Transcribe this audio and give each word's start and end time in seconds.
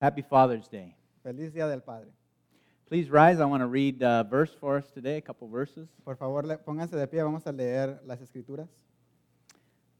Happy 0.00 0.22
Father's 0.22 0.66
Day. 0.66 0.94
Feliz 1.22 1.52
Día 1.52 1.68
del 1.68 1.82
Padre. 1.82 2.08
Please 2.88 3.10
rise. 3.10 3.38
I 3.38 3.44
want 3.44 3.60
to 3.62 3.66
read 3.66 4.02
a 4.02 4.24
verse 4.28 4.50
for 4.58 4.78
us 4.78 4.90
today, 4.90 5.18
a 5.18 5.20
couple 5.20 5.46
verses. 5.46 5.88
Por 6.04 6.16
favor, 6.16 6.42
le- 6.44 6.56
pónganse 6.56 6.96
de 6.96 7.06
pie, 7.06 7.22
vamos 7.22 7.46
a 7.46 7.52
leer 7.52 8.00
las 8.06 8.20
escrituras. 8.20 8.68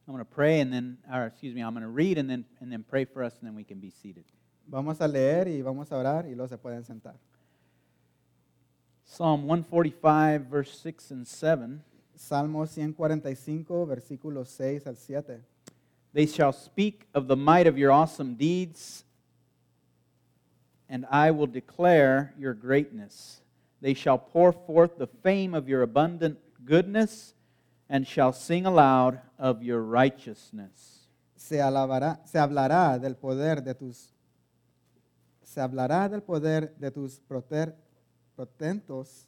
I'm 0.09 0.15
going 0.15 0.25
to 0.25 0.31
pray 0.31 0.61
and 0.61 0.73
then, 0.73 0.97
or 1.13 1.27
excuse 1.27 1.55
me, 1.55 1.61
I'm 1.61 1.75
going 1.75 1.83
to 1.83 1.89
read 1.89 2.19
and 2.19 2.29
then, 2.29 2.45
and 2.61 2.73
then 2.73 2.83
pray 2.83 3.05
for 3.05 3.23
us 3.23 3.35
and 3.41 3.47
then 3.47 3.55
we 3.55 3.63
can 3.63 3.79
be 3.79 3.91
seated. 3.91 4.25
Vamos 4.67 5.01
a 5.01 5.07
leer 5.07 5.47
y 5.49 5.61
vamos 5.63 5.93
a 5.93 5.97
orar 5.97 6.25
y 6.25 6.35
luego 6.35 6.49
se 6.49 6.57
pueden 6.57 6.85
sentar. 6.85 7.15
Psalm 9.05 9.47
145, 9.47 10.47
verse 10.47 10.73
6 10.81 11.11
and 11.11 11.29
7. 11.29 11.83
Salmo 12.17 12.65
145, 12.67 13.87
versículos 13.87 14.49
6 14.49 14.87
al 14.87 14.97
7. 14.97 15.45
They 16.13 16.27
shall 16.27 16.53
speak 16.53 17.07
of 17.15 17.29
the 17.29 17.37
might 17.37 17.67
of 17.67 17.77
your 17.79 17.93
awesome 17.93 18.35
deeds, 18.35 19.05
and 20.91 21.07
I 21.11 21.31
will 21.31 21.47
declare 21.47 22.35
your 22.37 22.53
greatness. 22.53 23.41
They 23.81 23.95
shall 23.95 24.19
pour 24.19 24.53
forth 24.53 24.99
the 24.99 25.07
fame 25.07 25.55
of 25.55 25.69
your 25.69 25.83
abundant 25.83 26.39
goodness, 26.67 27.35
and 27.89 28.07
shall 28.07 28.33
sing 28.33 28.67
aloud 28.67 29.21
of 29.39 29.63
your 29.63 29.81
righteousness. 29.83 31.07
Se, 31.37 31.57
alabará, 31.57 32.21
se 32.27 32.39
hablará 32.39 32.99
del 33.01 33.15
poder 33.15 33.63
de 33.63 33.75
tus 33.75 34.13
se 35.43 35.61
hablará 35.61 36.09
del 36.09 36.23
poder 36.23 36.77
de 36.79 36.93
tus 36.93 37.21
proter- 37.29 37.75
protentos 38.37 39.27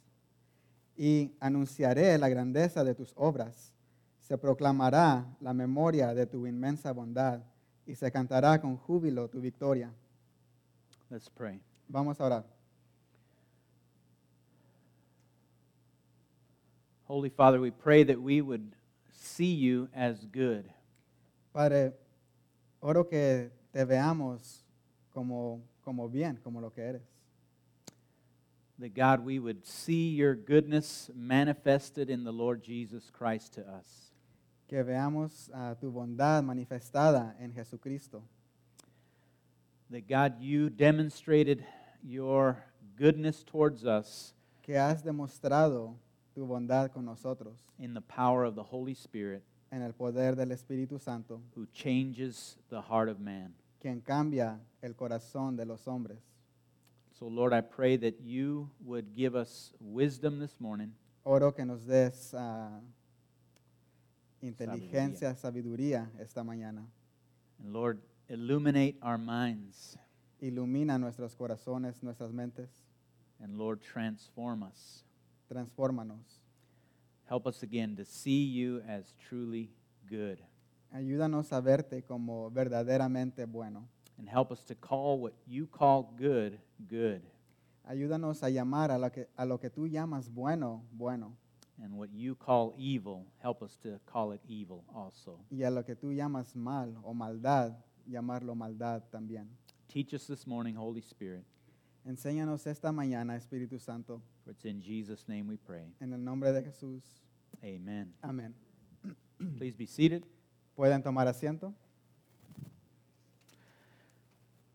y 0.95 1.35
anunciaré 1.41 2.17
la 2.17 2.29
grandeza 2.29 2.83
de 2.85 2.95
tus 2.95 3.11
obras. 3.17 3.73
Se 4.19 4.37
proclamará 4.37 5.25
la 5.41 5.53
memoria 5.53 6.13
de 6.13 6.25
tu 6.25 6.47
inmensa 6.47 6.93
bondad 6.93 7.41
y 7.85 7.95
se 7.95 8.09
cantará 8.09 8.61
con 8.61 8.77
júbilo 8.77 9.29
tu 9.29 9.41
victoria. 9.41 9.91
Let's 11.13 11.29
pray. 11.29 11.59
Vamos 11.87 12.19
a 12.19 12.23
orar. 12.23 12.43
Holy 17.03 17.29
Father, 17.29 17.61
we 17.61 17.69
pray 17.69 18.01
that 18.03 18.19
we 18.19 18.41
would 18.41 18.75
see 19.11 19.53
you 19.53 19.89
as 19.93 20.25
good. 20.25 20.67
Padre, 21.53 21.91
oro 22.81 23.03
que 23.03 23.51
te 23.71 23.85
veamos 23.85 24.63
como, 25.13 25.61
como 25.85 26.07
bien, 26.07 26.39
como 26.43 26.59
lo 26.59 26.71
que 26.71 26.81
eres. 26.81 27.03
That 28.79 28.95
God, 28.95 29.23
we 29.23 29.37
would 29.37 29.67
see 29.67 30.09
your 30.09 30.33
goodness 30.33 31.11
manifested 31.13 32.09
in 32.09 32.23
the 32.23 32.33
Lord 32.33 32.63
Jesus 32.63 33.11
Christ 33.11 33.53
to 33.53 33.61
us. 33.61 34.11
Que 34.67 34.83
veamos 34.83 35.51
ah, 35.53 35.75
tu 35.79 35.91
bondad 35.91 36.43
manifestada 36.43 37.35
en 37.39 37.53
Jesucristo. 37.53 38.23
That 39.93 40.07
God, 40.07 40.41
you 40.41 40.71
demonstrated 40.71 41.63
your 42.03 42.57
goodness 42.97 43.43
towards 43.43 43.85
us 43.85 44.33
Que 44.63 44.73
has 44.73 45.03
demostrado 45.03 45.93
tu 46.33 46.47
bondad 46.47 46.91
con 46.91 47.05
nosotros 47.05 47.59
in 47.77 47.93
the 47.93 48.01
power 48.01 48.43
of 48.43 48.55
the 48.55 48.63
Holy 48.63 48.95
Spirit 48.95 49.43
en 49.71 49.83
el 49.83 49.91
poder 49.91 50.35
del 50.35 50.47
Espíritu 50.47 50.99
Santo, 50.99 51.41
who 51.55 51.67
changes 51.71 52.57
the 52.69 52.81
heart 52.81 53.07
of 53.07 53.19
man. 53.19 53.53
quien 53.79 54.01
cambia 54.01 54.57
el 54.81 54.95
corazón 54.95 55.55
de 55.55 55.65
los 55.65 55.85
hombres. 55.85 56.17
So, 57.11 57.27
Lord, 57.27 57.53
I 57.53 57.61
pray 57.61 57.95
that 57.97 58.19
you 58.19 58.71
would 58.83 59.15
give 59.15 59.35
us 59.35 59.73
wisdom 59.79 60.39
this 60.39 60.59
morning, 60.59 60.91
Oro 61.23 61.51
que 61.51 61.65
nos 61.65 61.81
des 61.85 62.33
ah, 62.35 62.79
inteligencia, 64.41 65.35
sabiduría 65.35 66.09
esta 66.19 66.43
mañana. 66.43 66.83
and 67.59 67.71
Lord, 67.71 67.99
illuminate 68.29 68.97
our 69.01 69.17
minds, 69.17 69.97
Ilumina 70.41 70.99
nuestros 70.99 71.35
corazones, 71.35 72.03
nuestras 72.03 72.31
mentes. 72.33 72.69
and 73.43 73.57
Lord, 73.57 73.81
transform 73.81 74.63
us. 74.63 75.03
Transfórmanos. 75.51 76.39
Help 77.25 77.45
us 77.45 77.61
again 77.63 77.95
to 77.97 78.05
see 78.05 78.43
you 78.43 78.81
as 78.87 79.13
truly 79.27 79.69
good. 80.09 80.39
Ayúdanos 80.95 81.51
a 81.51 81.61
verte 81.61 82.03
como 82.03 82.49
verdaderamente 82.51 83.45
bueno. 83.45 83.87
And 84.17 84.29
help 84.29 84.51
us 84.51 84.63
to 84.65 84.75
call 84.75 85.19
what 85.19 85.33
you 85.47 85.67
call 85.67 86.13
good, 86.17 86.59
good. 86.87 87.21
Ayúdanos 87.89 88.43
a 88.43 88.49
llamar 88.49 88.91
a 88.91 88.97
lo, 88.97 89.09
que, 89.09 89.27
a 89.37 89.45
lo 89.45 89.57
que 89.57 89.69
tú 89.69 89.87
llamas 89.87 90.29
bueno, 90.29 90.83
bueno. 90.91 91.35
And 91.83 91.97
what 91.97 92.09
you 92.13 92.35
call 92.35 92.73
evil, 92.77 93.25
help 93.41 93.61
us 93.63 93.75
to 93.77 93.99
call 94.05 94.31
it 94.31 94.41
evil 94.47 94.83
also. 94.93 95.39
Y 95.49 95.63
a 95.63 95.71
lo 95.71 95.83
que 95.83 95.95
tú 95.95 96.13
llamas 96.13 96.55
mal 96.55 96.95
o 97.03 97.13
maldad, 97.13 97.73
llamarlo 98.07 98.55
maldad 98.55 99.03
también. 99.11 99.47
Teach 99.87 100.13
us 100.13 100.27
this 100.27 100.47
morning, 100.47 100.75
Holy 100.75 101.01
Spirit. 101.01 101.43
Enséñanos 102.05 102.67
esta 102.67 102.91
mañana, 102.91 103.35
Espíritu 103.35 103.79
Santo, 103.79 104.21
For 104.43 104.51
it's 104.51 104.65
in 104.65 104.81
Jesus' 104.81 105.27
name 105.27 105.47
we 105.47 105.57
pray. 105.57 105.93
en 106.01 106.11
el 106.13 106.19
nombre 106.19 106.51
de 106.51 106.61
Jesús. 106.63 107.01
Amen. 107.63 108.13
Amén. 108.21 108.53
Please 109.57 109.75
be 109.75 109.85
seated. 109.85 110.23
¿Pueden 110.75 111.01
tomar 111.03 111.27
asiento? 111.27 111.73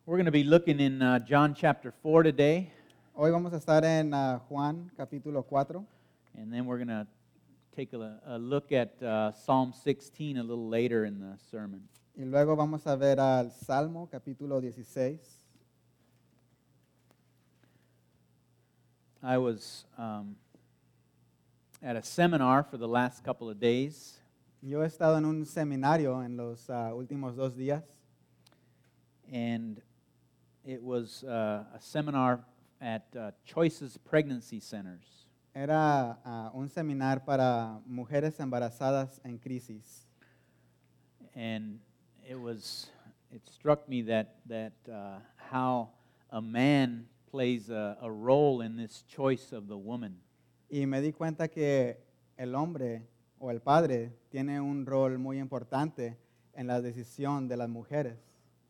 We're 0.07 0.17
going 0.17 0.25
to 0.25 0.33
be 0.33 0.45
looking 0.45 0.81
in 0.81 1.03
uh, 1.03 1.19
John 1.19 1.55
chapter 1.55 1.93
4 2.03 2.23
today, 2.23 2.73
Hoy 3.21 3.33
vamos 3.33 3.53
a 3.53 3.57
estar 3.57 3.85
en 3.85 4.15
ah, 4.15 4.41
Juan 4.49 4.93
capítulo 4.97 5.45
4 5.45 5.85
and 6.37 6.53
then 6.53 6.67
we're 6.67 6.77
going 6.79 6.87
to 6.87 7.05
take 7.75 7.93
a, 7.93 8.21
a 8.25 8.39
look 8.39 8.71
at 8.71 9.03
uh, 9.03 9.33
Psalm 9.33 9.73
16 9.73 10.39
a 10.39 10.43
little 10.43 10.69
later 10.69 11.05
in 11.05 11.19
the 11.19 11.37
sermon. 11.51 11.83
Y 12.19 12.25
luego 12.25 12.57
vamos 12.57 12.85
a 12.89 12.97
ver 12.97 13.21
al 13.21 13.53
Salmo 13.53 14.09
capítulo 14.11 14.61
16. 14.61 15.21
I 19.23 19.39
was 19.39 19.87
um, 19.97 20.35
at 21.81 21.95
a 21.95 22.03
seminar 22.03 22.65
for 22.65 22.77
the 22.77 22.89
last 22.89 23.25
couple 23.25 23.49
of 23.49 23.61
days, 23.61 24.21
Yo 24.61 24.83
he 24.83 24.87
estado 24.87 25.17
en 25.17 25.25
un 25.27 25.47
seminario 25.47 26.25
en 26.25 26.37
los 26.37 26.69
ah, 26.69 26.93
últimos 26.93 27.37
dos 27.37 27.55
días 27.55 27.85
and 29.33 29.81
it 30.65 30.83
was 30.83 31.23
uh, 31.23 31.63
a 31.73 31.81
seminar 31.81 32.41
at 32.81 33.07
uh, 33.17 33.31
Choices 33.45 33.97
Pregnancy 33.97 34.59
Centers. 34.59 35.29
Era 35.55 36.19
ah, 36.25 36.51
un 36.53 36.69
seminar 36.69 37.25
para 37.25 37.79
mujeres 37.87 38.41
embarazadas 38.41 39.21
en 39.25 39.39
crisis. 39.39 40.09
and 41.39 41.79
it 42.29 42.39
was 42.39 42.91
it 43.33 43.41
struck 43.49 43.89
me 43.89 44.03
that 44.03 44.37
that 44.47 44.75
uh, 44.93 45.19
how 45.51 45.89
a 46.31 46.43
man 46.43 47.07
plays 47.31 47.71
a, 47.71 47.97
a 48.03 48.11
role 48.11 48.61
in 48.61 48.77
this 48.77 49.03
choice 49.09 49.53
of 49.53 49.67
the 49.67 49.77
woman. 49.77 50.15
Y 50.71 50.85
me 50.85 51.01
di 51.01 51.13
cuenta 51.13 51.49
que 51.49 51.97
el 52.37 52.55
hombre 52.55 53.03
o 53.41 53.51
el 53.51 53.61
padre 53.61 54.13
tiene 54.31 54.61
un 54.61 54.85
rol 54.85 55.19
muy 55.19 55.39
importante 55.39 56.19
en 56.55 56.67
la 56.67 56.83
decisión 56.83 57.49
de 57.49 57.57
las 57.57 57.69
mujeres. 57.69 58.19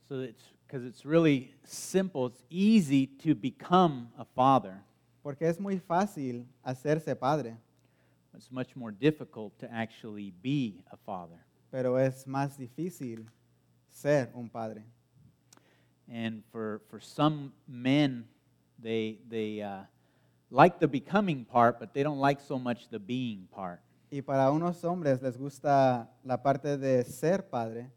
so 0.09 0.21
it's 0.21 0.53
because 0.67 0.85
it's 0.85 1.05
really 1.05 1.53
simple 1.65 2.27
it's 2.27 2.43
easy 2.49 3.07
to 3.07 3.35
become 3.35 4.09
a 4.19 4.25
father. 4.25 4.81
Porque 5.23 5.43
es 5.43 5.59
muy 5.59 5.81
fácil 5.81 6.47
hacerse 6.65 7.19
padre, 7.19 7.57
it's 8.35 8.53
much 8.53 8.77
more 8.77 8.93
difficult 8.93 9.59
to 9.59 9.69
actually 9.73 10.33
be 10.43 10.85
a 10.93 10.97
father. 10.97 11.45
Pero 11.71 11.97
es 11.97 12.25
más 12.27 12.57
difícil 12.57 13.27
ser 13.91 14.31
un 14.35 14.49
padre. 14.49 14.85
and 16.11 16.43
for 16.51 16.81
for 16.89 17.01
some 17.01 17.53
men 17.67 18.25
they 18.79 19.19
they 19.29 19.61
uh, 19.61 19.83
like 20.51 20.79
the 20.79 20.89
becoming 20.89 21.45
part 21.45 21.79
but 21.79 21.93
they 21.93 22.03
don't 22.03 22.19
like 22.19 22.41
so 22.41 22.59
much 22.59 22.89
the 22.89 22.99
being 22.99 23.47
part 23.51 23.81
Y 24.11 24.23
para 24.23 24.51
unos 24.51 24.83
hombres 24.85 25.21
les 25.21 25.37
gusta 25.37 26.09
la 26.25 26.43
parte 26.43 26.79
de 26.79 27.05
ser 27.05 27.43
padre, 27.51 27.91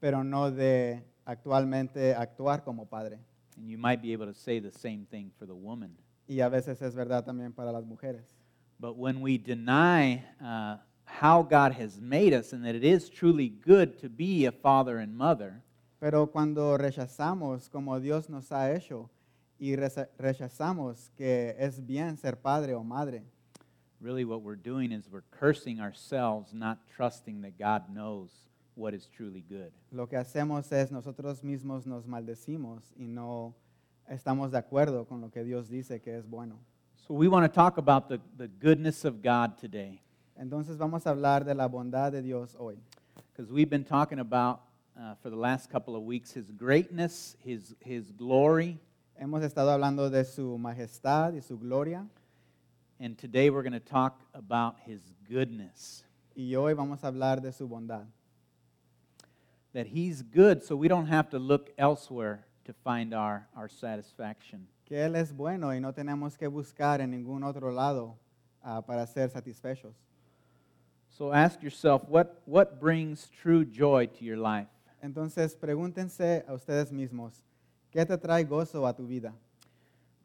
pero 0.00 0.24
no 0.24 0.50
de 0.50 1.02
actualmente 1.26 2.14
actuar 2.14 2.64
como 2.64 2.86
padre. 2.86 3.18
and 3.58 3.68
you 3.68 3.76
might 3.76 4.00
be 4.00 4.12
able 4.14 4.24
to 4.26 4.32
say 4.32 4.60
the 4.60 4.70
same 4.72 5.04
thing 5.10 5.30
for 5.38 5.44
the 5.46 5.54
woman 5.54 5.94
Y 6.26 6.40
a 6.40 6.48
veces 6.48 6.80
es 6.80 6.94
verdad 6.94 7.24
también 7.24 7.52
para 7.54 7.70
las 7.72 7.84
mujeres. 7.84 8.24
But 8.80 8.96
when 8.96 9.20
we 9.20 9.36
deny 9.38 10.24
uh, 10.40 10.76
how 11.08 11.42
God 11.42 11.72
has 11.72 11.98
made 11.98 12.32
us 12.32 12.52
and 12.52 12.64
that 12.64 12.74
it 12.74 12.84
is 12.84 13.08
truly 13.08 13.48
good 13.48 13.98
to 14.00 14.08
be 14.08 14.44
a 14.46 14.52
father 14.52 14.98
and 14.98 15.16
mother, 15.16 15.62
Pero 16.00 16.28
cuando 16.28 16.78
rechazamos 16.78 17.68
como 17.68 17.98
Dios 17.98 18.28
nos 18.28 18.52
ha 18.52 18.72
hecho 18.72 19.10
y 19.58 19.74
rechazamos 19.74 21.10
que 21.16 21.56
es 21.58 21.84
bien 21.84 22.16
ser 22.16 22.36
padre 22.36 22.74
o 22.74 22.84
madre, 22.84 23.24
really 24.00 24.24
what 24.24 24.42
we're 24.42 24.54
doing 24.54 24.92
is 24.92 25.10
we're 25.10 25.24
cursing 25.32 25.80
ourselves, 25.80 26.54
not 26.54 26.78
trusting 26.86 27.42
that 27.42 27.58
God 27.58 27.92
knows 27.92 28.30
what 28.76 28.94
is 28.94 29.08
truly 29.08 29.44
good. 29.48 29.72
lo 29.90 30.06
que 30.06 30.16
hacemos 30.16 30.70
es 30.70 30.92
nosotros 30.92 31.42
mismos 31.42 31.84
nos 31.84 32.06
maldecimos 32.06 32.92
y 32.96 33.08
no 33.08 33.56
estamos 34.08 34.52
de 34.52 34.58
acuerdo 34.58 35.04
con 35.04 35.20
lo 35.20 35.30
que 35.30 35.42
Dios 35.42 35.68
dice 35.68 36.00
que 36.00 36.16
es 36.16 36.28
bueno. 36.28 36.60
So 36.94 37.14
we 37.14 37.26
want 37.26 37.44
to 37.44 37.52
talk 37.52 37.76
about 37.78 38.08
the, 38.08 38.20
the 38.36 38.46
goodness 38.46 39.04
of 39.04 39.20
God 39.20 39.58
today 39.58 40.00
Entonces 40.38 40.78
vamos 40.78 41.04
a 41.06 41.10
hablar 41.10 41.44
de 41.44 41.54
la 41.54 41.66
bondad 41.66 42.12
de 42.12 42.22
Dios 42.22 42.54
hoy, 42.58 42.78
because 43.32 43.52
we've 43.52 43.68
been 43.68 43.84
talking 43.84 44.20
about 44.20 44.60
uh, 44.96 45.14
for 45.20 45.30
the 45.30 45.36
last 45.36 45.68
couple 45.68 45.96
of 45.96 46.04
weeks 46.04 46.32
His 46.32 46.52
greatness, 46.52 47.36
His, 47.44 47.74
his 47.80 48.12
glory, 48.12 48.78
Hemos 49.20 49.42
estado 49.42 49.72
hablando 49.72 50.08
de 50.10 50.24
su 50.24 50.56
majestad 50.56 51.34
y 51.34 51.40
su 51.40 51.58
gloria 51.58 52.06
and 53.00 53.18
today 53.18 53.50
we're 53.50 53.64
going 53.64 53.72
to 53.72 53.80
talk 53.80 54.20
about 54.32 54.76
His 54.86 55.00
goodness. 55.28 56.04
y 56.36 56.54
hoy 56.54 56.72
vamos 56.72 57.02
a 57.02 57.08
hablar 57.08 57.42
de 57.42 57.50
su 57.50 57.66
bondad. 57.66 58.06
That 59.72 59.88
He's 59.88 60.22
good, 60.22 60.62
so 60.62 60.76
we 60.76 60.86
don't 60.86 61.08
have 61.08 61.30
to 61.30 61.40
look 61.40 61.70
elsewhere 61.76 62.44
to 62.64 62.72
find 62.72 63.12
our, 63.12 63.48
our 63.56 63.68
satisfaction. 63.68 64.68
Que 64.84 64.98
Él 64.98 65.16
es 65.16 65.32
bueno 65.32 65.74
y 65.74 65.80
no 65.80 65.92
tenemos 65.92 66.38
que 66.38 66.46
buscar 66.46 67.00
en 67.00 67.10
ningún 67.10 67.42
otro 67.42 67.72
lado 67.72 68.16
ah, 68.62 68.82
para 68.82 69.04
ser 69.08 69.30
satisfechos. 69.30 69.96
So 71.18 71.32
ask 71.32 71.60
yourself 71.64 72.08
what, 72.08 72.40
what 72.44 72.78
brings 72.78 73.28
true 73.42 73.64
joy 73.64 74.06
to 74.06 74.24
your 74.24 74.36
life? 74.36 74.68
Entonces 75.02 75.56
pregúntense 75.56 76.44
a 76.46 76.52
ustedes 76.52 76.92
mismos, 76.92 77.42
¿qué 77.90 78.06
te 78.06 78.16
trae 78.16 78.44
gozo 78.44 78.86
a 78.86 78.94
tu 78.94 79.04
vida? 79.04 79.34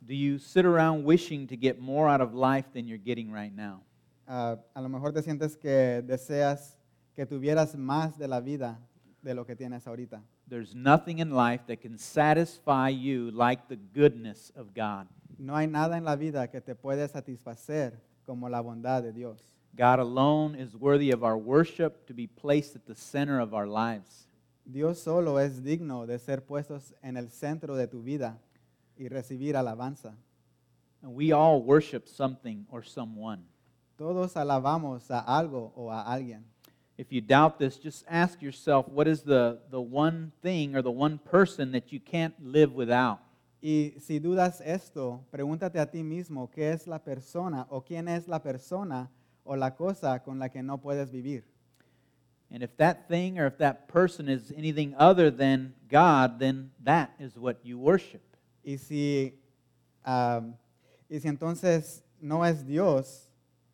Do 0.06 0.14
you 0.14 0.38
sit 0.38 0.66
around 0.66 1.04
wishing 1.04 1.48
to 1.48 1.56
get 1.58 1.82
more 1.82 2.08
out 2.08 2.22
of 2.22 2.36
life 2.36 2.66
than 2.74 2.88
you're 2.88 3.04
getting 3.04 3.32
right 3.32 3.52
now? 3.52 3.82
Ah, 4.28 4.58
a 4.76 4.82
lo 4.84 4.88
mejor 4.88 5.12
te 5.12 5.24
sientes 5.24 5.58
que 5.58 6.04
deseas 6.06 6.78
que 7.16 7.26
tuvieras 7.26 7.76
más 7.76 8.16
de 8.20 8.28
la 8.28 8.40
vida 8.40 8.80
de 9.24 9.34
lo 9.34 9.46
que 9.46 9.56
tienes 9.56 9.88
ahorita. 9.88 10.22
There's 10.48 10.76
nothing 10.76 11.18
in 11.18 11.32
life 11.32 11.66
that 11.70 11.82
can 11.82 11.98
satisfy 11.98 12.90
you 12.90 13.32
like 13.32 13.68
the 13.68 13.78
goodness 13.78 14.52
of 14.56 14.76
God. 14.76 15.08
No 15.40 15.56
hay 15.56 15.66
nada 15.66 15.98
en 15.98 16.06
la 16.06 16.16
vida 16.16 16.52
que 16.52 16.62
te 16.62 16.76
puede 16.76 17.08
satisfacer 17.08 18.00
como 18.28 18.48
la 18.48 18.62
bondad 18.62 19.02
de 19.02 19.12
Dios. 19.12 19.53
God 19.76 20.00
alone 20.00 20.56
is 20.56 20.76
worthy 20.76 21.12
of 21.12 21.24
our 21.24 21.38
worship 21.38 22.06
to 22.08 22.14
be 22.14 22.28
placed 22.28 22.76
at 22.76 22.86
the 22.86 22.96
center 22.96 23.40
of 23.40 23.54
our 23.54 23.66
lives. 23.66 24.28
Dios 24.66 25.00
solo 25.00 25.38
es 25.38 25.62
digno 25.64 26.06
de 26.06 26.20
ser 26.20 26.42
puestos 26.42 26.94
en 27.02 27.18
el 27.18 27.30
centro 27.30 27.76
de 27.76 27.88
tu 27.88 28.04
vida 28.04 28.38
y 28.98 29.08
recibir 29.08 29.56
alabanza. 29.56 30.14
And 31.02 31.16
we 31.16 31.34
all 31.34 31.62
worship 31.62 32.08
something 32.08 32.66
or 32.70 32.84
someone. 32.84 33.44
Todos 33.98 34.38
alabamos 34.38 35.10
a 35.10 35.20
algo 35.20 35.74
o 35.76 35.92
a 35.92 36.04
alguien. 36.04 36.44
If 36.96 37.12
you 37.12 37.22
doubt 37.22 37.58
this, 37.58 37.78
just 37.78 38.06
ask 38.08 38.42
yourself 38.42 38.88
what 38.88 39.08
is 39.08 39.24
the, 39.24 39.60
the 39.72 39.82
one 39.82 40.32
thing 40.44 40.76
or 40.76 40.84
the 40.84 40.92
one 40.92 41.18
person 41.18 41.72
that 41.72 41.92
you 41.92 42.00
can't 42.00 42.36
live 42.40 42.74
without? 42.74 43.20
Y 43.60 43.96
si 44.00 44.20
dudas 44.20 44.62
esto, 44.62 45.26
pregúntate 45.32 45.80
a 45.80 45.90
ti 45.90 46.04
mismo 46.04 46.52
qué 46.52 46.72
es 46.72 46.86
la 46.86 47.00
persona 47.00 47.66
o 47.70 47.82
quién 47.82 48.08
es 48.08 48.28
la 48.28 48.40
persona 48.40 49.10
o 49.44 49.56
la 49.56 49.76
cosa 49.76 50.22
con 50.24 50.40
la 50.40 50.50
que 50.50 50.64
no 50.64 50.80
puedes 50.80 51.12
vivir. 51.12 51.44
And 52.52 52.62
if 52.62 52.78
that 52.78 53.08
thing 53.08 53.40
or 53.40 53.48
if 53.48 53.58
that 53.58 53.88
person 53.88 54.30
is 54.30 54.54
anything 54.56 54.94
other 54.98 55.32
than 55.32 55.74
God, 55.90 56.40
then 56.40 56.72
that 56.84 57.12
is 57.20 57.36
what 57.36 57.58
you 57.64 57.80
worship. 57.80 58.22
Y 58.64 58.78
si, 58.78 59.40
ah, 60.06 60.42
y 61.10 61.20
si 61.20 61.28
entonces 61.28 62.04
no 62.22 62.46
es 62.46 62.66
Dios, 62.66 63.30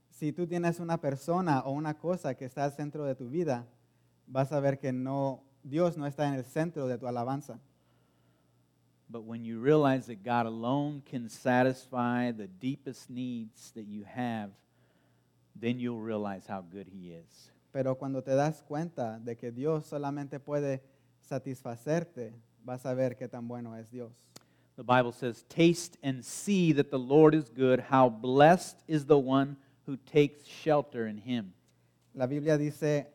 si 0.09 0.31
tú 0.31 0.47
tienes 0.47 0.79
una 0.79 0.97
persona 0.97 1.61
o 1.61 1.71
una 1.71 1.93
cosa 1.93 2.35
que 2.35 2.45
está 2.45 2.63
al 2.63 2.71
centro 2.71 3.03
de 3.05 3.15
tu 3.15 3.29
vida, 3.29 3.67
vas 4.27 4.51
a 4.51 4.59
ver 4.59 4.79
que 4.79 4.91
no, 4.91 5.43
Dios 5.63 5.97
no 5.97 6.05
está 6.05 6.27
en 6.27 6.35
el 6.35 6.45
centro 6.45 6.87
de 6.87 6.97
tu 6.97 7.05
alabanza. 7.07 7.59
But 9.09 9.23
when 9.23 9.43
you 9.43 9.59
realize 9.59 10.05
that 10.07 10.23
God 10.23 10.45
alone 10.45 11.01
can 11.03 11.29
satisfy 11.29 12.31
the 12.31 12.47
deepest 12.47 13.09
needs 13.09 13.71
that 13.71 13.87
you 13.87 14.05
have, 14.05 14.51
then 15.59 15.79
you'll 15.79 16.01
realize 16.01 16.47
how 16.47 16.61
good 16.61 16.87
He 16.87 17.11
is. 17.11 17.51
Pero 17.71 17.95
cuando 17.95 18.21
te 18.21 18.31
das 18.31 18.63
cuenta 18.63 19.19
de 19.19 19.35
que 19.35 19.51
Dios 19.51 19.85
solamente 19.85 20.39
puede 20.39 20.81
satisfacerte, 21.21 22.33
vas 22.63 22.85
a 22.85 22.93
ver 22.93 23.15
qué 23.15 23.27
tan 23.27 23.47
bueno 23.47 23.75
es 23.75 23.89
Dios. 23.91 24.11
The 24.75 24.83
Bible 24.83 25.11
says, 25.11 25.43
Taste 25.49 25.97
and 26.01 26.23
see 26.23 26.71
that 26.73 26.89
the 26.89 26.97
Lord 26.97 27.35
is 27.35 27.49
good. 27.49 27.81
How 27.91 28.09
blessed 28.09 28.77
is 28.87 29.05
the 29.05 29.19
one 29.19 29.57
who 29.85 29.97
takes 29.97 30.45
shelter 30.45 31.07
in 31.07 31.17
Him. 31.17 31.53
La 32.13 32.27
Biblia 32.27 32.57
dice, 32.57 33.07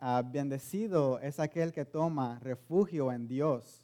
ah, 0.00 0.22
bendecido 0.22 1.18
es 1.22 1.38
aquel 1.38 1.72
que 1.72 1.84
toma 1.84 2.38
refugio 2.42 3.10
en 3.10 3.26
Dios. 3.26 3.82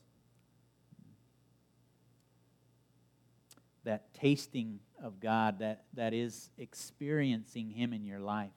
That 3.85 4.13
tasting 4.13 4.81
of 5.03 5.21
God, 5.21 5.59
that, 5.59 5.85
that 5.95 6.15
is 6.15 6.51
experiencing 6.57 7.71
Him 7.71 7.93
in 7.93 8.05
your 8.05 8.21
life. 8.21 8.53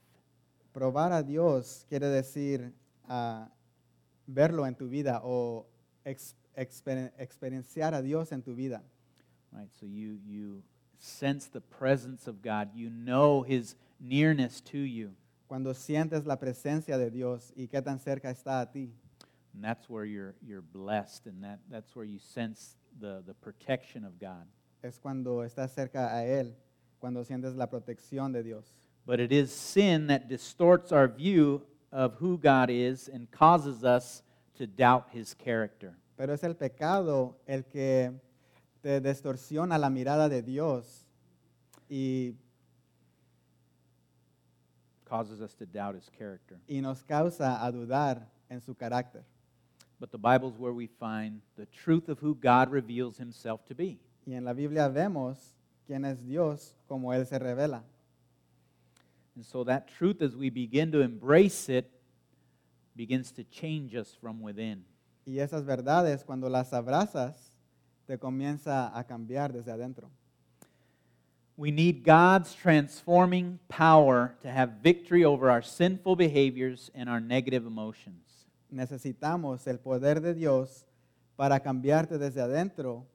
Probar 0.74 1.20
a 1.20 1.24
Dios 1.24 1.86
quiere 1.90 2.12
decir 2.12 2.72
ah, 3.10 3.48
verlo 4.28 4.68
en 4.68 4.76
tu 4.76 4.88
vida 4.88 5.22
o 5.24 5.66
ex- 6.06 6.36
exper- 6.58 7.12
experienciar 7.20 7.94
a 7.94 8.02
Dios 8.02 8.32
en 8.32 8.42
tu 8.42 8.54
vida. 8.54 8.82
Right? 9.52 9.70
So 9.80 9.86
you, 9.86 10.20
you 10.26 10.62
sense 11.00 11.48
the 11.48 11.62
presence 11.62 12.28
of 12.28 12.42
God, 12.42 12.70
you 12.76 12.90
know 12.90 13.42
His 13.42 13.76
nearness 14.00 14.62
to 14.62 14.78
you. 14.78 15.12
Cuando 15.48 15.74
sientes 15.74 16.26
la 16.26 16.36
presencia 16.36 16.98
de 16.98 17.10
Dios 17.10 17.52
y 17.56 17.68
qué 17.68 17.82
tan 17.84 18.00
cerca 18.00 18.30
está 18.30 18.62
a 18.62 18.66
ti. 18.66 18.92
And 19.54 19.64
that's 19.64 19.90
where 19.90 20.04
you're, 20.04 20.36
you're 20.46 20.62
blessed, 20.62 21.28
and 21.28 21.42
that, 21.44 21.60
that's 21.72 21.96
where 21.96 22.04
you 22.04 22.20
sense 22.20 22.76
the, 23.00 23.24
the 23.26 23.34
protection 23.34 24.04
of 24.04 24.20
God. 24.20 24.46
Es 24.86 25.00
cuando 25.00 25.44
estás 25.44 25.74
cerca 25.74 26.14
a 26.16 26.24
Él, 26.26 26.56
cuando 27.00 27.24
sientes 27.24 27.56
la 27.56 27.68
protección 27.68 28.32
de 28.32 28.44
Dios. 28.44 28.76
But 29.08 29.20
it 29.20 29.32
is 29.32 29.52
sin 29.52 30.06
that 30.08 30.28
distorts 30.28 30.92
our 30.92 31.08
view 31.08 31.64
of 31.92 32.14
who 32.22 32.38
God 32.38 32.70
is 32.70 33.10
and 33.10 33.28
causes 33.32 33.84
us 33.84 34.22
to 34.60 34.68
doubt 34.68 35.08
His 35.12 35.34
character. 35.34 35.96
Pero 36.16 36.34
es 36.34 36.44
el 36.44 36.56
pecado 36.56 37.36
el 37.48 37.64
que 37.66 38.14
te 38.82 39.02
distorsiona 39.02 39.80
la 39.80 39.90
mirada 39.90 40.30
de 40.30 40.44
Dios 40.44 41.08
y, 41.90 42.36
Causes 45.06 45.42
us 45.42 45.56
to 45.56 45.66
doubt 45.66 45.96
His 45.96 46.10
character. 46.16 46.60
y 46.68 46.80
nos 46.82 47.04
causa 47.04 47.64
a 47.66 47.72
dudar 47.72 48.28
en 48.50 48.62
su 48.62 48.76
carácter. 48.76 49.24
But 50.00 50.12
the 50.12 50.20
Bible's 50.20 50.60
where 50.60 50.74
we 50.74 50.86
find 50.88 51.42
the 51.56 51.66
truth 51.68 52.08
of 52.08 52.20
who 52.20 52.36
God 52.36 52.70
reveals 52.70 53.18
Himself 53.18 53.66
to 53.66 53.74
be. 53.74 54.00
Y 54.25 54.33
en 54.33 54.44
la 54.44 54.54
Biblia 54.54 54.88
vemos 54.88 55.56
quién 55.86 56.06
es 56.06 56.25
Dios 56.25 56.75
como 56.88 57.13
Él 57.13 57.25
se 57.25 57.38
revela. 57.38 57.83
And 59.36 59.45
so 59.45 59.63
that 59.66 59.88
truth, 59.88 60.22
as 60.22 60.36
we 60.36 60.50
begin 60.50 60.92
to 60.94 61.01
embrace 61.01 61.69
it, 61.69 61.92
begins 62.95 63.31
to 63.33 63.44
change 63.44 63.94
us 63.95 64.16
from 64.19 64.42
within. 64.42 64.86
Y 65.25 65.39
esas 65.39 65.66
verdades, 65.66 66.24
cuando 66.24 66.50
las 66.50 66.72
abrazas, 66.74 67.36
te 68.07 68.18
comienza 68.18 68.98
a 68.98 69.04
cambiar 69.04 69.51
desde 69.51 69.72
adentro. 69.72 70.10
We 71.58 71.72
need 71.72 72.03
God's 72.03 72.53
transforming 72.53 73.60
power 73.70 74.36
to 74.41 74.50
have 74.50 74.82
victory 74.84 75.24
over 75.24 75.50
our 75.50 75.62
sinful 75.62 76.15
behaviors 76.15 76.91
and 76.94 77.10
our 77.10 77.22
negative 77.22 77.65
emotions. 77.65 78.48
Necesitamos 78.70 79.65
el 79.67 79.79
poder 79.79 80.22
de 80.22 80.34
Dios 80.34 80.86
para 81.38 81.62
cambiarte 81.62 82.17
desde 82.17 82.41
adentro 82.41 83.05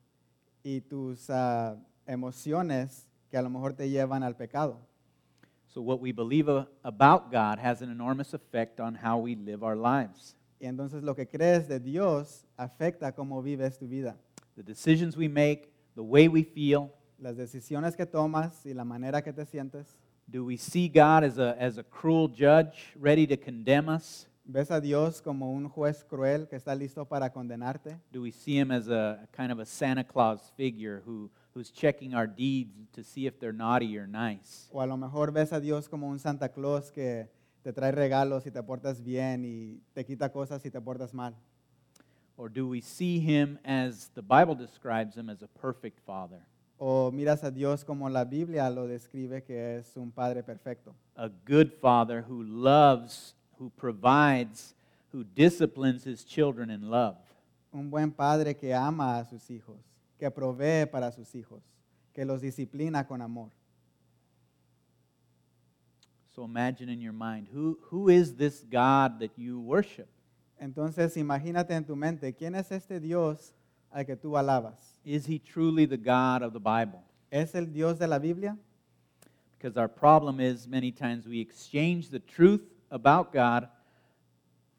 y 0.62 0.80
tus 0.80 1.30
ah, 1.30 1.76
emociones 2.06 3.06
que 3.30 3.36
a 3.36 3.42
lo 3.42 3.50
mejor 3.50 3.74
te 3.74 3.88
llevan 3.88 4.22
al 4.22 4.36
pecado. 4.36 4.78
So, 5.68 5.80
what 5.80 6.00
we 6.00 6.12
believe 6.12 6.48
about 6.82 7.30
God 7.30 7.58
has 7.58 7.80
an 7.80 7.90
enormous 7.90 8.34
effect 8.34 8.80
on 8.80 8.96
how 8.96 9.18
we 9.18 9.36
live 9.36 9.62
our 9.62 9.76
lives. 9.76 10.34
Y 10.58 10.66
entonces 10.66 11.02
lo 11.02 11.14
que 11.14 11.26
crees 11.26 11.68
de 11.68 11.78
Dios 11.78 12.44
afecta 12.56 13.12
cómo 13.14 13.40
vives 13.42 13.78
tu 13.78 13.86
vida. 13.86 14.16
The 14.56 14.62
decisions 14.62 15.16
we 15.16 15.28
make, 15.28 15.72
the 15.94 16.02
way 16.02 16.28
we 16.28 16.42
feel, 16.42 16.90
Las 17.18 17.36
decisiones 17.36 17.96
que 17.96 18.06
tomas 18.06 18.64
y 18.66 18.74
la 18.74 18.84
manera 18.84 19.22
que 19.22 19.32
te 19.32 19.44
sientes. 19.46 19.86
do 20.26 20.44
we 20.44 20.56
see 20.56 20.88
God 20.88 21.24
as 21.24 21.38
a, 21.38 21.56
as 21.58 21.76
a 21.78 21.82
cruel 21.82 22.28
judge 22.28 22.92
ready 22.96 23.26
to 23.26 23.36
condemn 23.36 23.88
us? 23.88 24.26
¿Ves 24.52 24.72
a 24.72 24.80
Dios 24.80 25.22
como 25.22 25.52
un 25.52 25.68
juez 25.68 26.02
cruel 26.02 26.48
que 26.48 26.56
está 26.56 26.74
listo 26.74 27.04
para 27.04 27.30
condenarte? 27.30 27.96
Do 28.10 28.22
we 28.22 28.32
see 28.32 28.58
him 28.58 28.72
as 28.72 28.88
a 28.88 29.28
kind 29.30 29.52
of 29.52 29.60
a 29.60 29.64
Santa 29.64 30.02
Claus 30.02 30.50
figure 30.56 31.02
who, 31.06 31.30
who's 31.54 31.70
checking 31.70 32.14
our 32.16 32.26
deeds 32.26 32.74
to 32.92 33.04
see 33.04 33.26
if 33.28 33.38
they're 33.38 33.56
naughty 33.56 33.96
or 33.96 34.08
nice? 34.08 34.68
O 34.72 34.80
a 34.80 34.86
lo 34.86 34.96
mejor 34.96 35.30
ves 35.30 35.52
a 35.52 35.60
Dios 35.60 35.88
como 35.88 36.08
un 36.08 36.18
Santa 36.18 36.48
Claus 36.48 36.90
que 36.90 37.28
te 37.62 37.72
trae 37.72 37.92
regalos 37.92 38.42
si 38.42 38.50
te 38.50 38.60
portas 38.60 39.00
bien 39.04 39.44
y 39.44 39.80
te 39.94 40.04
quita 40.04 40.32
cosas 40.32 40.60
si 40.62 40.70
te 40.70 40.80
portas 40.80 41.14
mal. 41.14 41.36
Or 42.36 42.48
do 42.50 42.66
we 42.66 42.80
see 42.80 43.20
him 43.20 43.56
as 43.64 44.08
the 44.14 44.22
Bible 44.22 44.56
describes 44.56 45.16
him 45.16 45.30
as 45.30 45.42
a 45.42 45.46
perfect 45.46 46.00
father, 46.00 46.40
O 46.76 47.12
miras 47.12 47.44
a 47.44 47.52
Dios 47.52 47.84
como 47.84 48.08
la 48.08 48.24
Biblia 48.24 48.68
lo 48.68 48.88
describe 48.88 49.44
que 49.44 49.76
es 49.76 49.96
un 49.96 50.10
Padre 50.10 50.42
perfecto. 50.42 50.92
a 51.14 51.28
good 51.46 51.70
father 51.80 52.24
who 52.28 52.42
loves, 52.42 53.36
who 53.60 53.70
provides, 53.76 54.74
who 55.12 55.22
disciplines 55.22 56.02
his 56.02 56.24
children 56.24 56.70
in 56.70 56.90
love? 56.90 57.16
Un 57.72 57.90
buen 57.90 58.10
padre 58.10 58.54
que 58.54 58.72
ama 58.74 59.18
a 59.18 59.24
sus 59.26 59.48
hijos, 59.50 59.76
que 60.18 60.30
provee 60.30 60.86
para 60.86 61.12
sus 61.12 61.32
hijos, 61.34 61.62
que 62.12 62.24
los 62.24 62.40
disciplina 62.40 63.06
con 63.06 63.20
amor. 63.20 63.50
So 66.34 66.44
imagine 66.44 66.88
in 66.88 67.00
your 67.00 67.12
mind 67.12 67.48
who, 67.52 67.78
who 67.90 68.08
is 68.08 68.34
this 68.34 68.64
God 68.64 69.20
that 69.20 69.32
you 69.36 69.60
worship? 69.60 70.08
Entonces 70.58 71.16
imagínate 71.16 71.72
en 71.72 71.84
tu 71.84 71.94
mente, 71.94 72.32
¿quién 72.32 72.54
es 72.54 72.72
este 72.72 72.98
Dios 72.98 73.52
al 73.90 74.04
que 74.04 74.16
tú 74.16 74.36
alabas? 74.36 74.98
Is 75.04 75.26
he 75.26 75.38
truly 75.38 75.86
the 75.86 75.98
God 75.98 76.42
of 76.42 76.52
the 76.52 76.60
Bible? 76.60 77.02
¿Es 77.30 77.54
el 77.54 77.66
Dios 77.66 77.98
de 77.98 78.06
la 78.06 78.18
Biblia? 78.18 78.56
Because 79.58 79.76
our 79.76 79.88
problem 79.88 80.40
is 80.40 80.66
many 80.66 80.90
times 80.90 81.26
we 81.26 81.40
exchange 81.40 82.08
the 82.08 82.20
truth 82.20 82.62
about 82.90 83.32
God 83.32 83.68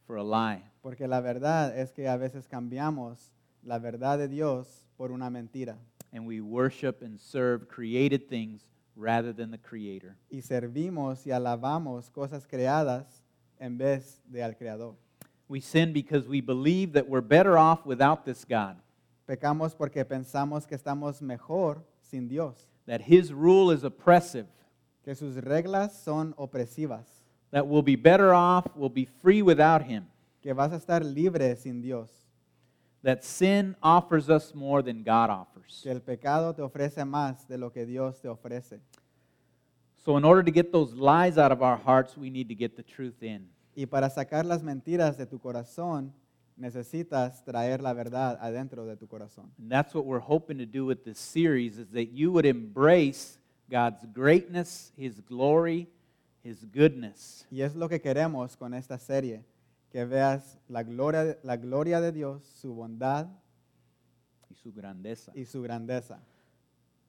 for 0.05 0.17
a 0.17 0.23
lie. 0.23 0.63
Porque 0.81 1.07
la 1.07 1.21
verdad 1.21 1.77
es 1.77 1.91
que 1.91 2.07
a 2.07 2.17
veces 2.17 2.47
cambiamos 2.47 3.31
la 3.63 3.77
verdad 3.79 4.17
de 4.17 4.27
Dios 4.27 4.67
por 4.97 5.11
una 5.11 5.29
mentira 5.29 5.77
And 6.13 6.25
we 6.25 6.41
worship 6.41 7.01
and 7.01 7.19
serve 7.19 7.67
created 7.69 8.27
things 8.27 8.61
rather 8.97 9.31
than 9.33 9.51
the 9.51 9.57
Creator. 9.57 10.15
y 10.29 10.41
servimos 10.41 11.25
y 11.25 11.31
alabamos 11.31 12.09
cosas 12.09 12.45
creadas 12.47 13.05
en 13.59 13.77
vez 13.77 14.21
de 14.25 14.43
al 14.43 14.55
Creador. 14.55 14.95
We 15.47 15.61
sin 15.61 15.93
because 15.93 16.27
we 16.27 16.41
believe 16.41 16.93
that 16.93 17.07
we're 17.07 17.21
better 17.21 17.57
off 17.57 17.85
without 17.85 18.25
this 18.25 18.43
God, 18.45 18.77
Pecamos 19.27 19.75
porque 19.75 20.03
pensamos 20.03 20.67
que 20.67 20.75
estamos 20.75 21.21
mejor 21.21 21.83
sin 22.01 22.27
Dios, 22.27 22.67
that 22.87 23.01
His 23.01 23.31
rule 23.31 23.71
is 23.71 23.83
oppressive, 23.83 24.47
que 25.05 25.15
sus 25.15 25.35
reglas 25.35 25.93
son 25.93 26.33
opresivas, 26.37 27.20
that 27.51 27.67
we'll 27.67 27.81
be 27.81 27.95
better 27.95 28.33
off, 28.33 28.65
we'll 28.75 28.89
be 28.89 29.05
free 29.05 29.41
without 29.41 29.83
Him, 29.83 30.07
que 30.41 30.53
vas 30.53 30.71
a 30.71 30.77
estar 30.77 31.03
libre 31.03 31.55
sin 31.55 31.81
Dios, 31.81 32.09
that 33.03 33.23
sin 33.23 33.75
offers 33.83 34.29
us 34.29 34.53
more 34.55 34.81
than 34.81 35.03
God 35.03 35.29
offers. 35.29 35.81
que 35.83 35.91
el 35.91 36.01
pecado 36.01 36.53
te 36.53 36.61
ofrece 36.61 37.05
más 37.05 37.47
de 37.47 37.57
lo 37.57 37.71
que 37.71 37.85
Dios 37.85 38.19
te 38.21 38.27
ofrece. 38.27 38.79
So, 39.97 40.17
in 40.17 40.25
order 40.25 40.43
to 40.43 40.51
get 40.51 40.71
those 40.71 40.93
lies 40.95 41.37
out 41.37 41.51
of 41.51 41.61
our 41.61 41.77
hearts, 41.77 42.17
we 42.17 42.29
need 42.31 42.47
to 42.47 42.55
get 42.55 42.75
the 42.75 42.83
truth 42.83 43.21
in. 43.21 43.47
Y 43.75 43.85
para 43.85 44.09
sacar 44.09 44.45
las 44.45 44.63
mentiras 44.63 45.17
de 45.17 45.25
tu 45.25 45.39
corazón, 45.39 46.11
necesitas 46.57 47.43
traer 47.43 47.81
la 47.81 47.93
verdad 47.93 48.37
adentro 48.41 48.85
de 48.85 48.95
tu 48.95 49.07
corazón. 49.07 49.51
And 49.59 49.71
that's 49.71 49.93
what 49.93 50.05
we're 50.05 50.19
hoping 50.19 50.57
to 50.57 50.65
do 50.65 50.85
with 50.85 51.03
this 51.03 51.19
series 51.19 51.77
is 51.77 51.89
that 51.91 52.11
you 52.11 52.31
would 52.31 52.45
embrace 52.45 53.37
God's 53.69 54.05
greatness, 54.13 54.91
his 54.97 55.21
glory, 55.21 55.87
his 56.43 56.65
goodness. 56.71 57.45
Y 57.51 57.61
es 57.61 57.75
lo 57.75 57.87
que 57.89 57.99
queremos 58.01 58.55
con 58.57 58.73
esta 58.73 58.97
serie, 58.97 59.43
que 59.89 60.05
veas 60.05 60.57
la 60.67 60.83
gloria, 60.83 61.37
la 61.43 61.57
gloria 61.57 61.99
de 62.01 62.11
Dios, 62.11 62.43
su 62.61 62.73
bondad 62.73 63.27
y 64.49 64.55
su 64.55 64.71
grandeza. 64.71 65.31
y 65.35 65.45
su 65.45 65.61
grandeza. 65.61 66.19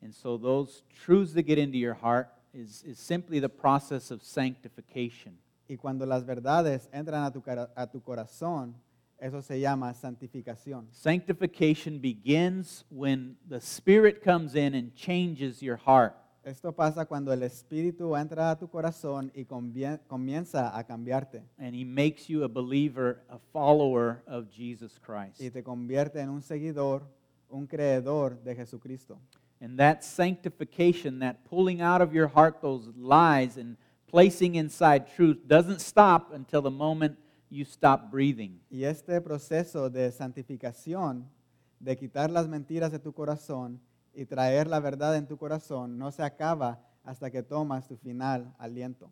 And 0.03 0.13
so 0.13 0.37
those 0.37 0.83
truths 1.05 1.33
that 1.35 1.47
get 1.47 1.59
into 1.59 1.79
your 1.79 1.95
heart 1.95 2.29
is, 2.53 2.83
is 2.85 2.99
simply 2.99 3.41
the 3.41 3.49
process 3.49 4.11
of 4.11 4.23
sanctification. 4.23 5.39
Y 5.69 5.77
cuando 5.77 6.05
las 6.05 6.25
verdades 6.25 6.89
entran 6.93 7.25
a 7.25 7.31
tu, 7.31 7.41
cara- 7.41 7.71
a 7.77 7.87
tu 7.87 8.01
corazón, 8.03 8.75
eso 9.19 9.41
se 9.41 9.61
llama 9.61 9.95
santificación. 9.95 10.89
Sanctification 10.91 12.01
begins 12.01 12.85
when 12.91 13.37
the 13.49 13.61
Spirit 13.61 14.23
comes 14.23 14.57
in 14.57 14.75
and 14.75 14.93
changes 14.97 15.63
your 15.63 15.77
heart. 15.77 16.15
Esto 16.45 16.73
pasa 16.73 17.07
cuando 17.07 17.33
el 17.33 17.45
Espíritu 17.45 18.17
entra 18.17 18.51
a 18.51 18.59
tu 18.59 18.69
corazón 18.69 19.31
y 19.33 19.45
comienza 19.45 20.77
a 20.77 20.85
cambiarte 20.85 21.45
and 21.57 21.73
he 21.73 21.85
makes 21.85 22.27
you 22.27 22.43
a 22.43 22.49
believer, 22.49 23.23
a 23.29 23.39
follower 23.53 24.25
of 24.27 24.49
Jesus 24.51 24.99
Christ. 24.99 25.41
y 25.41 25.51
te 25.51 25.63
convierte 25.63 26.21
en 26.21 26.29
un 26.29 26.43
seguidor, 26.43 27.05
un 27.49 27.67
creedor 27.69 28.43
de 28.43 28.57
Jesucristo. 28.57 29.21
And 29.61 29.79
that 29.79 30.03
sanctification, 30.03 31.21
that 31.21 31.37
pulling 31.49 31.81
out 31.81 32.03
of 32.03 32.13
your 32.13 32.27
heart 32.27 32.61
those 32.61 32.91
lies 32.97 33.57
and 33.57 33.77
placing 34.09 34.57
inside 34.57 35.07
truth, 35.15 35.39
doesn't 35.47 35.81
stop 35.81 36.33
until 36.35 36.61
the 36.61 36.71
moment 36.71 37.17
you 37.49 37.65
stop 37.65 38.11
breathing. 38.11 38.61
Y 38.69 38.83
este 38.83 39.21
proceso 39.21 39.89
de 39.89 40.11
santificación, 40.11 41.29
de 41.79 41.97
quitar 41.97 42.31
las 42.31 42.49
mentiras 42.49 42.91
de 42.91 42.99
tu 42.99 43.13
corazón 43.13 43.81
y 44.15 44.27
traer 44.27 44.67
la 44.67 44.81
verdad 44.81 45.17
en 45.17 45.27
tu 45.27 45.37
corazón, 45.37 45.99
no 45.99 46.11
se 46.11 46.23
acaba 46.23 46.81
hasta 47.05 47.31
que 47.31 47.43
tomas 47.43 47.87
tu 47.87 47.97
final 47.97 48.55
aliento, 48.59 49.11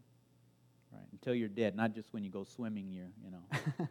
Right, 0.93 1.07
until 1.13 1.35
you're 1.35 1.49
dead, 1.49 1.77
not 1.77 1.95
just 1.95 2.13
when 2.13 2.25
you 2.25 2.31
go 2.31 2.43
swimming, 2.43 2.91
you're, 2.91 3.13
you 3.23 3.31
know. 3.31 3.43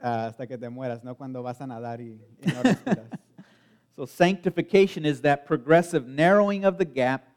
ah, 0.00 0.26
hasta 0.26 0.46
que 0.46 0.58
te 0.58 0.68
mueras, 0.68 1.04
no 1.04 1.14
cuando 1.14 1.40
vas 1.42 1.60
a 1.60 1.66
nadar 1.66 2.00
y, 2.00 2.18
y 2.42 2.52
no 2.52 2.62
respiras. 2.62 3.06
so 3.96 4.06
sanctification 4.06 5.06
is 5.06 5.20
that 5.20 5.46
progressive 5.46 6.08
narrowing 6.08 6.64
of 6.64 6.78
the 6.78 6.84
gap 6.84 7.28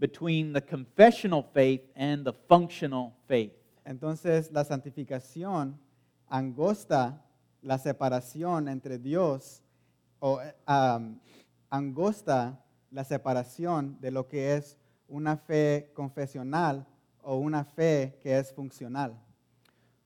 between 0.00 0.52
the 0.52 0.60
confessional 0.60 1.44
faith 1.54 1.82
and 1.94 2.24
the 2.24 2.32
functional 2.48 3.14
faith. 3.28 3.52
Entonces 3.84 4.50
la 4.50 4.64
santificación 4.64 5.78
angosta 6.28 7.22
la 7.62 7.78
separación 7.78 8.68
entre 8.68 8.98
Dios 8.98 9.62
o 10.18 10.40
eh, 10.40 10.54
am, 11.72 11.86
angosta 11.86 12.62
la 12.90 13.04
separación 13.04 13.98
de 14.00 14.10
lo 14.10 14.28
que 14.28 14.54
es 14.54 14.78
una 15.08 15.36
fe 15.36 15.90
confesional 15.94 16.86
o 17.22 17.36
una 17.36 17.64
fe 17.64 18.18
que 18.22 18.38
es 18.38 18.52
funcional. 18.52 19.18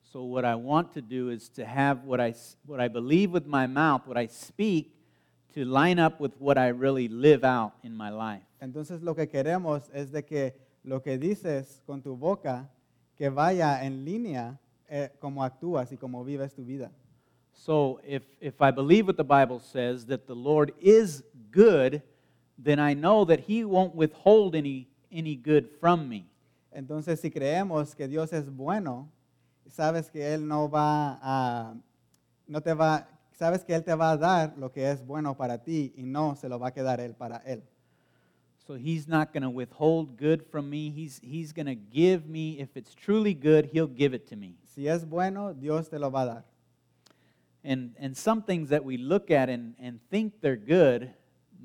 So 0.02 0.22
what 0.24 0.44
I 0.44 0.54
want 0.54 0.92
to 0.94 1.02
do 1.02 1.30
is 1.30 1.50
to 1.50 1.64
have 1.66 2.04
what 2.04 2.20
I 2.20 2.34
what 2.66 2.80
I 2.80 2.88
believe 2.88 3.32
with 3.32 3.46
my 3.46 3.66
mouth, 3.66 4.06
what 4.06 4.16
I 4.16 4.28
speak, 4.28 4.94
to 5.54 5.64
line 5.64 5.98
up 5.98 6.20
with 6.20 6.32
what 6.38 6.56
I 6.56 6.68
really 6.68 7.08
live 7.08 7.44
out 7.44 7.72
in 7.82 7.94
my 7.94 8.10
life. 8.10 8.44
Entonces 8.60 9.02
lo 9.02 9.14
que 9.14 9.28
queremos 9.28 9.90
es 9.92 10.12
de 10.12 10.24
que 10.24 10.54
lo 10.84 11.02
que 11.02 11.18
dices 11.18 11.82
con 11.86 12.02
tu 12.02 12.16
boca 12.16 12.70
que 13.16 13.28
vaya 13.28 13.84
en 13.84 14.04
línea 14.04 14.58
eh, 14.88 15.10
como 15.18 15.42
actúas 15.42 15.90
y 15.92 15.96
como 15.96 16.24
vives 16.24 16.54
tu 16.54 16.64
vida. 16.64 16.90
So 17.52 18.00
if 18.06 18.22
if 18.40 18.60
I 18.60 18.70
believe 18.70 19.06
what 19.08 19.16
the 19.16 19.24
Bible 19.24 19.60
says 19.60 20.06
that 20.06 20.26
the 20.26 20.36
Lord 20.36 20.72
is 20.80 21.24
good, 21.50 22.02
then 22.58 22.78
I 22.78 22.94
know 22.94 23.24
that 23.24 23.40
He 23.40 23.64
won't 23.64 23.94
withhold 23.94 24.54
any 24.54 24.88
any 25.10 25.36
good 25.36 25.68
from 25.80 26.08
me. 26.08 26.26
Entonces, 26.72 27.20
si 27.20 27.30
creemos 27.30 27.94
que 27.94 28.06
Dios 28.06 28.32
es 28.32 28.50
bueno, 28.50 29.10
sabes 29.70 30.10
que 30.10 30.34
Él 30.34 30.46
no 30.46 30.68
va 30.68 31.18
a, 31.22 31.74
no 32.46 32.60
te 32.60 32.74
va, 32.74 33.08
sabes 33.32 33.64
que 33.64 33.74
Él 33.74 33.82
te 33.82 33.94
va 33.94 34.10
a 34.10 34.16
dar 34.16 34.54
lo 34.58 34.70
que 34.70 34.90
es 34.90 35.04
bueno 35.04 35.36
para 35.36 35.62
ti 35.62 35.92
y 35.96 36.02
no 36.02 36.36
se 36.36 36.48
lo 36.48 36.58
va 36.58 36.68
a 36.68 36.72
quedar 36.72 37.00
Él 37.00 37.14
para 37.14 37.38
Él. 37.38 37.62
So 38.66 38.74
He's 38.74 39.08
not 39.08 39.32
going 39.32 39.42
to 39.42 39.50
withhold 39.50 40.18
good 40.18 40.44
from 40.50 40.68
me. 40.68 40.90
He's 40.90 41.20
He's 41.22 41.52
going 41.52 41.66
to 41.66 41.76
give 41.76 42.26
me 42.28 42.58
if 42.60 42.76
it's 42.76 42.94
truly 42.94 43.32
good, 43.32 43.70
He'll 43.72 43.86
give 43.86 44.12
it 44.12 44.26
to 44.28 44.36
me. 44.36 44.56
Si 44.64 44.86
es 44.88 45.04
bueno, 45.04 45.54
Dios 45.54 45.88
te 45.88 45.98
lo 45.98 46.10
va 46.10 46.22
a 46.22 46.26
dar. 46.26 46.44
And, 47.64 47.94
and 47.98 48.16
some 48.16 48.42
things 48.42 48.68
that 48.68 48.84
we 48.84 48.96
look 48.96 49.30
at 49.30 49.48
and, 49.48 49.74
and 49.80 49.98
think 50.10 50.40
they're 50.40 50.56
good 50.56 51.10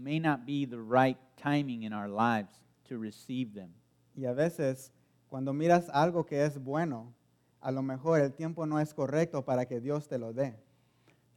may 0.01 0.20
not 0.20 0.46
be 0.46 0.65
the 0.65 0.79
right 0.79 1.17
timing 1.38 1.84
in 1.84 1.93
our 1.93 2.10
lives 2.10 2.62
to 2.89 2.98
receive 2.98 3.53
them. 3.53 3.70
Y 4.15 4.25
a 4.25 4.34
veces, 4.34 4.91
cuando 5.29 5.53
miras 5.53 5.89
algo 5.89 6.25
que 6.25 6.43
es 6.43 6.58
bueno, 6.58 7.13
a 7.62 7.72
lo 7.72 7.81
mejor 7.81 8.20
el 8.20 8.34
tiempo 8.34 8.65
no 8.65 8.79
es 8.79 8.93
correcto 8.93 9.43
para 9.43 9.65
que 9.65 9.79
Dios 9.79 10.08
te 10.08 10.17
lo 10.17 10.34
dé. 10.34 10.55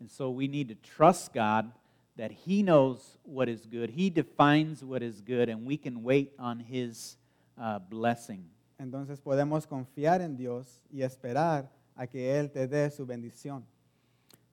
And 0.00 0.10
so 0.10 0.30
we 0.30 0.48
need 0.48 0.68
to 0.68 0.74
trust 0.74 1.32
God 1.32 1.70
that 2.16 2.30
He 2.30 2.62
knows 2.62 3.18
what 3.24 3.48
is 3.48 3.66
good, 3.66 3.90
He 3.90 4.10
defines 4.10 4.82
what 4.82 5.02
is 5.02 5.20
good, 5.20 5.48
and 5.48 5.64
we 5.64 5.76
can 5.76 6.02
wait 6.02 6.32
on 6.38 6.60
His 6.60 7.16
uh, 7.58 7.78
blessing. 7.78 8.50
Entonces 8.78 9.20
podemos 9.20 9.66
confiar 9.66 10.20
en 10.20 10.36
Dios 10.36 10.80
y 10.90 11.02
esperar 11.02 11.70
a 11.94 12.06
que 12.06 12.38
Él 12.38 12.50
te 12.50 12.66
dé 12.66 12.90
su 12.90 13.06
bendición. 13.06 13.64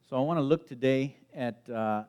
So 0.07 0.17
I 0.17 0.21
want 0.21 0.37
to 0.37 0.43
look 0.43 0.67
today 0.67 1.15
at, 1.33 1.67
uh, 1.69 2.03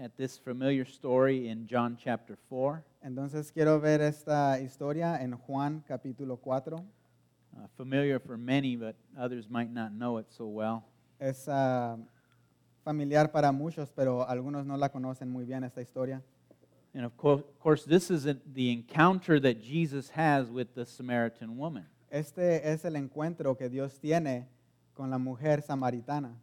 at 0.00 0.16
this 0.16 0.38
familiar 0.38 0.86
story 0.86 1.48
in 1.48 1.66
John 1.66 1.96
chapter 2.02 2.38
4. 2.48 2.82
Entonces 3.04 3.52
quiero 3.52 3.78
ver 3.80 4.00
esta 4.00 4.58
historia 4.58 5.22
en 5.22 5.32
Juan 5.32 5.84
capítulo 5.86 6.38
4. 6.38 6.76
Uh, 6.76 7.66
familiar 7.76 8.18
for 8.18 8.38
many, 8.38 8.76
but 8.76 8.96
others 9.18 9.50
might 9.50 9.70
not 9.70 9.92
know 9.92 10.18
it 10.18 10.26
so 10.30 10.46
well. 10.46 10.84
Es 11.18 11.46
ah, 11.48 11.98
familiar 12.82 13.30
para 13.30 13.52
muchos, 13.52 13.90
pero 13.90 14.26
algunos 14.26 14.64
no 14.64 14.76
la 14.78 14.88
conocen 14.88 15.28
muy 15.28 15.44
bien 15.44 15.64
esta 15.64 15.82
historia. 15.82 16.22
And 16.94 17.04
of 17.04 17.16
course, 17.16 17.42
of 17.42 17.60
course, 17.60 17.84
this 17.84 18.10
is 18.10 18.24
the 18.24 18.72
encounter 18.72 19.38
that 19.40 19.60
Jesus 19.60 20.10
has 20.10 20.48
with 20.48 20.74
the 20.74 20.86
Samaritan 20.86 21.58
woman. 21.58 21.86
Este 22.10 22.72
es 22.72 22.84
el 22.84 22.96
encuentro 22.96 23.56
que 23.56 23.68
Dios 23.68 23.98
tiene 24.00 24.48
con 24.94 25.10
la 25.10 25.18
mujer 25.18 25.60
samaritana. 25.60 26.34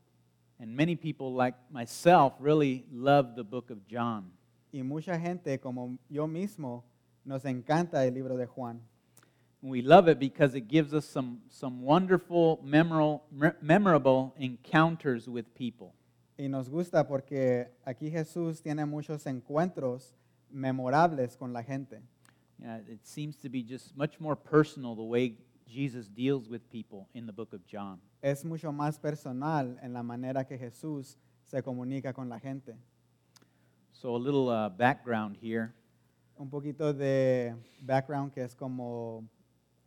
And 0.59 0.75
many 0.75 0.95
people, 0.95 1.33
like 1.33 1.53
myself, 1.71 2.33
really 2.39 2.85
love 2.91 3.35
the 3.35 3.43
book 3.43 3.69
of 3.69 3.87
John. 3.87 4.31
Y 4.73 4.81
mucha 4.81 5.17
gente, 5.19 5.59
como 5.59 5.97
yo 6.09 6.27
mismo, 6.27 6.83
nos 7.25 7.43
encanta 7.45 8.05
el 8.05 8.13
libro 8.13 8.37
de 8.37 8.47
Juan. 8.47 8.81
We 9.61 9.81
love 9.81 10.07
it 10.07 10.19
because 10.19 10.55
it 10.55 10.67
gives 10.67 10.93
us 10.93 11.05
some, 11.05 11.41
some 11.49 11.81
wonderful, 11.81 12.59
memorable, 12.63 13.23
memorable 13.61 14.33
encounters 14.37 15.27
with 15.27 15.45
people. 15.55 15.93
Y 16.37 16.47
nos 16.47 16.69
gusta 16.69 17.07
porque 17.07 17.67
aquí 17.85 18.11
Jesús 18.11 18.61
tiene 18.61 18.85
muchos 18.85 19.25
encuentros 19.25 20.13
memorables 20.51 21.35
con 21.35 21.53
la 21.53 21.63
gente. 21.63 22.01
Yeah, 22.59 22.77
it 22.87 23.05
seems 23.05 23.37
to 23.37 23.49
be 23.49 23.63
just 23.63 23.95
much 23.95 24.19
more 24.19 24.35
personal 24.35 24.95
the 24.95 25.03
way 25.03 25.37
Jesus 25.67 26.07
deals 26.07 26.49
with 26.49 26.69
people 26.71 27.07
in 27.13 27.25
the 27.25 27.33
book 27.33 27.53
of 27.53 27.65
John. 27.65 27.99
Es 28.21 28.43
mucho 28.45 28.71
más 28.71 28.99
personal 28.99 29.77
en 29.81 29.93
la 29.93 30.03
manera 30.03 30.45
que 30.45 30.57
Jesús 30.57 31.17
se 31.43 31.61
comunica 31.63 32.13
con 32.13 32.29
la 32.29 32.39
gente. 32.39 32.75
So, 33.91 34.15
a 34.15 34.19
little 34.19 34.49
uh, 34.49 34.69
background 34.69 35.37
here. 35.41 35.73
Un 36.37 36.49
poquito 36.49 36.93
de 36.93 37.55
background 37.81 38.31
que 38.31 38.43
es 38.43 38.55
como 38.55 39.27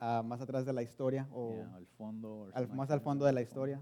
ah, 0.01 0.23
más 0.25 0.41
atrás 0.41 0.65
de 0.67 0.73
la 0.73 0.83
historia 0.83 1.29
o 1.33 1.55
Yeah, 1.55 1.75
al 1.77 1.87
fondo 1.87 2.49
al- 2.53 2.69
más 2.69 2.91
al 2.91 3.01
fondo 3.01 3.25
de 3.25 3.33
la 3.33 3.41
historia. 3.41 3.81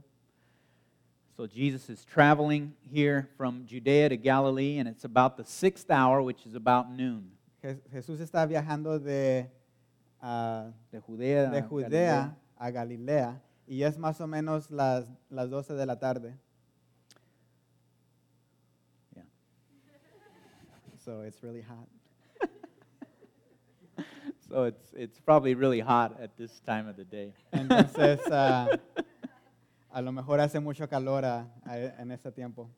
So 1.36 1.46
Jesus 1.46 1.88
is 1.88 2.04
traveling 2.04 2.74
here 2.92 3.28
from 3.36 3.64
Judea 3.64 4.08
to 4.08 4.16
Galilee, 4.16 4.78
and 4.80 4.88
it's 4.88 5.04
about 5.04 5.36
the 5.36 5.44
sixth 5.44 5.88
hour, 5.90 6.20
which 6.20 6.44
is 6.46 6.54
about 6.56 6.90
noon. 6.90 7.30
Je- 7.62 7.80
Jesús 7.92 8.20
está 8.20 8.44
viajando 8.44 8.98
de, 8.98 9.48
ah, 10.20 10.72
De 10.90 11.00
Judea, 11.00 11.48
de 11.50 11.58
a 11.58 11.62
Judea 11.62 12.36
a 12.56 12.70
Galilea 12.70 13.40
y 13.68 13.82
es 13.82 13.98
más 13.98 14.20
o 14.20 14.26
menos 14.26 14.70
las, 14.70 15.06
las 15.28 15.50
12 15.50 15.74
de 15.74 15.84
la 15.86 15.98
tarde. 15.98 16.34
Yeah. 19.14 19.24
So 21.04 21.22
it's 21.22 21.42
really 21.42 21.62
hot. 21.62 21.86
So 24.48 24.64
it's, 24.64 24.94
it's 24.94 25.20
probably 25.20 25.54
really 25.54 25.80
hot 25.80 26.18
at 26.22 26.34
this 26.38 26.60
time 26.60 26.88
of 26.88 26.96
the 26.96 27.04
day. 27.04 27.34
Entonces, 27.52 28.18
ah, 28.32 28.66
a 29.92 30.00
lo 30.00 30.10
mejor 30.10 30.40
hace 30.40 30.58
mucho 30.58 30.86
calor 30.88 31.22
ah, 31.26 31.44
a- 31.66 32.00
en 32.00 32.10
este 32.12 32.32
tiempo. 32.34 32.70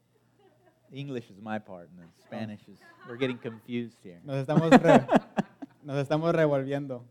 English 0.93 1.31
is 1.31 1.41
my 1.41 1.61
part, 1.61 1.89
and 1.91 2.01
the 2.01 2.23
Spanish 2.25 2.61
is, 2.67 2.81
we're 3.09 3.17
getting 3.17 3.39
confused 3.39 3.99
here. 4.03 4.19
Nos 4.25 4.45
estamos, 4.45 4.71
re- 4.83 5.07
nos 5.85 5.97
estamos 6.05 6.35
revolviendo. 6.35 7.05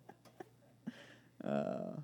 Uh, 1.41 1.95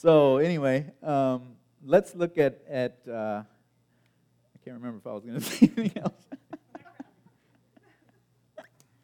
so 0.00 0.38
anyway, 0.38 0.86
um, 1.02 1.42
let's 1.84 2.14
look 2.14 2.38
at, 2.38 2.62
at 2.70 2.96
uh, 3.06 3.42
I 3.44 4.58
can't 4.64 4.78
remember 4.80 4.96
if 4.96 5.06
I 5.06 5.12
was 5.12 5.24
going 5.24 5.38
to 5.40 5.44
say 5.44 5.70
anything 5.76 6.02
else. 6.02 6.14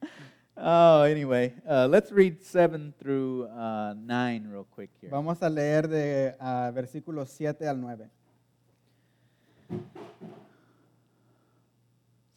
oh, 0.57 1.03
anyway, 1.03 1.53
uh, 1.69 1.87
let's 1.87 2.11
read 2.11 2.43
7 2.43 2.95
through 2.99 3.45
uh, 3.49 3.93
9 3.93 4.49
real 4.51 4.65
quick 4.71 4.89
here. 4.99 5.11
Vamos 5.11 5.43
a 5.43 5.51
leer 5.51 5.83
de 5.83 6.35
ah, 6.41 6.73
versículos 6.75 7.29
7 7.29 7.69
al 7.69 7.77
9. 7.77 8.11
It's 9.69 9.81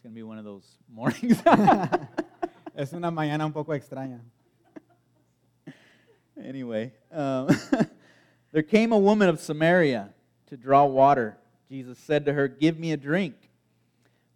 going 0.04 0.13
to 0.13 0.16
be 0.16 0.24
one 0.24 0.38
of 0.38 0.44
those 0.44 0.66
mornings. 0.94 1.42
Es 2.75 2.92
una 2.92 3.10
mañana 3.10 3.46
un 3.46 3.54
poco 3.54 3.72
extraña. 3.72 4.20
anyway, 6.38 6.92
um, 7.10 7.48
there 8.51 8.63
came 8.63 8.91
a 8.91 8.98
woman 8.98 9.29
of 9.29 9.39
Samaria 9.39 10.10
to 10.48 10.58
draw 10.58 10.86
water. 10.86 11.38
Jesus 11.70 12.00
said 12.00 12.25
to 12.25 12.34
her, 12.34 12.48
Give 12.48 12.79
me 12.79 12.91
a 12.91 12.98
drink. 12.98 13.36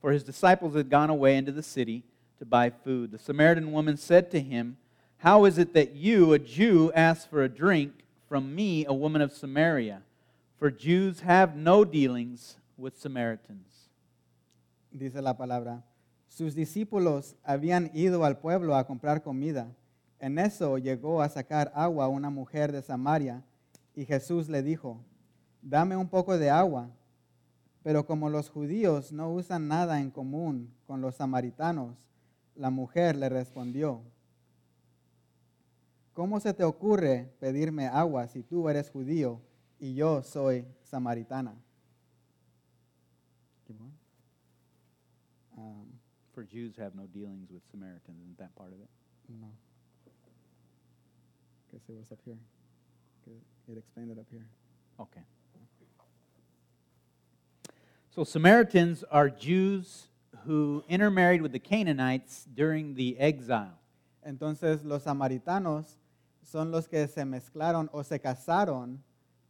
For 0.02 0.12
his 0.12 0.24
disciples 0.24 0.76
had 0.76 0.90
gone 0.90 1.10
away 1.10 1.38
into 1.38 1.52
the 1.52 1.64
city 1.64 2.04
to 2.38 2.46
buy 2.46 2.70
food. 2.70 3.12
The 3.12 3.20
Samaritan 3.20 3.72
woman 3.72 3.98
said 3.98 4.30
to 4.32 4.40
him, 4.40 4.78
How 5.18 5.46
is 5.46 5.58
it 5.58 5.74
that 5.74 5.96
you, 5.96 6.34
a 6.34 6.40
Jew, 6.40 6.92
ask 6.94 7.30
for 7.30 7.42
a 7.42 7.50
drink 7.50 7.94
from 8.28 8.54
me, 8.54 8.86
a 8.86 8.94
woman 8.94 9.22
of 9.22 9.32
Samaria? 9.32 10.02
For 10.60 10.70
Jews 10.70 11.22
have 11.22 11.56
no 11.56 11.84
dealings 11.84 12.58
with 12.78 13.00
Samaritans. 13.00 13.90
dice 14.92 15.16
la 15.16 15.34
palabra. 15.34 15.84
Sus 16.28 16.56
discípulos 16.56 17.36
habían 17.44 17.92
ido 17.94 18.24
al 18.26 18.38
pueblo 18.38 18.76
a 18.76 18.86
comprar 18.86 19.24
comida. 19.24 19.68
En 20.20 20.38
eso 20.38 20.78
llegó 20.78 21.22
a 21.22 21.30
sacar 21.30 21.72
agua 21.76 22.08
una 22.08 22.30
mujer 22.30 22.72
de 22.72 22.82
Samaria 22.82 23.44
y 23.96 24.06
Jesús 24.06 24.50
le 24.50 24.64
dijo, 24.64 25.04
dame 25.62 25.96
un 25.96 26.10
poco 26.10 26.38
de 26.38 26.50
agua. 26.50 26.90
Pero 27.84 28.06
como 28.06 28.30
los 28.30 28.50
judíos 28.50 29.12
no 29.12 29.32
usan 29.32 29.68
nada 29.68 30.00
en 30.00 30.10
común 30.10 30.74
con 30.88 31.02
los 31.02 31.16
samaritanos, 31.16 31.98
la 32.56 32.70
mujer 32.70 33.16
le 33.18 33.28
respondió, 33.28 34.02
¿cómo 36.14 36.40
se 36.40 36.54
te 36.54 36.64
ocurre 36.64 37.34
pedirme 37.40 37.88
agua 37.88 38.28
si 38.28 38.42
tú 38.42 38.70
eres 38.70 38.90
judío 38.90 39.42
y 39.80 39.96
yo 39.96 40.24
soy 40.24 40.66
samaritana? 40.84 41.56
Um, 45.56 45.86
For 46.34 46.44
Jews 46.44 46.76
have 46.78 46.96
no 46.96 47.06
dealings 47.14 47.52
with 47.52 47.62
Samaritans. 47.70 48.18
Isn't 48.24 48.40
that 48.40 48.56
part 48.56 48.74
of 48.74 48.82
it? 48.82 48.90
no. 49.30 49.48
Guess 51.72 51.82
it 51.90 51.96
was 51.96 52.12
up 52.12 52.20
here. 52.26 52.38
It 53.26 53.78
it 53.78 54.20
up 54.20 54.26
here. 54.30 54.46
Okay. 55.00 55.22
So 58.10 58.24
Samaritans 58.24 59.04
are 59.10 59.30
Jews 59.30 60.08
who 60.46 60.84
intermarried 60.88 61.42
with 61.42 61.52
the 61.52 61.60
Canaanites 61.60 62.46
during 62.54 62.94
the 62.94 63.18
exile. 63.18 63.80
Entonces 64.26 64.84
los 64.84 65.04
samaritanos 65.04 65.98
son 66.44 66.72
los 66.72 66.88
que 66.88 67.08
se 67.08 67.26
mezclaron 67.26 67.90
o 67.92 68.04
se 68.04 68.20
casaron 68.20 69.00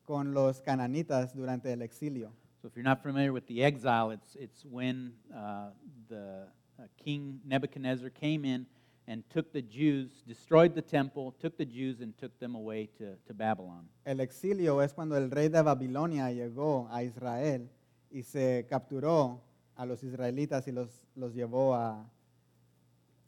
con 0.06 0.34
los 0.34 0.62
cananitas 0.62 1.34
durante 1.34 1.74
el 1.74 1.82
exilio. 1.82 2.32
So 2.62 2.68
if 2.68 2.76
you're 2.76 2.84
not 2.84 3.04
familiar 3.04 3.34
with 3.34 3.46
the 3.48 3.64
exile, 3.64 4.12
it's, 4.12 4.36
it's 4.36 4.64
when 4.64 5.14
uh, 5.36 5.72
the 6.08 6.48
uh, 6.80 6.84
king 7.04 7.42
Nebuchadnezzar 7.46 8.10
came 8.10 8.46
in 8.46 8.66
and 9.08 9.24
took 9.30 9.52
the 9.52 9.62
Jews, 9.62 10.24
destroyed 10.28 10.76
the 10.76 10.82
temple, 10.82 11.34
took 11.40 11.58
the 11.58 11.66
Jews, 11.66 12.02
and 12.02 12.18
took 12.18 12.38
them 12.40 12.56
away 12.56 12.90
to, 12.98 13.16
to 13.28 13.34
Babylon. 13.34 13.88
El 14.06 14.20
exilio 14.20 14.82
es 14.82 14.94
cuando 14.94 15.18
el 15.18 15.30
rey 15.30 15.50
de 15.50 15.62
Babilonia 15.62 16.32
llegó 16.32 16.88
a 16.90 17.04
Israel 17.04 17.70
y 18.12 18.24
se 18.24 18.66
capturó 18.70 19.42
a 19.76 19.86
los 19.86 20.04
israelitas 20.04 20.68
y 20.68 20.72
los, 20.72 20.90
los 21.16 21.34
llevó 21.34 21.74
a, 21.76 22.10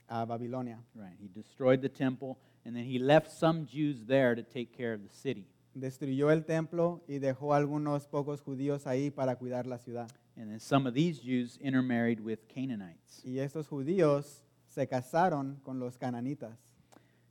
a 0.07 0.25
Babilonia. 0.25 0.79
Right. 0.95 1.17
He 1.19 1.27
destroyed 1.27 1.81
the 1.81 1.89
temple, 1.89 2.38
and 2.63 2.75
then 2.75 2.85
he 2.85 2.99
left 2.99 3.31
some 3.31 3.65
Jews 3.65 4.05
there 4.05 4.35
to 4.35 4.43
take 4.43 4.71
care 4.77 4.93
of 4.93 5.01
the 5.01 5.13
city. 5.13 5.45
Destruyó 5.73 6.31
el 6.31 6.45
templo 6.45 7.03
y 7.05 7.19
dejó 7.19 7.53
algunos 7.53 8.07
pocos 8.07 8.41
judíos 8.41 8.88
ahí 8.88 9.11
para 9.11 9.35
cuidar 9.35 9.67
la 9.67 9.77
ciudad. 9.77 10.09
And 10.38 10.49
then 10.49 10.59
some 10.59 10.88
of 10.88 10.93
these 10.93 11.19
Jews 11.19 11.57
intermarried 11.61 12.21
with 12.21 12.39
Canaanites. 12.47 13.21
Y 13.25 13.39
estos 13.39 13.67
judíos 13.67 14.44
se 14.75 14.88
casaron 14.88 15.61
con 15.63 15.79
los 15.79 15.97
cananitas. 15.97 16.57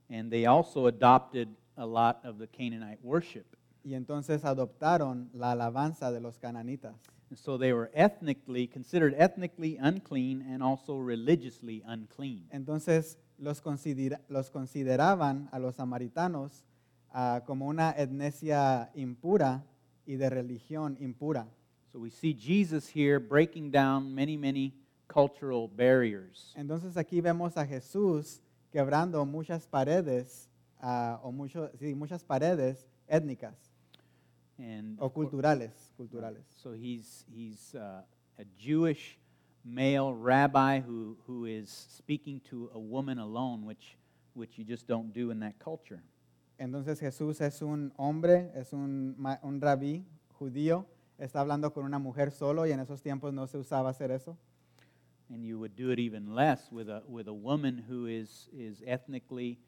And 0.08 0.30
they 0.30 0.46
also 0.46 0.86
adopted 0.86 1.48
a 1.76 1.84
lot 1.84 2.24
of 2.24 2.38
the 2.38 2.46
Canaanite 2.46 3.00
worship. 3.02 3.44
Y 3.84 3.94
entonces 3.94 4.44
adoptaron 4.44 5.28
la 5.34 5.52
alabanza 5.52 6.10
de 6.10 6.20
los 6.20 6.38
cananitas. 6.38 6.94
And 7.28 7.38
so 7.38 7.58
they 7.58 7.74
were 7.74 7.90
ethnically, 7.94 8.66
considered 8.66 9.14
ethnically 9.18 9.76
unclean 9.78 10.40
and 10.40 10.62
also 10.62 10.96
religiously 10.96 11.82
unclean. 11.86 12.48
Entonces 12.50 13.18
los, 13.38 13.60
considera- 13.60 14.20
los 14.28 14.50
consideraban 14.50 15.50
a 15.52 15.58
los 15.58 15.76
samaritanos 15.76 16.64
ah, 17.12 17.42
como 17.44 17.66
una 17.66 17.90
etnesia 17.90 18.90
impura 18.94 19.64
y 20.06 20.16
de 20.16 20.30
religión 20.30 20.96
impura. 20.98 21.46
So 21.92 21.98
we 21.98 22.10
see 22.10 22.32
Jesus 22.34 22.88
here 22.88 23.18
breaking 23.18 23.70
down 23.70 24.14
many, 24.14 24.38
many 24.38 24.72
cultural 25.14 25.68
barriers. 25.68 26.52
Entonces 26.56 26.96
aquí 26.96 27.20
vemos 27.20 27.56
a 27.56 27.64
Jesús 27.64 28.40
quebrando 28.72 29.24
muchas 29.24 29.66
paredes 29.68 30.48
ah, 30.80 31.20
o 31.22 31.30
mucho- 31.30 31.70
sí, 31.78 31.94
muchas 31.94 32.24
paredes 32.24 32.86
étnicas 33.08 33.54
And 34.58 34.96
o 35.00 35.08
culturales, 35.12 35.72
culturales. 35.96 36.44
so 36.62 36.72
he's, 36.74 37.24
he's 37.28 37.74
uh, 37.74 38.02
a 38.38 38.44
Jewish 38.56 39.18
male 39.64 40.12
rabbi 40.14 40.80
who, 40.80 41.16
who 41.26 41.46
is 41.46 41.68
speaking 41.70 42.40
to 42.50 42.70
a 42.74 42.78
woman 42.78 43.18
alone, 43.18 43.64
which, 43.64 43.96
which 44.34 44.56
you 44.58 44.64
just 44.64 44.86
don't 44.86 45.12
do 45.12 45.30
in 45.32 45.40
that 45.40 45.58
culture. 45.58 46.02
Entonces 46.58 47.00
Jesús 47.00 47.40
es 47.40 47.62
un 47.62 47.92
hombre, 47.96 48.50
es 48.54 48.72
un, 48.72 49.16
un 49.42 49.60
rabí 49.60 50.04
judío, 50.38 50.86
está 51.18 51.40
hablando 51.40 51.72
con 51.72 51.84
una 51.84 51.98
mujer 51.98 52.30
solo 52.30 52.64
y 52.66 52.70
en 52.72 52.78
esos 52.80 53.02
tiempos 53.02 53.32
no 53.34 53.46
se 53.48 53.58
usaba 53.58 53.90
hacer 53.90 54.12
eso. 54.12 54.36
And 55.34 55.44
you 55.44 55.58
would 55.58 55.74
do 55.74 55.90
it 55.90 55.98
even 55.98 56.32
less 56.32 56.70
with 56.70 56.88
a, 56.88 57.02
with 57.08 57.26
a 57.26 57.32
woman 57.32 57.82
who 57.88 58.06
is, 58.06 58.48
is 58.56 58.80
ethnically 58.86 59.58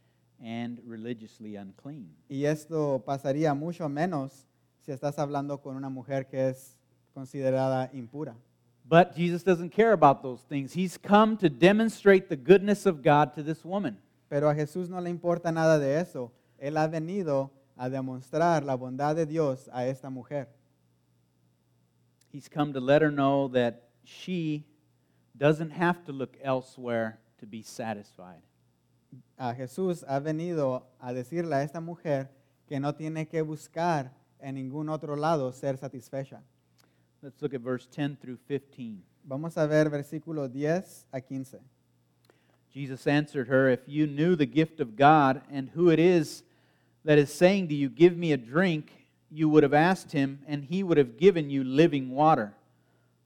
and 0.40 0.78
religiously 0.86 1.56
unclean. 1.56 2.14
Y 2.28 2.44
esto 2.44 3.02
pasaría 3.04 3.52
mucho 3.52 3.88
menos 3.88 4.46
si 4.82 4.92
estás 4.92 5.18
hablando 5.18 5.60
con 5.60 5.74
una 5.74 5.88
mujer 5.88 6.28
que 6.28 6.50
es 6.50 6.78
considerada 7.12 7.90
impura. 7.92 8.36
But 8.88 9.16
Jesus 9.16 9.42
doesn't 9.42 9.70
care 9.70 9.90
about 9.90 10.22
those 10.22 10.44
things. 10.48 10.72
He's 10.72 10.96
come 10.96 11.36
to 11.38 11.48
demonstrate 11.48 12.28
the 12.28 12.36
goodness 12.36 12.86
of 12.86 13.02
God 13.02 13.34
to 13.34 13.42
this 13.42 13.64
woman. 13.64 13.98
Pero 14.28 14.48
a 14.48 14.54
Jesús 14.54 14.88
no 14.88 15.00
le 15.00 15.10
importa 15.10 15.50
nada 15.50 15.80
de 15.80 15.98
eso. 15.98 16.30
Él 16.60 16.76
ha 16.76 16.86
venido 16.86 17.50
a 17.76 17.88
demostrar 17.88 18.62
la 18.62 18.76
bondad 18.76 19.16
de 19.16 19.26
Dios 19.26 19.68
a 19.72 19.84
esta 19.84 20.10
mujer. 20.10 20.48
He's 22.32 22.48
come 22.48 22.72
to 22.72 22.80
let 22.80 23.02
her 23.02 23.10
know 23.10 23.48
that 23.48 23.88
she 24.04 24.64
doesn't 25.36 25.70
have 25.70 26.04
to 26.04 26.12
look 26.12 26.36
elsewhere 26.42 27.18
to 27.38 27.46
be 27.46 27.62
satisfied. 27.62 28.42
A 29.38 29.54
Jesús 29.54 30.04
ha 30.08 30.18
venido 30.18 30.84
a 31.00 31.12
decirle 31.12 31.56
a 31.56 31.62
esta 31.62 31.80
mujer 31.80 32.30
que 32.68 32.80
no 32.80 32.94
tiene 32.94 33.26
que 33.26 33.42
buscar 33.42 34.12
en 34.40 34.54
ningún 34.54 34.88
otro 34.88 35.16
lado 35.16 35.52
ser 35.52 35.76
satisfecha. 35.76 36.42
Let's 37.22 37.40
look 37.40 37.54
at 37.54 37.60
verse 37.60 37.86
10 37.86 38.16
through 38.16 38.38
15. 38.46 39.02
Vamos 39.24 39.56
a 39.56 39.66
ver 39.66 39.90
versículos 39.90 40.52
10 40.52 41.06
a 41.12 41.20
15. 41.20 41.60
Jesus 42.72 43.06
answered 43.06 43.48
her, 43.48 43.68
If 43.70 43.80
you 43.86 44.06
knew 44.06 44.36
the 44.36 44.46
gift 44.46 44.80
of 44.80 44.96
God 44.96 45.40
and 45.50 45.70
who 45.70 45.88
it 45.90 45.98
is 45.98 46.42
that 47.04 47.18
is 47.18 47.32
saying 47.32 47.68
to 47.68 47.74
you, 47.74 47.88
Give 47.88 48.16
me 48.16 48.32
a 48.32 48.36
drink, 48.36 48.92
you 49.30 49.48
would 49.48 49.62
have 49.62 49.74
asked 49.74 50.12
him, 50.12 50.40
and 50.46 50.64
he 50.64 50.82
would 50.82 50.98
have 50.98 51.16
given 51.16 51.48
you 51.50 51.64
living 51.64 52.10
water. 52.10 52.54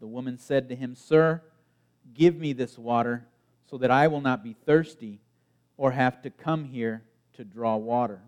The 0.00 0.06
woman 0.06 0.38
said 0.38 0.68
to 0.68 0.76
him, 0.76 0.94
Sir, 0.94 1.42
give 2.14 2.36
me 2.36 2.52
this 2.52 2.78
water 2.78 3.26
so 3.64 3.78
that 3.78 3.90
I 3.90 4.08
will 4.08 4.20
not 4.20 4.44
be 4.44 4.52
thirsty 4.52 5.20
or 5.76 5.92
have 5.92 6.22
to 6.22 6.30
come 6.30 6.64
here 6.64 7.02
to 7.34 7.44
draw 7.44 7.76
water. 7.76 8.20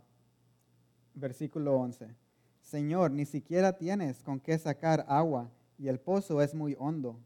Versículo 1.14 1.78
11. 1.78 2.14
Señor, 2.62 3.10
ni 3.10 3.24
siquiera 3.24 3.72
tienes 3.72 4.22
con 4.22 4.40
qué 4.40 4.58
sacar 4.58 5.04
agua 5.08 5.50
y 5.78 5.88
el 5.88 5.98
pozo 5.98 6.42
es 6.42 6.54
muy 6.54 6.76
hondo. 6.78 7.18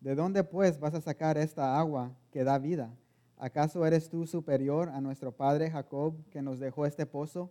¿De 0.00 0.14
dónde 0.14 0.42
pues 0.44 0.78
vas 0.80 0.94
a 0.94 1.00
sacar 1.00 1.36
esta 1.36 1.78
agua 1.78 2.12
que 2.30 2.44
da 2.44 2.58
vida? 2.58 2.90
¿Acaso 3.36 3.84
eres 3.84 4.08
tú 4.08 4.26
superior 4.26 4.88
a 4.88 5.00
nuestro 5.00 5.32
padre 5.32 5.70
Jacob 5.70 6.14
que 6.30 6.40
nos 6.40 6.58
dejó 6.58 6.86
este 6.86 7.04
pozo, 7.04 7.50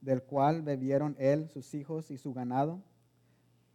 del 0.00 0.22
cual 0.22 0.62
bebieron 0.62 1.16
él, 1.18 1.48
sus 1.48 1.74
hijos 1.74 2.10
y 2.10 2.16
su 2.16 2.32
ganado? 2.32 2.80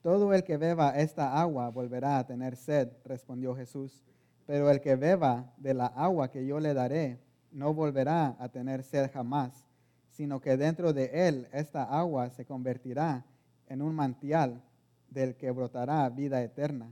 Todo 0.02 0.34
el 0.34 0.44
que 0.44 0.58
beba 0.58 0.98
esta 0.98 1.40
agua 1.40 1.70
volverá 1.70 2.20
a 2.20 2.26
tener 2.26 2.56
sed, 2.56 2.90
respondió 3.04 3.56
Jesús, 3.56 4.04
pero 4.46 4.70
el 4.70 4.80
que 4.80 4.96
beba 4.96 5.52
de 5.58 5.74
la 5.74 5.88
agua 5.88 6.32
que 6.32 6.46
yo 6.46 6.60
le 6.60 6.74
daré 6.74 7.20
no 7.52 7.74
volverá 7.74 8.36
a 8.40 8.50
tener 8.50 8.84
sed 8.84 9.10
jamás, 9.12 9.66
sino 10.10 10.40
que 10.40 10.58
dentro 10.58 10.94
de 10.94 11.28
él 11.28 11.48
esta 11.52 11.84
agua 11.84 12.30
se 12.30 12.46
convertirá 12.46 13.26
en 13.68 13.82
un 13.82 13.94
mantial 13.94 14.62
del 15.10 15.36
que 15.36 15.52
brotará 15.52 16.10
vida 16.10 16.42
eterna. 16.42 16.90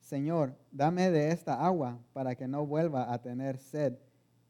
Señor, 0.00 0.54
dame 0.70 1.10
de 1.10 1.30
esta 1.30 1.64
agua 1.64 1.98
para 2.12 2.34
que 2.34 2.48
no 2.48 2.66
vuelva 2.66 3.12
a 3.12 3.18
tener 3.20 3.58
sed 3.58 3.94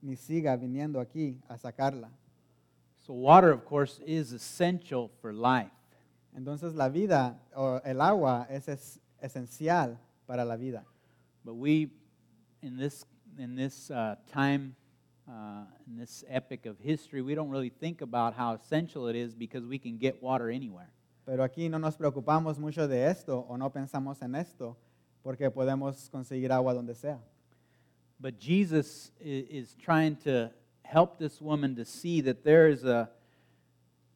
ni 0.00 0.16
siga 0.16 0.56
viniendo 0.56 1.00
aquí 1.00 1.40
a 1.48 1.58
sacarla. 1.58 2.10
So, 2.98 3.14
water, 3.14 3.50
of 3.50 3.64
course, 3.64 4.02
is 4.06 4.32
essential 4.32 5.10
for 5.20 5.32
life. 5.32 5.70
Entonces 6.34 6.74
la 6.74 6.88
vida 6.88 7.40
o 7.54 7.80
el 7.84 8.00
agua 8.00 8.46
es, 8.50 8.68
es 8.68 9.00
esencial 9.20 9.98
para 10.26 10.44
la 10.44 10.56
vida. 10.56 10.84
But 11.44 11.54
we, 11.54 11.90
in 12.62 12.76
this, 12.76 13.04
in 13.38 13.56
this 13.56 13.90
uh, 13.90 14.16
time, 14.32 14.74
uh, 15.28 15.64
in 15.86 15.96
this 15.96 16.24
epic 16.28 16.66
of 16.66 16.78
history, 16.78 17.22
we 17.22 17.34
don't 17.34 17.50
really 17.50 17.70
think 17.70 18.00
about 18.02 18.34
how 18.34 18.54
essential 18.54 19.08
it 19.08 19.16
is 19.16 19.34
because 19.34 19.64
we 19.66 19.78
can 19.78 19.98
get 19.98 20.22
water 20.22 20.50
anywhere. 20.50 20.90
Pero 21.26 21.42
aquí 21.44 21.68
no 21.68 21.78
nos 21.78 21.96
preocupamos 21.96 22.58
mucho 22.58 22.86
de 22.88 23.06
esto 23.06 23.46
o 23.48 23.56
no 23.56 23.70
pensamos 23.70 24.20
en 24.22 24.34
esto 24.34 24.76
porque 25.22 25.50
podemos 25.50 26.08
conseguir 26.10 26.50
agua 26.52 26.74
donde 26.74 26.94
sea. 26.94 27.18
But 28.18 28.38
Jesus 28.38 29.12
i- 29.20 29.46
is 29.50 29.74
trying 29.76 30.16
to 30.24 30.50
help 30.82 31.18
this 31.18 31.40
woman 31.40 31.74
to 31.76 31.84
see 31.84 32.20
that 32.22 32.42
there 32.42 32.68
is 32.68 32.84
a 32.84 33.10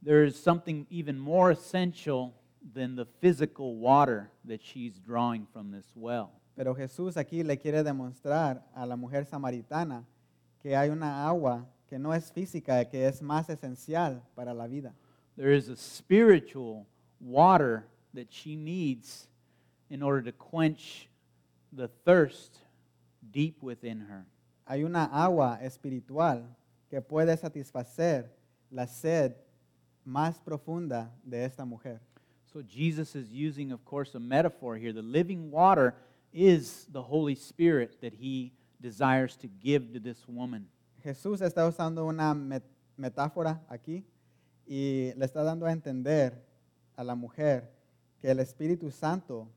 there 0.05 0.23
is 0.23 0.37
something 0.37 0.87
even 0.91 1.19
more 1.19 1.51
essential 1.51 2.35
than 2.75 2.95
the 2.95 3.07
physical 3.21 3.77
water 3.77 4.31
that 4.45 4.63
she's 4.63 4.99
drawing 4.99 5.47
from 5.53 5.71
this 5.71 5.87
well. 5.95 6.31
Pero 6.57 6.75
Jesús 6.75 7.17
aquí 7.17 7.43
le 7.43 7.57
quiere 7.57 7.83
demostrar 7.83 8.63
a 8.77 8.87
la 8.87 8.97
mujer 8.97 9.25
samaritana 9.25 10.05
que 10.63 10.77
hay 10.77 10.91
una 10.91 11.27
agua 11.27 11.67
que 11.89 11.99
no 11.99 12.13
es 12.13 12.31
física, 12.31 12.89
que 12.89 13.07
es 13.07 13.23
más 13.23 13.49
esencial 13.49 14.23
para 14.37 14.55
la 14.55 14.67
vida. 14.67 14.93
There 15.37 15.53
is 15.53 15.69
a 15.69 15.77
spiritual 15.77 16.87
water 17.21 17.87
that 18.15 18.29
she 18.31 18.57
needs 18.57 19.29
in 19.91 20.03
order 20.03 20.23
to 20.23 20.33
quench 20.33 21.09
the 21.73 21.89
thirst 22.05 22.59
deep 23.33 23.63
within 23.63 24.01
her. 24.01 24.27
Hay 24.67 24.85
una 24.85 25.11
agua 25.13 25.59
espiritual 25.61 26.45
que 26.89 27.01
puede 27.01 27.37
satisfacer 27.37 28.27
la 28.71 28.87
sed 28.87 29.35
más 30.05 30.41
profunda 30.41 31.11
de 31.25 31.45
esta 31.45 31.65
mujer. 31.65 32.01
So 32.53 32.63
Jesus 32.63 33.17
is 33.17 33.33
using, 33.33 33.73
of 33.73 33.85
course, 33.85 34.15
a 34.15 34.21
metaphor 34.21 34.77
here. 34.77 34.93
The 34.93 35.03
living 35.03 35.51
water 35.51 35.95
is 36.33 36.87
the 36.93 37.03
Holy 37.03 37.35
Spirit 37.35 38.01
that 38.01 38.13
he 38.15 38.53
desires 38.81 39.37
to 39.39 39.49
give 39.49 39.93
to 39.93 40.01
this 40.01 40.29
woman. 40.29 40.69
Jesús 41.05 41.41
está 41.41 41.67
usando 41.67 42.07
una 42.07 42.35
met- 42.35 42.63
metáfora 42.97 43.61
aquí 43.69 44.05
y 44.67 45.13
le 45.17 45.27
está 45.27 45.43
dando 45.43 45.67
a 45.67 45.73
entender 45.73 46.33
a 46.97 47.05
la 47.05 47.15
mujer 47.15 47.71
que 48.21 48.31
el 48.31 48.39
Espíritu 48.39 48.91
Santo 48.91 49.49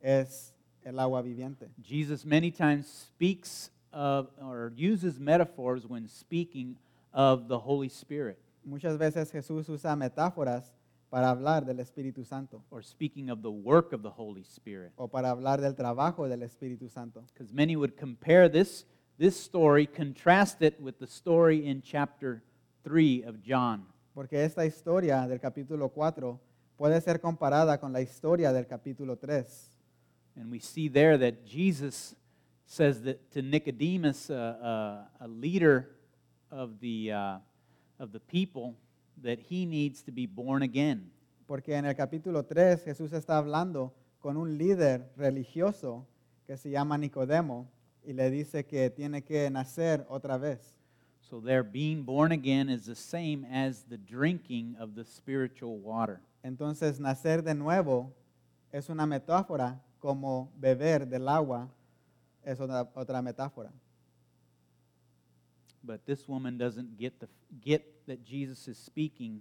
es 0.00 0.54
el 0.84 0.98
agua 0.98 1.22
viviente. 1.22 1.68
Jesus 1.82 2.24
many 2.24 2.50
times 2.50 2.86
speaks 2.86 3.70
of 3.92 4.28
or 4.40 4.72
uses 4.76 5.18
metaphors 5.18 5.86
when 5.86 6.08
speaking 6.08 6.76
of 7.12 7.48
the 7.48 7.58
Holy 7.58 7.88
Spirit 7.88 8.38
Muchas 8.66 8.98
veces 8.98 9.30
Jesús 9.30 9.68
usa 9.68 9.94
metáforas 9.94 10.74
para 11.08 11.30
hablar 11.30 11.64
del 11.64 11.78
Espíritu 11.78 12.24
Santo 12.24 12.64
or 12.68 12.82
speaking 12.82 13.30
of 13.30 13.40
the 13.40 13.48
work 13.48 13.92
of 13.92 14.02
the 14.02 14.10
Holy 14.10 14.42
Spirit. 14.42 14.92
o 14.96 15.06
para 15.06 15.30
hablar 15.30 15.60
del 15.60 15.76
trabajo 15.76 16.28
del 16.28 16.42
Espíritu 16.42 16.90
Santo. 16.90 17.22
Because 17.32 17.54
many 17.54 17.76
would 17.76 17.96
compare 17.96 18.48
this, 18.48 18.84
this 19.18 19.36
story, 19.36 19.86
contrast 19.86 20.62
it 20.62 20.80
with 20.80 20.98
the 20.98 21.06
story 21.06 21.64
in 21.64 21.80
chapter 21.80 22.42
3 22.82 23.22
of 23.22 23.40
John. 23.40 23.86
Porque 24.12 24.44
esta 24.44 24.66
historia 24.66 25.28
del 25.28 25.38
capítulo 25.38 25.90
4 25.90 26.40
puede 26.76 27.00
ser 27.00 27.20
comparada 27.20 27.78
con 27.78 27.92
la 27.92 28.00
historia 28.00 28.52
del 28.52 28.66
capítulo 28.66 29.16
3. 29.16 29.46
And 30.34 30.50
we 30.50 30.58
see 30.58 30.88
there 30.88 31.16
that 31.18 31.46
Jesus 31.46 32.16
says 32.66 33.02
that 33.02 33.30
to 33.30 33.42
Nicodemus, 33.42 34.28
uh, 34.28 34.34
uh, 34.34 35.24
a 35.24 35.28
leader 35.28 35.88
of 36.50 36.80
the, 36.80 37.12
uh, 37.12 37.38
of 37.98 38.12
the 38.12 38.20
people, 38.20 38.74
that 39.22 39.38
he 39.38 39.66
needs 39.66 40.02
to 40.02 40.12
be 40.12 40.26
born 40.26 40.62
again. 40.62 41.10
Porque 41.46 41.74
en 41.74 41.86
el 41.86 41.94
capítulo 41.94 42.44
3 42.44 42.82
Jesús 42.84 43.12
está 43.12 43.38
hablando 43.38 43.92
con 44.20 44.36
un 44.36 44.58
líder 44.58 45.10
religioso 45.16 46.06
que 46.46 46.56
se 46.56 46.70
llama 46.70 46.98
Nicodemo 46.98 47.68
y 48.04 48.12
le 48.12 48.30
dice 48.30 48.64
que 48.66 48.90
tiene 48.90 49.22
que 49.22 49.48
nacer 49.50 50.04
otra 50.08 50.38
vez. 50.38 50.78
So 51.20 51.40
their 51.40 51.62
being 51.62 52.04
born 52.04 52.32
again 52.32 52.68
is 52.68 52.86
the 52.86 52.94
same 52.94 53.44
as 53.44 53.84
the 53.84 53.98
drinking 53.98 54.76
of 54.78 54.94
the 54.94 55.04
spiritual 55.04 55.78
water. 55.78 56.20
Entonces 56.42 57.00
nacer 57.00 57.42
de 57.42 57.54
nuevo 57.54 58.12
es 58.70 58.88
una 58.88 59.06
metáfora 59.06 59.80
como 59.98 60.52
beber 60.56 61.08
del 61.08 61.28
agua 61.28 61.68
es 62.42 62.60
otra, 62.60 62.88
otra 62.94 63.22
metáfora. 63.22 63.72
But 65.86 66.04
this 66.04 66.26
woman 66.26 66.58
doesn't 66.58 66.98
get, 66.98 67.20
the, 67.20 67.28
get 67.60 67.84
that 68.06 68.24
Jesus 68.24 68.66
is 68.66 68.76
speaking 68.76 69.40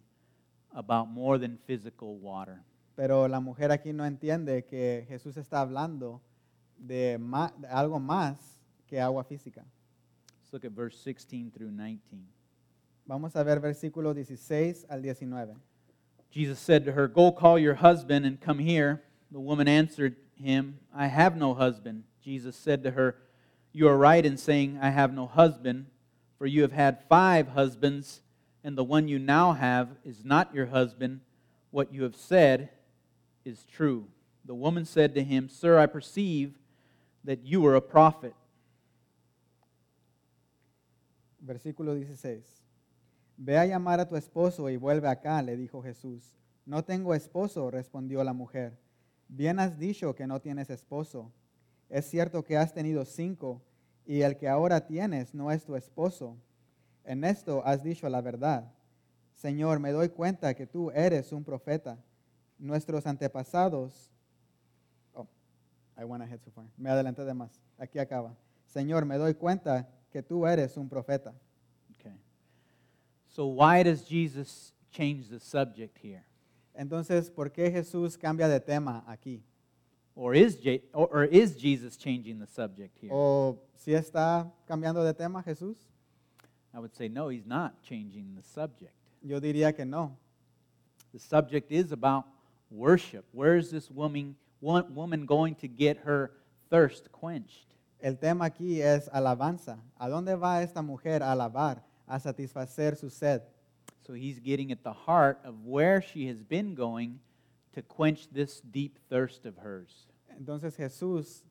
about 0.73 1.09
more 1.09 1.37
than 1.37 1.57
physical 1.65 2.17
water. 2.17 2.61
Pero 2.95 3.27
la 3.27 3.39
mujer 3.39 3.71
aquí 3.71 3.93
no 3.93 4.05
entiende 4.05 4.65
que 4.65 5.05
Jesús 5.09 5.37
está 5.37 5.61
hablando 5.61 6.21
de, 6.77 7.17
ma- 7.17 7.53
de 7.57 7.67
algo 7.67 7.99
más 7.99 8.37
que 8.87 8.99
agua 9.01 9.23
física. 9.23 9.65
Let's 10.39 10.53
look 10.53 10.65
at 10.65 10.71
verse 10.71 10.97
16 11.03 11.51
through 11.51 11.71
19. 11.71 12.27
Vamos 13.07 13.35
a 13.35 13.43
ver 13.43 13.59
versículos 13.59 14.15
16 14.15 14.85
al 14.89 15.01
19. 15.01 15.55
Jesus 16.31 16.59
said 16.59 16.85
to 16.85 16.91
her, 16.91 17.07
Go 17.07 17.31
call 17.31 17.57
your 17.57 17.75
husband 17.75 18.25
and 18.25 18.39
come 18.39 18.59
here. 18.59 19.01
The 19.31 19.39
woman 19.39 19.67
answered 19.67 20.15
him, 20.35 20.79
I 20.93 21.07
have 21.07 21.35
no 21.35 21.53
husband. 21.53 22.03
Jesus 22.21 22.55
said 22.55 22.83
to 22.83 22.91
her, 22.91 23.15
You 23.71 23.87
are 23.87 23.97
right 23.97 24.25
in 24.25 24.37
saying, 24.37 24.79
I 24.81 24.89
have 24.89 25.13
no 25.13 25.27
husband, 25.27 25.87
for 26.37 26.45
you 26.45 26.61
have 26.61 26.71
had 26.71 27.03
five 27.07 27.49
husbands, 27.49 28.21
and 28.63 28.77
the 28.77 28.83
one 28.83 29.07
you 29.07 29.19
now 29.19 29.53
have 29.53 29.89
is 30.03 30.25
not 30.25 30.53
your 30.53 30.67
husband. 30.67 31.21
What 31.71 31.93
you 31.93 32.03
have 32.03 32.15
said 32.15 32.69
is 33.43 33.65
true. 33.65 34.07
The 34.43 34.55
woman 34.55 34.85
said 34.85 35.15
to 35.15 35.23
him, 35.23 35.49
Sir, 35.49 35.79
I 35.79 35.85
perceive 35.85 36.57
that 37.23 37.43
you 37.43 37.65
are 37.65 37.75
a 37.75 37.81
prophet. 37.81 38.33
Versículo 41.45 41.95
16. 41.95 42.43
Ve 43.37 43.57
a 43.57 43.65
llamar 43.65 43.99
a 43.99 44.07
tu 44.07 44.15
esposo 44.15 44.69
y 44.69 44.77
vuelve 44.77 45.07
acá, 45.07 45.41
le 45.41 45.57
dijo 45.57 45.81
Jesús. 45.83 46.37
No 46.65 46.83
tengo 46.83 47.13
esposo, 47.13 47.69
respondió 47.69 48.23
la 48.23 48.33
mujer. 48.33 48.77
Bien 49.27 49.59
has 49.59 49.77
dicho 49.77 50.15
que 50.15 50.25
no 50.27 50.39
tienes 50.39 50.69
esposo. 50.69 51.31
Es 51.89 52.05
cierto 52.09 52.43
que 52.43 52.57
has 52.57 52.73
tenido 52.73 53.05
cinco, 53.05 53.61
y 54.05 54.21
el 54.21 54.37
que 54.37 54.47
ahora 54.47 54.85
tienes 54.85 55.33
no 55.33 55.51
es 55.51 55.65
tu 55.65 55.75
esposo. 55.75 56.37
En 57.03 57.23
esto 57.23 57.61
has 57.65 57.83
dicho 57.83 58.07
la 58.09 58.21
verdad. 58.21 58.71
Señor, 59.33 59.79
me 59.79 59.91
doy 59.91 60.09
cuenta 60.09 60.53
que 60.53 60.65
tú 60.65 60.91
eres 60.91 61.31
un 61.31 61.43
profeta. 61.43 61.97
Nuestros 62.57 63.05
antepasados. 63.05 64.11
Oh, 65.13 65.27
I 65.97 66.03
went 66.03 66.23
ahead 66.23 66.39
so 66.43 66.51
far. 66.51 66.65
Me 66.77 66.89
adelanté 66.89 67.25
de 67.25 67.33
más. 67.33 67.59
Aquí 67.77 67.99
acaba. 67.99 68.35
Señor, 68.65 69.05
me 69.05 69.17
doy 69.17 69.33
cuenta 69.33 69.87
que 70.09 70.23
tú 70.23 70.47
eres 70.47 70.77
un 70.77 70.87
profeta. 70.87 71.33
Okay. 71.95 72.17
So, 73.27 73.47
why 73.47 73.83
does 73.83 74.07
Jesus 74.07 74.73
change 74.91 75.29
the 75.29 75.39
subject 75.39 75.97
here? 76.01 76.23
Entonces, 76.73 77.29
¿por 77.29 77.51
qué 77.51 77.71
Jesús 77.71 78.17
cambia 78.17 78.47
de 78.47 78.59
tema 78.59 79.03
aquí? 79.07 79.43
Or 80.15 80.33
is, 80.33 80.55
Je- 80.55 80.81
or, 80.93 81.25
is 81.25 81.57
Jesus 81.57 81.97
changing 81.97 82.39
the 82.39 82.47
subject 82.47 82.97
here? 82.99 83.11
¿O 83.11 83.59
si 83.75 83.91
está 83.91 84.49
cambiando 84.67 85.03
de 85.03 85.13
tema 85.13 85.43
Jesús? 85.43 85.75
I 86.73 86.79
would 86.79 86.95
say 86.95 87.07
no, 87.09 87.29
he's 87.29 87.45
not 87.45 87.81
changing 87.83 88.35
the 88.35 88.43
subject. 88.43 88.93
Yo 89.21 89.39
diría 89.39 89.75
que 89.75 89.85
no. 89.85 90.17
The 91.13 91.19
subject 91.19 91.71
is 91.71 91.91
about 91.91 92.25
worship. 92.69 93.25
Where 93.31 93.57
is 93.57 93.71
this 93.71 93.89
woman, 93.89 94.35
woman 94.61 95.25
going 95.25 95.55
to 95.55 95.67
get 95.67 95.97
her 96.05 96.31
thirst 96.69 97.11
quenched? 97.11 97.75
El 98.01 98.15
tema 98.15 98.45
aquí 98.45 98.81
es 98.81 99.09
alabanza. 99.09 99.79
¿A 99.99 100.09
dónde 100.09 100.37
va 100.39 100.61
esta 100.61 100.81
mujer 100.81 101.23
a 101.23 101.31
alabar, 101.31 101.81
a 102.07 102.19
satisfacer 102.19 102.97
su 102.97 103.09
sed? 103.09 103.41
So 104.05 104.13
he's 104.13 104.39
getting 104.39 104.71
at 104.71 104.83
the 104.83 104.93
heart 104.93 105.39
of 105.43 105.65
where 105.65 106.01
she 106.01 106.27
has 106.27 106.43
been 106.43 106.75
going 106.75 107.19
to 107.75 107.81
quench 107.81 108.27
this 108.31 108.61
deep 108.61 108.97
thirst 109.09 109.45
of 109.45 109.57
hers. 109.57 110.07
Entonces 110.37 110.75
Jesús 110.75 111.43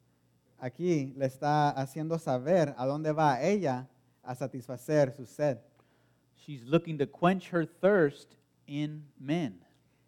aquí 0.58 1.12
le 1.16 1.26
está 1.26 1.70
haciendo 1.70 2.18
saber 2.18 2.74
a 2.76 2.86
dónde 2.86 3.12
va 3.12 3.42
ella 3.42 3.86
a 4.22 4.34
satisfacer 4.34 5.14
su 5.14 5.26
sed. 5.26 5.58
She's 6.36 6.62
looking 6.62 6.98
to 6.98 7.06
quench 7.06 7.50
her 7.50 7.64
thirst 7.64 8.36
in 8.66 9.04
men. 9.18 9.60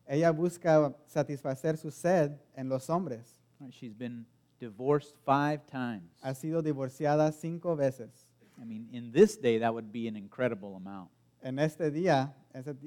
Ella 0.09 0.33
busca 0.33 0.95
satisfacer 1.07 1.77
su 1.77 1.91
sed 1.91 2.39
en 2.55 2.69
los 2.69 2.89
hombres. 2.89 3.41
She's 3.71 3.95
been 3.95 4.27
divorced 4.59 5.17
five 5.25 5.67
times. 5.67 6.11
Ha 6.23 6.35
sido 6.35 6.63
divorciada 6.63 7.33
cinco 7.33 7.77
veces. 7.77 8.29
I 8.61 8.65
mean, 8.65 8.89
in 8.93 9.13
this 9.13 9.37
day, 9.37 9.59
that 9.59 9.73
would 9.73 9.93
be 9.93 10.09
an 10.09 10.17
incredible 10.17 10.77
amount. 10.77 11.11
En 11.43 11.59
este 11.59 11.91
día, 11.91 12.35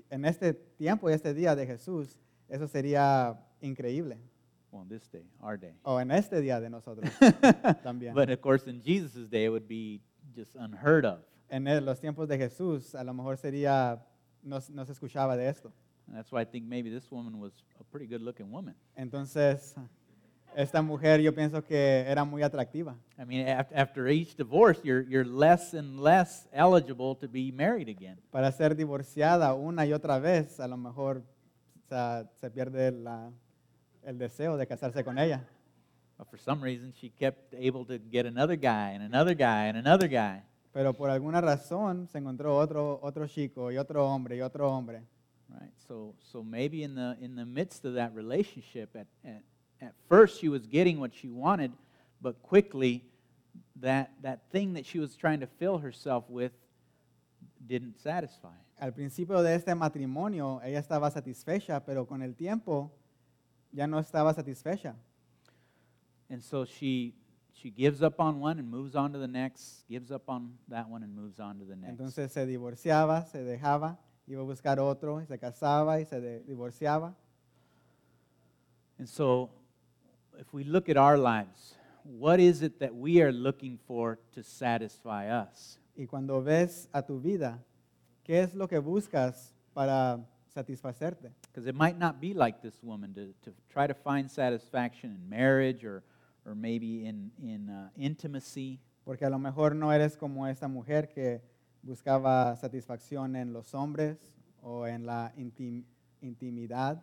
en 0.10 0.26
este 0.26 0.54
tiempo 0.78 1.10
y 1.10 1.14
este 1.14 1.34
día 1.34 1.56
de 1.56 1.66
Jesús, 1.66 2.18
eso 2.50 2.68
sería 2.68 3.40
increíble. 3.62 4.18
Well, 4.72 4.86
this 4.88 5.10
day, 5.12 5.26
our 5.42 5.58
day. 5.60 5.74
O 5.84 6.00
en 6.00 6.12
este 6.12 6.42
día 6.42 6.60
de 6.60 6.70
nosotros 6.70 7.10
también. 7.84 8.14
But 8.14 8.30
of 8.30 8.40
course, 8.42 8.68
in 8.70 8.82
Jesus' 8.84 9.28
day, 9.30 9.46
it 9.46 9.50
would 9.50 9.68
be 9.68 10.02
just 10.36 10.56
unheard 10.56 11.06
of. 11.06 11.22
en 11.50 11.68
el- 11.68 11.84
los 11.84 12.00
tiempos 12.00 12.28
de 12.28 12.38
Jesús, 12.38 12.94
a 12.94 13.04
lo 13.04 13.14
mejor 13.14 13.38
sería, 13.38 14.00
no, 14.44 14.58
s- 14.58 14.72
no 14.72 14.86
se 14.86 14.92
escuchaba 14.92 15.36
de 15.36 15.50
esto. 15.50 15.72
And 16.08 16.16
that's 16.16 16.32
why 16.32 16.42
I 16.42 16.46
think 16.46 16.66
maybe 16.68 16.90
this 16.92 17.10
woman 17.12 17.40
was 17.40 17.52
a 17.80 17.84
pretty 17.84 18.06
good 18.06 18.22
looking 18.22 18.52
woman. 18.52 18.76
Entonces, 18.96 19.74
esta 20.56 20.82
mujer 20.84 21.20
yo 21.22 21.34
pienso 21.34 21.64
que 21.64 22.02
era 22.08 22.24
muy 22.24 22.44
atractiva. 22.44 22.96
I 23.18 23.26
mean, 23.26 23.48
af- 23.48 23.72
after 23.74 24.08
each 24.08 24.36
divorce, 24.36 24.80
you're, 24.84 25.02
you're 25.10 25.26
less 25.28 25.74
and 25.74 26.00
less 26.00 26.48
eligible 26.52 27.16
to 27.16 27.28
be 27.28 27.52
married 27.52 27.90
again. 27.90 28.20
Para 28.32 28.52
ser 28.52 28.76
divorciada 28.76 29.56
una 29.56 29.86
y 29.88 29.94
otra 29.94 30.20
vez, 30.20 30.60
a 30.60 30.68
lo 30.68 30.78
mejor 30.78 31.24
o 31.90 31.96
sea, 31.96 32.30
se 32.40 32.52
pierde 32.52 32.92
la- 32.92 33.32
el 34.04 34.20
deseo 34.20 34.58
de 34.58 34.68
casarse 34.68 35.04
con 35.04 35.18
ella. 35.18 35.44
But 36.20 36.28
for 36.30 36.38
some 36.38 36.64
reason, 36.64 36.94
she 36.94 37.10
kept 37.10 37.56
able 37.56 37.84
to 37.86 37.98
get 37.98 38.28
another 38.28 38.56
guy 38.56 38.92
and 38.92 39.02
another 39.02 39.34
guy 39.34 39.66
and 39.68 39.76
another 39.76 40.08
guy. 40.08 40.44
Pero 40.72 40.94
por 40.94 41.10
alguna 41.10 41.42
razón 41.42 42.08
se 42.08 42.20
encontró 42.20 42.58
otro, 42.58 43.00
otro 43.02 43.26
chico 43.26 43.72
y 43.72 43.78
otro 43.78 44.06
hombre 44.06 44.38
y 44.38 44.42
otro 44.42 44.70
hombre. 44.70 45.02
Right? 45.50 45.74
So, 45.88 46.14
so 46.32 46.44
maybe 46.44 46.84
in 46.84 46.94
the, 46.94 47.18
in 47.20 47.36
the 47.36 47.46
midst 47.46 47.84
of 47.86 47.96
that 47.96 48.14
relationship, 48.14 48.96
at, 48.96 49.08
at, 49.26 49.42
at 49.82 49.96
first 50.08 50.40
she 50.40 50.48
was 50.48 50.68
getting 50.68 51.00
what 51.00 51.16
she 51.16 51.28
wanted, 51.28 51.72
but 52.22 52.40
quickly 52.44 53.04
that, 53.78 54.12
that 54.22 54.42
thing 54.52 54.74
that 54.74 54.86
she 54.86 55.00
was 55.00 55.16
trying 55.16 55.40
to 55.40 55.48
fill 55.48 55.80
herself 55.80 56.30
with 56.30 56.52
didn't 57.66 58.00
satisfy. 58.00 58.54
Al 58.80 58.94
principio 58.94 59.42
de 59.44 59.56
este 59.56 59.76
matrimonio 59.76 60.62
ella 60.64 60.80
estaba 60.80 61.12
satisfecha, 61.12 61.84
pero 61.84 62.08
con 62.08 62.22
el 62.22 62.36
tiempo 62.36 62.92
ya 63.72 63.88
no 63.88 64.00
estaba 64.00 64.34
satisfecha. 64.34 64.96
And 66.30 66.42
so 66.42 66.64
she, 66.64 67.14
she 67.52 67.72
gives 67.72 68.02
up 68.02 68.20
on 68.20 68.42
one 68.42 68.60
and 68.60 68.70
moves 68.70 68.96
on 68.96 69.12
to 69.12 69.20
the 69.20 69.28
next, 69.28 69.86
gives 69.90 70.12
up 70.12 70.30
on 70.30 70.58
that 70.70 70.88
one 70.88 71.04
and 71.04 71.14
moves 71.14 71.40
on 71.40 71.58
to 71.60 71.66
the 71.66 71.76
next. 71.76 71.90
Entonces 71.90 72.32
se 72.32 72.46
divorciaba, 72.46 73.26
se 73.26 73.44
dejaba, 73.44 74.00
iba 74.28 74.42
a 74.42 74.46
buscar 74.46 74.80
otro, 74.80 75.26
se 75.26 75.38
casaba 75.38 76.00
y 76.00 76.06
se 76.06 76.22
de- 76.22 76.44
divorciaba. 76.44 77.16
And 78.98 79.08
so, 79.08 79.50
if 80.38 80.54
we 80.54 80.64
look 80.64 80.90
at 80.90 80.98
our 80.98 81.18
lives, 81.18 81.76
what 82.04 82.40
is 82.40 82.62
it 82.62 82.80
that 82.80 82.96
we 82.96 83.22
are 83.22 83.32
looking 83.32 83.78
for 83.88 84.20
to 84.34 84.44
satisfy 84.44 85.28
us? 85.30 85.80
Y 85.98 86.06
cuando 86.06 86.42
ves 86.42 86.88
a 86.94 87.02
tu 87.02 87.20
vida, 87.20 87.60
¿qué 88.30 88.42
es 88.44 88.54
lo 88.54 88.68
que 88.68 88.78
buscas 88.78 89.56
para 89.74 90.24
satisfacerte? 90.54 91.32
Because 91.48 91.68
it 91.68 91.74
might 91.74 91.98
not 91.98 92.20
be 92.22 92.36
like 92.36 92.62
this 92.62 92.84
woman 92.84 93.12
to, 93.16 93.34
to 93.42 93.52
try 93.72 93.88
to 93.88 93.96
find 93.96 94.30
satisfaction 94.30 95.10
in 95.10 95.28
marriage 95.28 95.84
or, 95.84 96.04
or 96.46 96.54
maybe 96.54 97.08
in, 97.08 97.32
in 97.42 97.72
uh, 97.72 97.90
intimacy. 97.98 98.80
Porque 99.04 99.26
a 99.26 99.32
lo 99.32 99.40
mejor 99.40 99.74
no 99.74 99.90
eres 99.92 100.16
como 100.16 100.46
esta 100.46 100.68
mujer 100.68 101.08
que 101.08 101.42
buscaba 101.82 102.56
satisfacción 102.56 103.36
en 103.36 103.52
los 103.52 103.74
hombres 103.74 104.20
o 104.62 104.86
en 104.86 105.08
la 105.08 105.32
intim- 105.36 105.86
intimidad, 106.22 107.02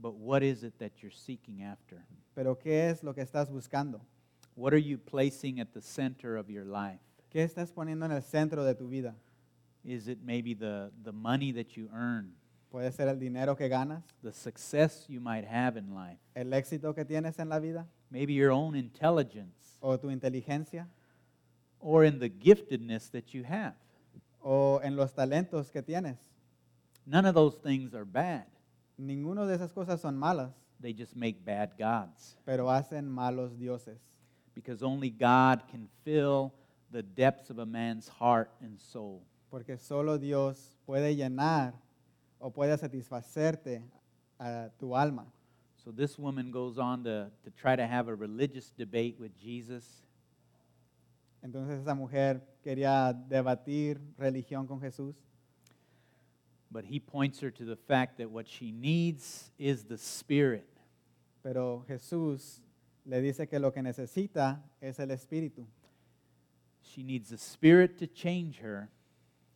But 0.00 0.14
what 0.14 0.44
is 0.44 0.62
it 0.62 0.78
that 0.78 1.02
you're 1.02 1.10
seeking 1.10 1.64
after? 1.64 2.00
pero 2.36 2.54
¿qué 2.54 2.90
es 2.90 3.02
lo 3.02 3.12
que 3.12 3.22
estás 3.22 3.50
buscando? 3.50 4.00
What 4.54 4.72
are 4.72 4.80
you 4.80 4.98
placing 4.98 5.58
at 5.58 5.72
the 5.72 5.82
center 5.82 6.36
of 6.36 6.48
your 6.48 6.64
life? 6.64 7.00
¿Qué 7.30 7.42
estás 7.42 7.70
poniendo 7.72 8.06
en 8.06 8.12
el 8.12 8.22
centro 8.22 8.64
de 8.64 8.74
tu 8.74 8.88
vida? 8.88 9.14
Is 9.84 10.08
it 10.08 10.18
maybe 10.22 10.54
the, 10.54 10.90
the 11.02 11.12
money 11.12 11.52
that 11.52 11.76
you 11.76 11.88
earn, 11.92 12.34
Puede 12.70 12.92
ser 12.92 13.08
el 13.08 13.18
dinero 13.18 13.56
que 13.56 13.68
ganas, 13.68 14.02
the 14.22 14.32
success 14.32 15.06
you 15.08 15.20
might 15.20 15.46
have 15.46 15.78
in 15.78 15.94
life, 15.94 16.18
el 16.34 16.52
éxito 16.52 16.94
que 16.94 17.04
tienes 17.04 17.38
en 17.38 17.48
la 17.48 17.58
vida 17.58 17.86
maybe 18.10 18.34
your 18.34 18.50
own 18.50 18.74
intelligence, 18.74 19.78
o 19.80 19.96
tu 19.98 20.08
inteligencia 20.10 20.86
or 21.80 22.04
in 22.04 22.18
the 22.18 22.28
giftedness 22.28 23.10
that 23.10 23.32
you 23.32 23.44
have? 23.44 23.74
o 24.40 24.80
en 24.82 24.96
los 24.96 25.12
talentos 25.14 25.70
que 25.70 25.82
tienes. 25.82 26.18
None 27.06 27.26
of 27.26 27.34
those 27.34 27.56
things 27.62 27.94
are 27.94 28.04
bad. 28.04 28.46
Ninguno 28.98 29.46
de 29.46 29.54
esas 29.54 29.72
cosas 29.72 30.00
son 30.00 30.16
malas, 30.16 30.52
They 30.80 30.92
just 30.92 31.16
make 31.16 31.44
bad 31.44 31.72
gods. 31.78 32.36
pero 32.44 32.70
hacen 32.70 33.08
malos 33.08 33.58
dioses. 33.58 33.98
Because 34.54 34.82
only 34.82 35.10
God 35.10 35.62
can 35.70 35.88
fill 36.04 36.52
the 36.90 37.02
depths 37.02 37.50
of 37.50 37.58
a 37.58 37.66
man's 37.66 38.08
heart 38.08 38.50
and 38.60 38.78
soul. 38.80 39.22
Porque 39.50 39.78
solo 39.78 40.18
Dios 40.18 40.76
puede 40.86 41.14
llenar 41.16 41.74
o 42.40 42.50
puede 42.50 42.76
satisfacerte 42.78 43.82
a 44.38 44.70
tu 44.78 44.94
alma. 44.94 45.26
So 45.76 45.90
this 45.90 46.18
woman 46.18 46.50
goes 46.50 46.78
on 46.78 47.04
to, 47.04 47.30
to 47.44 47.50
try 47.50 47.76
to 47.76 47.86
have 47.86 48.08
a 48.08 48.14
religious 48.14 48.70
debate 48.76 49.16
with 49.18 49.32
Jesus. 49.38 49.84
Entonces 51.42 51.80
esa 51.80 51.94
mujer 51.94 52.42
quería 52.64 53.12
debatir 53.28 53.98
religión 54.18 54.66
con 54.66 54.80
Jesús, 54.80 55.14
But 56.70 56.84
he 56.84 57.00
points 57.00 57.40
her 57.40 57.50
to 57.50 57.64
the 57.64 57.76
fact 57.76 58.18
that 58.18 58.30
what 58.30 58.46
she 58.46 58.72
needs 58.72 59.50
is 59.58 59.84
the 59.84 59.96
Spirit. 59.96 60.68
pero 61.42 61.84
Jesús 61.88 62.60
le 63.06 63.22
dice 63.22 63.48
que 63.48 63.58
lo 63.58 63.72
que 63.72 63.80
necesita 63.82 64.62
es 64.80 64.98
el 64.98 65.10
Espíritu. 65.10 65.66
She 66.82 67.02
needs 67.02 67.30
the 67.30 67.38
Spirit 67.38 67.98
to 67.98 68.06
change 68.06 68.60
her. 68.60 68.88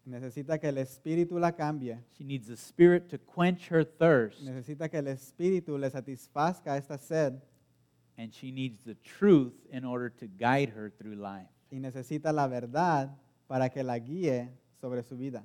Necesita 0.05 0.59
que 0.61 0.69
el 0.69 0.79
Espíritu 0.79 1.39
la 1.39 1.53
cambie. 1.53 1.99
She 2.19 2.25
needs 2.25 2.49
the 2.49 2.57
Spirit 2.57 3.09
to 3.11 3.19
quench 3.19 3.69
her 3.69 3.85
thirst. 3.85 4.43
Necesita 4.43 4.91
que 4.91 4.99
el 4.99 5.07
Espíritu 5.07 5.79
le 5.79 5.91
satisfazca 5.91 6.77
esta 6.77 6.99
sed 6.99 7.41
And 8.19 8.33
she 8.33 8.51
needs 8.51 8.85
the 8.85 8.95
truth 8.97 9.55
in 9.71 9.85
order 9.85 10.11
to 10.11 10.27
guide 10.27 10.71
her 10.71 10.91
through 10.91 11.15
life. 11.17 11.49
y 11.71 11.81
necesita 11.81 12.33
la 12.33 12.47
verdad 12.47 13.17
para 13.47 13.71
que 13.71 13.83
la 13.83 13.99
guíe 13.99 14.51
sobre 14.81 15.03
su 15.03 15.17
vida. 15.17 15.43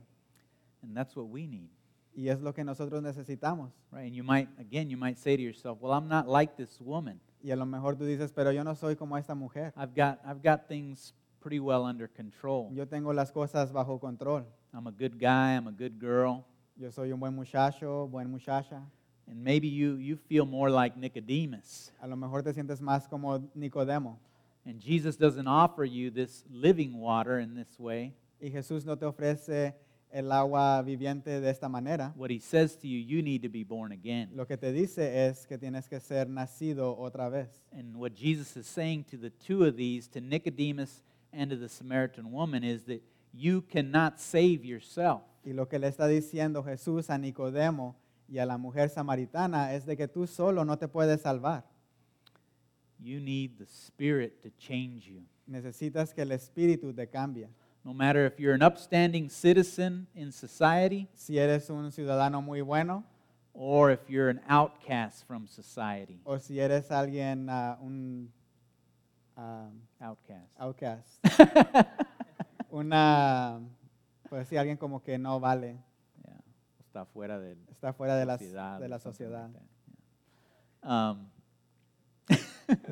And 0.81 0.95
that's 0.95 1.15
what 1.15 1.27
we 1.29 1.47
need. 1.47 1.69
Y 2.13 2.29
es 2.29 2.41
lo 2.41 2.53
que 2.53 2.63
nosotros 2.63 3.01
necesitamos. 3.01 3.71
Right? 3.91 4.07
And 4.07 4.15
you 4.15 4.23
might, 4.23 4.49
again, 4.59 4.89
you 4.89 4.97
might 4.97 5.17
say 5.17 5.37
to 5.37 5.41
yourself, 5.41 5.79
well, 5.79 5.93
I'm 5.93 6.07
not 6.07 6.27
like 6.27 6.57
this 6.57 6.81
woman. 6.81 7.21
Y 7.41 7.51
a 7.51 7.55
lo 7.55 7.65
mejor 7.65 7.95
tú 7.95 8.05
dices, 8.05 8.33
pero 8.33 8.51
yo 8.51 8.63
no 8.63 8.73
soy 8.75 8.95
como 8.95 9.15
esta 9.17 9.35
mujer. 9.35 9.71
I've 9.77 9.93
got, 9.95 10.19
I've 10.25 10.41
got 10.43 10.67
things 10.67 11.13
pretty 11.39 11.59
well 11.59 11.85
under 11.85 12.07
control. 12.07 12.69
Yo 12.73 12.85
tengo 12.85 13.13
las 13.13 13.31
cosas 13.31 13.71
bajo 13.71 13.99
control. 13.99 14.45
I'm 14.73 14.87
a 14.87 14.91
good 14.91 15.19
guy, 15.19 15.55
I'm 15.55 15.67
a 15.67 15.71
good 15.71 15.99
girl. 15.99 16.45
Yo 16.75 16.89
soy 16.91 17.11
un 17.11 17.19
buen 17.19 17.35
muchacho, 17.35 18.07
buen 18.07 18.29
muchacha. 18.29 18.81
And 19.29 19.43
maybe 19.43 19.67
you, 19.67 19.95
you 19.95 20.15
feel 20.15 20.45
more 20.45 20.69
like 20.69 20.95
Nicodemus. 20.95 21.91
A 22.01 22.07
lo 22.07 22.15
mejor 22.15 22.43
te 22.43 22.53
sientes 22.53 22.79
más 22.79 23.09
como 23.09 23.39
Nicodemo. 23.55 24.17
And 24.65 24.79
Jesus 24.79 25.15
doesn't 25.15 25.47
offer 25.47 25.85
you 25.85 26.11
this 26.11 26.43
living 26.49 26.99
water 26.99 27.39
in 27.39 27.55
this 27.55 27.79
way. 27.79 28.13
Y 28.41 28.49
Jesús 28.49 28.85
no 28.85 28.95
te 28.95 29.05
ofrece 29.05 29.73
el 30.11 30.31
agua 30.31 30.81
viviente 30.81 31.41
de 31.41 31.49
esta 31.49 31.67
manera. 31.67 32.13
What 32.15 32.29
he 32.31 32.39
says 32.39 32.75
to 32.77 32.87
you, 32.87 32.99
you 32.99 33.21
need 33.21 33.41
to 33.43 33.49
be 33.49 33.63
born 33.63 33.91
again. 33.91 34.29
Lo 34.33 34.45
que 34.45 34.57
te 34.57 34.71
dice 34.71 35.27
es 35.27 35.45
que 35.45 35.57
tienes 35.57 35.87
que 35.87 35.99
ser 35.99 36.27
nacido 36.27 36.97
otra 36.97 37.29
vez. 37.29 37.63
And 37.71 37.95
what 37.95 38.13
Jesus 38.13 38.55
is 38.55 38.67
saying 38.67 39.05
to 39.05 39.17
the 39.17 39.29
two 39.29 39.65
of 39.65 39.75
these, 39.75 40.07
to 40.09 40.21
Nicodemus 40.21 41.01
and 41.33 41.49
to 41.49 41.55
the 41.55 41.69
Samaritan 41.69 42.31
woman, 42.31 42.63
is 42.63 42.83
that 42.85 43.01
you 43.33 43.61
cannot 43.61 44.19
save 44.19 44.65
yourself. 44.65 45.21
Y 45.45 45.53
lo 45.53 45.67
que 45.67 45.79
le 45.79 45.87
está 45.87 46.07
diciendo 46.07 46.63
Jesús 46.63 47.09
a 47.09 47.17
Nicodemo 47.17 47.95
y 48.27 48.39
a 48.39 48.45
la 48.45 48.57
mujer 48.57 48.89
samaritana 48.89 49.73
es 49.73 49.85
de 49.85 49.95
que 49.95 50.07
tú 50.07 50.27
solo 50.27 50.65
no 50.65 50.77
te 50.77 50.87
puedes 50.87 51.21
salvar. 51.21 51.63
You 52.99 53.19
need 53.19 53.57
the 53.57 53.65
Spirit 53.65 54.41
to 54.41 54.49
change 54.57 55.05
you. 55.07 55.21
Necesitas 55.47 56.13
que 56.13 56.23
el 56.23 56.31
Espíritu 56.31 56.93
te 56.93 57.07
cambie. 57.07 57.47
No 57.85 57.93
matter 57.93 58.25
if 58.25 58.37
you're 58.39 58.53
an 58.53 58.63
upstanding 58.63 59.29
citizen 59.29 60.07
in 60.13 60.33
society 60.33 61.07
Si 61.13 61.37
eres 61.37 61.69
un 61.69 61.89
ciudadano 61.91 62.41
muy 62.41 62.59
bueno 62.61 63.05
or 63.53 63.91
if 63.91 64.09
you're 64.09 64.29
an 64.29 64.41
outcast 64.49 65.25
from 65.25 65.47
society. 65.47 66.19
o 66.25 66.37
si 66.37 66.59
eres 66.59 66.91
alguien, 66.91 67.47
ah, 67.49 67.77
un 67.81 68.31
ah, 69.37 69.69
Outcast. 69.99 70.59
outcast, 70.59 71.19
una, 72.69 73.61
pues 74.29 74.47
sí, 74.47 74.57
alguien 74.57 74.77
como 74.77 75.01
que 75.01 75.17
no 75.17 75.39
vale, 75.39 75.77
Yeah. 76.25 76.41
Está 76.79 77.05
fuera 77.05 77.39
del, 77.39 77.57
está 77.69 77.93
fuera 77.93 78.15
de, 78.15 78.25
las, 78.25 78.39
sociedad 78.39 78.79
de 78.79 78.89
la 78.89 78.99
sociedad. 78.99 79.49
like 79.49 79.53
that, 79.53 79.67
yeah. 80.83 81.09
Um, 81.09 81.29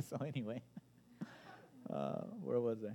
so 0.09 0.17
anyway, 0.23 0.61
uh, 1.89 2.21
where 2.43 2.59
was 2.59 2.83
I? 2.83 2.93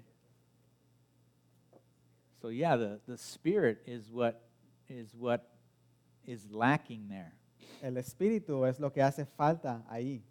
So 2.40 2.48
yeah, 2.48 2.76
the, 2.76 3.00
the 3.06 3.18
spirit 3.18 3.82
is 3.86 4.10
what 4.10 4.40
is 4.88 5.14
what 5.14 5.46
is 6.26 6.50
lacking 6.50 7.08
there. 7.08 7.32
El 7.82 7.96
Espíritu 7.96 8.66
es 8.66 8.78
lo 8.80 8.90
que 8.90 9.02
hace 9.02 9.26
falta 9.26 9.82
ahí. 9.90 10.22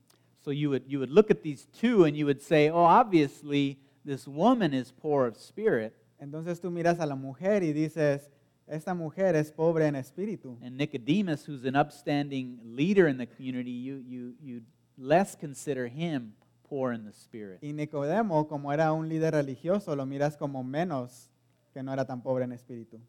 So 0.43 0.51
you 0.51 0.69
would 0.69 0.83
you 0.87 0.99
would 0.99 1.11
look 1.11 1.29
at 1.31 1.41
these 1.43 1.67
two 1.79 2.05
and 2.05 2.15
you 2.15 2.25
would 2.25 2.41
say, 2.41 2.69
oh, 2.69 2.83
obviously 2.83 3.77
this 4.05 4.27
woman 4.27 4.73
is 4.73 4.91
poor 4.91 5.27
of 5.27 5.37
spirit, 5.37 5.93
Entonces 6.21 6.59
tú 6.59 6.71
miras 6.71 6.99
a 6.99 7.05
la 7.05 7.15
mujer 7.15 7.61
y 7.63 7.71
dices, 7.73 8.29
esta 8.67 8.93
mujer 8.93 9.35
es 9.35 9.51
pobre 9.51 9.85
en 9.87 9.95
espíritu. 9.95 10.57
and 10.61 10.77
Nicodemus, 10.77 11.45
who's 11.45 11.65
an 11.65 11.75
upstanding 11.75 12.59
leader 12.63 13.07
in 13.07 13.17
the 13.17 13.25
community, 13.25 13.71
you 13.71 14.03
you 14.07 14.33
you 14.41 14.61
less 14.97 15.35
consider 15.35 15.87
him 15.87 16.33
poor 16.69 16.93
in 16.93 17.03
the 17.05 17.13
spirit. 17.13 17.59
Y 17.61 17.71
Nicodemo, 17.73 18.47
como 18.47 18.71
era 18.71 18.93
un 18.93 19.09
líder 19.09 19.33
religioso, 19.33 19.95
lo 19.95 20.05
miras 20.05 20.37
como 20.37 20.63
menos 20.63 21.29
que 21.73 21.81
no 21.83 21.91
era 21.91 22.05
tan 22.05 22.21
pobre 22.21 22.43
en 22.45 22.51
espíritu. 22.51 22.99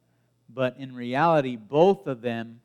But 0.48 0.78
in 0.78 0.94
reality, 0.96 1.56
both 1.56 2.06
of 2.08 2.22
them 2.22 2.60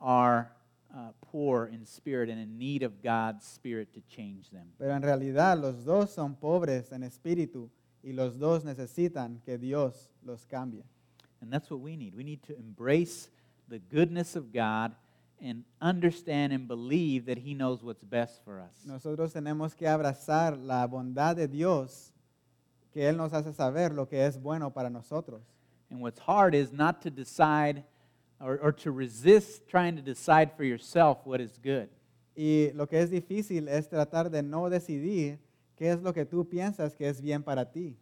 are 0.00 0.50
uh, 0.94 1.12
poor 1.20 1.66
in 1.66 1.84
spirit 1.86 2.28
and 2.28 2.40
in 2.40 2.58
need 2.58 2.82
of 2.82 3.02
God's 3.02 3.44
Spirit 3.44 3.92
to 3.94 4.00
change 4.08 4.50
them. 4.50 4.72
Pero 4.78 4.94
en 4.94 5.02
realidad 5.02 5.58
los 5.58 5.84
dos 5.84 6.10
son 6.10 6.34
pobres 6.34 6.92
en 6.92 7.02
espíritu 7.02 7.70
y 8.02 8.12
los 8.12 8.38
dos 8.38 8.64
necesitan 8.64 9.40
que 9.44 9.58
Dios 9.58 10.10
los 10.24 10.44
cambie. 10.46 10.84
And 11.40 11.52
that's 11.52 11.70
what 11.70 11.80
we 11.80 11.96
need. 11.96 12.14
We 12.14 12.24
need 12.24 12.42
to 12.44 12.56
embrace 12.56 13.28
the 13.68 13.78
goodness 13.78 14.36
of 14.36 14.52
God 14.52 14.94
and 15.40 15.64
understand 15.80 16.52
and 16.52 16.68
believe 16.68 17.26
that 17.26 17.38
He 17.38 17.54
knows 17.54 17.82
what's 17.82 18.04
best 18.04 18.44
for 18.44 18.60
us. 18.60 18.84
Nosotros 18.86 19.32
tenemos 19.32 19.74
que 19.74 19.88
abrazar 19.88 20.56
la 20.56 20.86
bondad 20.86 21.36
de 21.36 21.48
Dios, 21.48 22.12
que 22.92 23.08
Él 23.08 23.16
nos 23.16 23.32
hace 23.32 23.52
saber 23.52 23.92
lo 23.92 24.06
que 24.06 24.24
es 24.24 24.40
bueno 24.40 24.70
para 24.70 24.88
nosotros. 24.88 25.42
And 25.90 26.00
what's 26.00 26.20
hard 26.20 26.54
is 26.54 26.72
not 26.72 27.02
to 27.02 27.10
decide 27.10 27.84
or, 28.42 28.58
or 28.62 28.72
to 28.72 28.90
resist 28.90 29.68
trying 29.68 29.96
to 29.96 30.02
decide 30.02 30.52
for 30.56 30.64
yourself 30.64 31.18
what 31.24 31.40
is 31.40 31.58
good. 31.62 31.88
Y 32.36 32.70
lo 32.74 32.86
que 32.86 32.98
es 32.98 33.10
difícil 33.10 33.68
es 33.68 33.88
tratar 33.88 34.30
de 34.30 34.42
no 34.42 34.68
decidir 34.70 35.38
qué 35.76 35.90
es 35.92 36.02
lo 36.02 36.12
que 36.12 36.24
tú 36.24 36.48
piensas 36.48 36.94
que 36.96 37.08
es 37.08 37.20
bien 37.20 37.42
para 37.42 37.64
ti. 37.64 37.96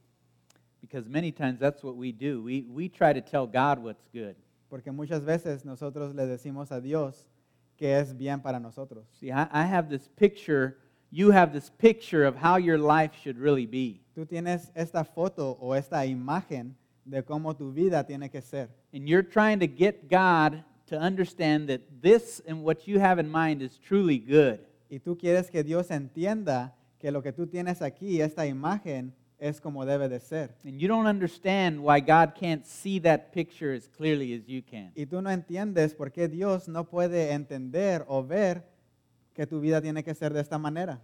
Because 0.81 1.09
many 1.09 1.31
times 1.33 1.59
that's 1.59 1.83
what 1.83 1.97
we 1.97 2.13
do. 2.13 2.43
We, 2.43 2.65
we 2.69 2.89
try 2.89 3.13
to 3.13 3.21
tell 3.21 3.47
God 3.47 3.79
what's 3.83 4.07
good. 4.13 4.37
Porque 4.71 4.93
muchas 4.93 5.25
veces 5.25 5.65
nosotros 5.65 6.15
le 6.15 6.27
decimos 6.27 6.71
a 6.71 6.81
Dios 6.81 7.29
que 7.77 7.99
es 7.99 8.17
bien 8.17 8.41
para 8.41 8.61
nosotros. 8.61 9.07
See, 9.19 9.31
I, 9.33 9.49
I 9.53 9.65
have 9.65 9.89
this 9.89 10.09
picture, 10.17 10.77
you 11.11 11.33
have 11.33 11.53
this 11.53 11.71
picture 11.71 12.25
of 12.25 12.37
how 12.37 12.57
your 12.57 12.79
life 12.79 13.13
should 13.21 13.39
really 13.39 13.67
be. 13.67 14.01
Tú 14.15 14.27
tienes 14.27 14.71
esta 14.75 15.03
foto 15.05 15.59
o 15.61 15.75
esta 15.75 16.07
imagen 16.07 16.77
de 17.11 17.23
cómo 17.25 17.57
tu 17.57 17.73
vida 17.73 18.05
tiene 18.05 18.31
que 18.31 18.41
ser. 18.41 18.71
And 18.93 19.09
you're 19.09 19.29
trying 19.29 19.61
to 19.61 19.67
get 19.67 20.09
God 20.09 20.65
to 20.87 20.97
understand 20.97 21.69
that 21.69 21.81
this 22.03 22.41
and 22.47 22.63
what 22.63 22.87
you 22.87 23.01
have 23.01 23.19
in 23.19 23.31
mind 23.31 23.63
is 23.63 23.79
truly 23.79 24.19
good. 24.19 24.61
Y 24.89 24.99
tú 24.99 25.17
quieres 25.17 25.51
que 25.51 25.63
Dios 25.63 25.91
entienda 25.91 26.75
que 26.99 27.11
lo 27.11 27.23
que 27.23 27.33
tú 27.33 27.47
tienes 27.47 27.81
aquí, 27.83 28.21
esta 28.21 28.47
imagen, 28.47 29.13
es 29.39 29.61
como 29.61 29.87
debe 29.87 30.09
de 30.09 30.21
ser. 30.21 30.55
And 30.65 30.79
you 30.79 30.89
don't 30.89 31.07
understand 31.07 31.81
why 31.81 32.01
God 32.01 32.35
can't 32.35 32.65
see 32.67 33.01
that 33.01 33.33
picture 33.33 33.73
as 33.73 33.89
clearly 33.89 34.35
as 34.35 34.47
you 34.47 34.63
can. 34.63 34.93
Y 34.95 35.07
tú 35.07 35.23
no 35.23 35.31
entiendes 35.31 35.95
por 35.95 36.11
qué 36.11 36.29
Dios 36.29 36.69
no 36.69 36.85
puede 36.85 37.33
entender 37.33 38.05
o 38.07 38.23
ver 38.23 38.65
que 39.35 39.47
tu 39.47 39.61
vida 39.61 39.81
tiene 39.81 40.03
que 40.05 40.15
ser 40.15 40.33
de 40.33 40.41
esta 40.41 40.59
manera. 40.59 41.01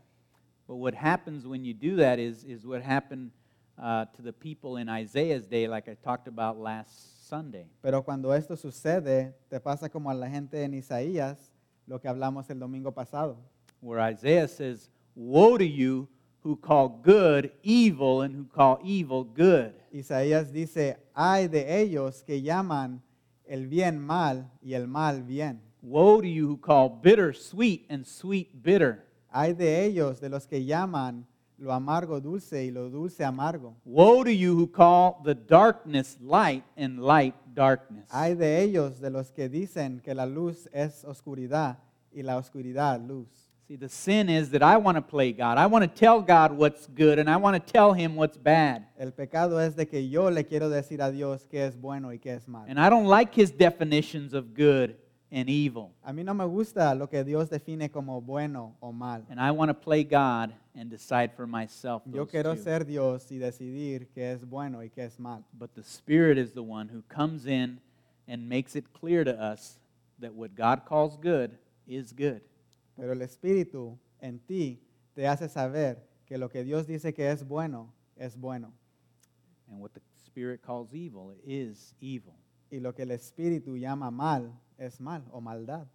But 0.67 0.77
what 0.77 0.95
happens 0.95 1.47
when 1.47 1.65
you 1.65 1.73
do 1.73 1.97
that 1.97 2.19
is, 2.19 2.45
is 2.45 2.67
what 2.67 2.83
happened 2.83 3.31
uh, 3.79 4.07
to 4.17 4.23
the 4.23 4.33
people 4.33 4.77
in 4.77 4.89
Isaiah's 4.89 5.47
day, 5.47 5.69
like 5.69 5.89
I 5.89 5.95
talked 5.95 6.29
about 6.29 6.59
last 6.59 7.29
Sunday. 7.29 7.67
Pero 7.83 8.03
cuando 8.03 8.33
esto 8.33 8.57
sucede, 8.57 9.35
te 9.51 9.61
pasa 9.61 9.89
como 9.89 10.11
a 10.11 10.15
la 10.15 10.29
gente 10.29 10.63
en 10.63 10.75
Isaías, 10.75 11.53
lo 11.87 11.99
que 11.99 12.09
hablamos 12.09 12.49
el 12.51 12.59
domingo 12.59 12.93
pasado, 12.93 13.37
where 13.81 14.01
Isaiah 14.01 14.49
says, 14.49 14.91
Woe 15.15 15.57
to 15.59 15.65
you 15.65 16.09
who 16.43 16.57
call 16.57 17.01
good 17.03 17.51
evil 17.63 18.23
and 18.23 18.35
who 18.35 18.45
call 18.45 18.79
evil 18.85 19.25
good. 19.25 19.73
Isaías 19.93 20.53
dice, 20.53 20.97
hay 21.15 21.49
de 21.49 21.81
ellos 21.81 22.23
que 22.23 22.41
llaman 22.41 23.03
el 23.49 23.67
bien 23.67 23.99
mal 23.99 24.51
y 24.63 24.75
el 24.75 24.87
mal 24.87 25.23
bien. 25.23 25.61
Woe 25.83 26.21
to 26.21 26.29
you 26.29 26.47
who 26.47 26.57
call 26.57 26.89
bitter 26.89 27.33
sweet 27.33 27.87
and 27.89 28.07
sweet 28.07 28.63
bitter. 28.63 29.05
Hay 29.33 29.55
de 29.55 29.85
ellos 29.85 30.21
de 30.21 30.29
los 30.29 30.47
que 30.47 30.65
llaman 30.65 31.27
lo 31.59 31.73
amargo 31.73 32.21
dulce 32.21 32.65
y 32.65 32.71
lo 32.71 32.91
dulce 32.91 33.25
amargo. 33.25 33.77
Woe 33.85 34.25
to 34.25 34.31
you 34.31 34.55
who 34.55 34.67
call 34.67 35.21
the 35.25 35.35
darkness 35.35 36.17
light 36.21 36.65
and 36.77 37.01
light 37.01 37.35
darkness. 37.55 38.07
Hay 38.11 38.35
de 38.35 38.63
ellos 38.63 39.01
de 39.01 39.11
los 39.11 39.33
que 39.33 39.49
dicen 39.49 40.01
que 40.01 40.15
la 40.15 40.27
luz 40.27 40.69
es 40.73 41.05
oscuridad 41.05 41.79
y 42.13 42.23
la 42.23 42.37
oscuridad 42.37 43.01
luz. 43.01 43.29
See, 43.69 43.77
the 43.77 43.89
sin 43.89 44.29
is 44.29 44.51
that 44.51 44.63
I 44.63 44.77
want 44.77 44.97
to 44.97 45.03
play 45.03 45.33
God. 45.33 45.59
I 45.59 45.67
want 45.67 45.83
to 45.83 45.89
tell 45.89 46.21
God 46.21 46.53
what's 46.53 46.87
good 46.87 47.19
and 47.19 47.29
I 47.29 47.37
want 47.37 47.57
to 47.57 47.73
tell 47.73 47.93
him 47.93 48.15
what's 48.15 48.37
bad. 48.37 48.87
El 48.97 49.11
pecado 49.11 49.59
es 49.59 49.75
de 49.75 49.87
que 49.87 50.09
yo 50.09 50.31
le 50.31 50.45
quiero 50.45 50.69
decir 50.69 51.03
a 51.03 51.11
Dios 51.11 51.45
qué 51.51 51.67
es 51.67 51.77
bueno 51.77 52.13
y 52.13 52.19
qué 52.19 52.35
es 52.35 52.47
malo. 52.47 52.67
And 52.69 52.79
I 52.79 52.89
don't 52.89 53.09
like 53.09 53.35
his 53.35 53.51
definitions 53.51 54.35
of 54.35 54.55
good 54.55 54.95
and 55.31 55.49
evil. 55.49 55.93
A 56.05 56.13
mí 56.13 56.25
no 56.25 56.35
me 56.35 56.45
gusta 56.45 56.95
lo 56.95 57.09
que 57.09 57.25
Dios 57.25 57.51
define 57.51 57.91
como 57.91 58.21
bueno 58.21 58.77
o 58.81 58.93
mal. 58.93 59.25
And 59.29 59.41
I 59.41 59.51
want 59.51 59.71
to 59.71 59.75
play 59.75 60.05
God 60.05 60.55
and 60.75 60.91
decide 60.91 61.33
for 61.35 61.47
myself. 61.47 62.03
Yo 62.07 62.25
those 62.25 62.31
quiero 62.31 62.55
two. 62.55 62.63
ser 62.63 62.85
Dios 62.85 63.31
y 63.31 63.39
decidir 63.39 64.09
qué 64.15 64.33
es 64.33 64.45
bueno 64.45 64.83
y 64.83 64.89
qué 64.89 65.05
es 65.05 65.19
mal. 65.19 65.45
But 65.53 65.75
the 65.75 65.83
Spirit 65.83 66.39
is 66.39 66.53
the 66.53 66.63
one 66.63 66.89
who 66.89 67.03
comes 67.09 67.47
in 67.47 67.81
and 68.29 68.49
makes 68.49 68.77
it 68.77 68.93
clear 68.93 69.25
to 69.25 69.33
us 69.33 69.79
that 70.21 70.35
what 70.35 70.55
God 70.55 70.85
calls 70.87 71.17
good 71.17 71.59
is 71.87 72.13
good. 72.13 72.41
Pero 72.97 73.13
el 73.13 73.23
Espíritu 73.23 73.99
en 74.21 74.39
ti 74.39 74.81
te 75.15 75.27
hace 75.27 75.49
saber 75.49 75.99
que 76.27 76.39
lo 76.39 76.49
que 76.49 76.65
Dios 76.65 76.87
dice 76.87 77.13
que 77.13 77.31
es 77.31 77.43
bueno 77.43 77.93
es 78.17 78.37
bueno. 78.37 78.73
And 79.69 79.81
what 79.81 79.93
the 79.93 80.01
Spirit 80.25 80.63
calls 80.63 80.95
evil 80.95 81.35
is 81.45 81.95
evil. 82.01 82.35
Y 82.71 82.79
lo 82.79 82.95
que 82.95 83.03
el 83.03 83.11
Espíritu 83.11 83.77
llama 83.77 84.11
mal 84.11 84.53
es 84.79 85.01
mal 85.01 85.23
o 85.33 85.41
maldad. 85.41 85.87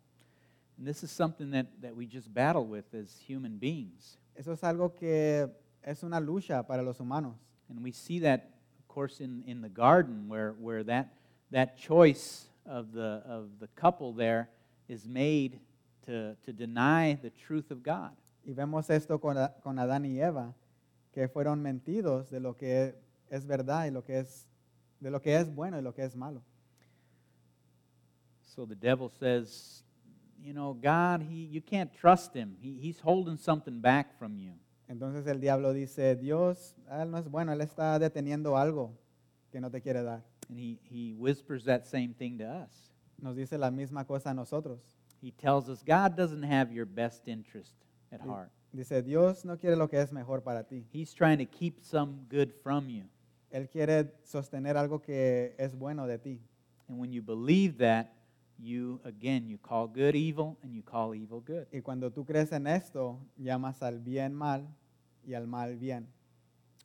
And 0.77 0.87
this 0.87 1.03
is 1.03 1.11
something 1.11 1.51
that, 1.51 1.67
that 1.81 1.95
we 1.95 2.07
just 2.07 2.33
battle 2.33 2.65
with 2.65 2.93
as 2.93 3.15
human 3.27 3.57
beings. 3.57 4.17
Eso 4.35 4.53
es 4.53 4.61
algo 4.61 4.97
que 4.97 5.47
es 5.83 6.03
una 6.03 6.19
lucha 6.19 6.65
para 6.65 6.81
los 6.81 6.99
humanos. 6.99 7.35
And 7.69 7.83
we 7.83 7.91
see 7.91 8.19
that, 8.19 8.49
of 8.79 8.87
course, 8.87 9.21
in, 9.21 9.43
in 9.45 9.61
the 9.61 9.69
garden 9.69 10.27
where, 10.27 10.53
where 10.53 10.83
that, 10.83 11.13
that 11.51 11.77
choice 11.77 12.45
of 12.65 12.93
the, 12.93 13.21
of 13.25 13.59
the 13.59 13.67
couple 13.75 14.13
there 14.13 14.49
is 14.87 15.07
made 15.07 15.59
to, 16.05 16.35
to 16.45 16.53
deny 16.53 17.17
the 17.21 17.29
truth 17.29 17.71
of 17.71 17.83
God. 17.83 18.11
Y 18.43 18.53
vemos 18.53 18.89
esto 18.89 19.19
con, 19.19 19.37
con 19.63 19.77
Adán 19.77 20.05
y 20.05 20.19
Eva, 20.19 20.53
que 21.13 21.27
fueron 21.27 21.61
mentidos 21.61 22.29
de 22.29 22.39
lo 22.39 22.55
que 22.55 22.95
es 23.29 23.45
verdad 23.45 23.85
y 23.85 23.91
lo 23.91 24.03
que 24.03 24.19
es, 24.19 24.47
de 24.99 25.11
lo 25.11 25.21
que 25.21 25.35
es 25.35 25.53
bueno 25.53 25.77
y 25.77 25.81
lo 25.81 25.93
que 25.93 26.03
es 26.03 26.15
malo. 26.15 26.41
So 28.55 28.65
the 28.65 28.75
devil 28.75 29.09
says, 29.19 29.83
you 30.43 30.53
know, 30.53 30.73
God, 30.73 31.21
he, 31.21 31.45
you 31.45 31.61
can't 31.61 31.93
trust 31.93 32.33
him. 32.33 32.55
He, 32.61 32.77
he's 32.81 32.99
holding 32.99 33.37
something 33.37 33.79
back 33.79 34.17
from 34.19 34.37
you. 34.37 34.51
Entonces 34.89 35.25
el 35.27 35.39
diablo 35.39 35.73
dice, 35.73 36.15
Dios, 36.15 36.75
él 36.91 37.09
no 37.09 37.17
es 37.17 37.29
bueno, 37.29 37.53
él 37.53 37.61
está 37.61 37.97
deteniendo 37.97 38.57
algo 38.57 38.91
que 39.51 39.61
no 39.61 39.69
te 39.69 39.79
quiere 39.79 40.03
dar. 40.03 40.21
And 40.49 40.59
he, 40.59 40.79
he 40.83 41.13
whispers 41.13 41.63
that 41.63 41.87
same 41.87 42.13
thing 42.13 42.37
to 42.39 42.45
us. 42.45 42.91
Nos 43.21 43.37
dice 43.37 43.57
la 43.57 43.71
misma 43.71 44.05
cosa 44.05 44.31
a 44.31 44.33
nosotros. 44.33 44.79
He 45.21 45.31
tells 45.31 45.69
us 45.69 45.81
God 45.81 46.17
doesn't 46.17 46.43
have 46.43 46.73
your 46.73 46.85
best 46.85 47.27
interest 47.27 47.75
at 48.11 48.19
heart. 48.19 48.51
Dice, 48.73 49.01
Dios 49.01 49.45
no 49.45 49.55
quiere 49.57 49.77
lo 49.77 49.87
que 49.87 49.99
es 49.99 50.11
mejor 50.11 50.41
para 50.41 50.63
ti. 50.63 50.85
He's 50.91 51.13
trying 51.13 51.37
to 51.37 51.45
keep 51.45 51.81
some 51.81 52.25
good 52.29 52.51
from 52.63 52.89
you. 52.89 53.03
Él 53.53 53.69
quiere 53.69 54.11
sostener 54.25 54.75
algo 54.75 55.01
que 55.01 55.53
es 55.57 55.73
bueno 55.75 56.05
de 56.05 56.17
ti. 56.17 56.41
And 56.89 56.99
when 56.99 57.13
you 57.13 57.21
believe 57.21 57.77
that, 57.77 58.11
you, 58.61 58.99
again, 59.03 59.47
you 59.47 59.57
call 59.57 59.87
good 59.87 60.15
evil 60.15 60.57
and 60.63 60.73
you 60.73 60.83
call 60.83 61.15
evil 61.15 61.41
good. 61.41 61.67
Y 61.73 61.81
cuando 61.81 62.11
tú 62.11 62.25
crees 62.25 62.51
en 62.51 62.67
esto, 62.67 63.19
llamas 63.37 63.81
al 63.81 63.99
bien 63.99 64.33
mal 64.33 64.67
y 65.27 65.33
al 65.33 65.47
mal 65.47 65.75
bien. 65.75 66.07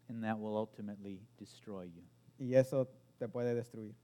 And 0.09 0.23
that 0.25 0.39
will 0.39 0.57
ultimately 0.57 1.21
destroy 1.39 1.85
you. 1.85 2.03
Y 2.39 2.55
eso 2.55 2.89
te 3.19 3.29
puede 3.29 3.55
destruir. 3.55 3.95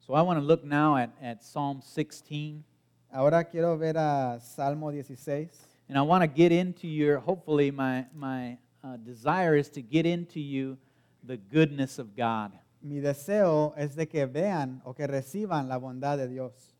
So 0.00 0.14
I 0.14 0.22
want 0.22 0.40
to 0.40 0.44
look 0.44 0.64
now 0.64 0.96
at, 0.96 1.10
at 1.22 1.44
Psalm 1.44 1.82
16. 1.82 2.64
Ahora 3.12 3.44
quiero 3.44 3.76
ver 3.76 3.96
a 3.96 4.40
Salmo 4.40 4.90
16. 4.90 5.50
And 5.88 5.98
I 5.98 6.02
want 6.02 6.22
to 6.22 6.28
get 6.28 6.52
into 6.52 6.86
your, 6.86 7.18
hopefully, 7.18 7.70
my, 7.70 8.06
my 8.14 8.56
uh, 8.82 8.96
desire 8.96 9.56
is 9.56 9.68
to 9.70 9.82
get 9.82 10.06
into 10.06 10.40
you 10.40 10.78
the 11.24 11.36
goodness 11.36 11.98
of 11.98 12.16
God. 12.16 12.52
Mi 12.82 13.00
deseo 13.00 13.74
es 13.76 13.94
de 13.94 14.08
que 14.08 14.26
vean 14.26 14.80
o 14.84 14.94
que 14.94 15.06
reciban 15.06 15.68
la 15.68 15.76
bondad 15.76 16.16
de 16.16 16.28
Dios. 16.28 16.74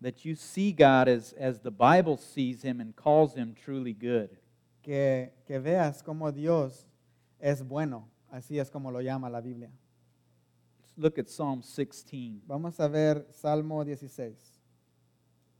That 0.00 0.24
you 0.24 0.36
see 0.36 0.72
God 0.72 1.08
as, 1.08 1.32
as 1.38 1.60
the 1.60 1.70
Bible 1.70 2.16
sees 2.16 2.62
him 2.62 2.80
and 2.80 2.94
calls 2.94 3.34
him 3.34 3.54
truly 3.54 3.92
good. 3.92 4.30
Que, 4.82 5.32
que 5.46 5.58
veas 5.58 6.02
cómo 6.02 6.30
Dios 6.32 6.86
es 7.40 7.62
bueno. 7.62 8.08
Así 8.30 8.58
es 8.58 8.70
como 8.70 8.90
lo 8.90 9.00
llama 9.00 9.28
la 9.28 9.40
Biblia. 9.40 9.70
Let's 10.80 10.92
look 10.96 11.18
at 11.18 11.28
Psalm 11.28 11.62
16. 11.62 12.42
Vamos 12.46 12.78
a 12.78 12.88
ver 12.88 13.26
Salmo 13.30 13.82
16. 13.84 14.36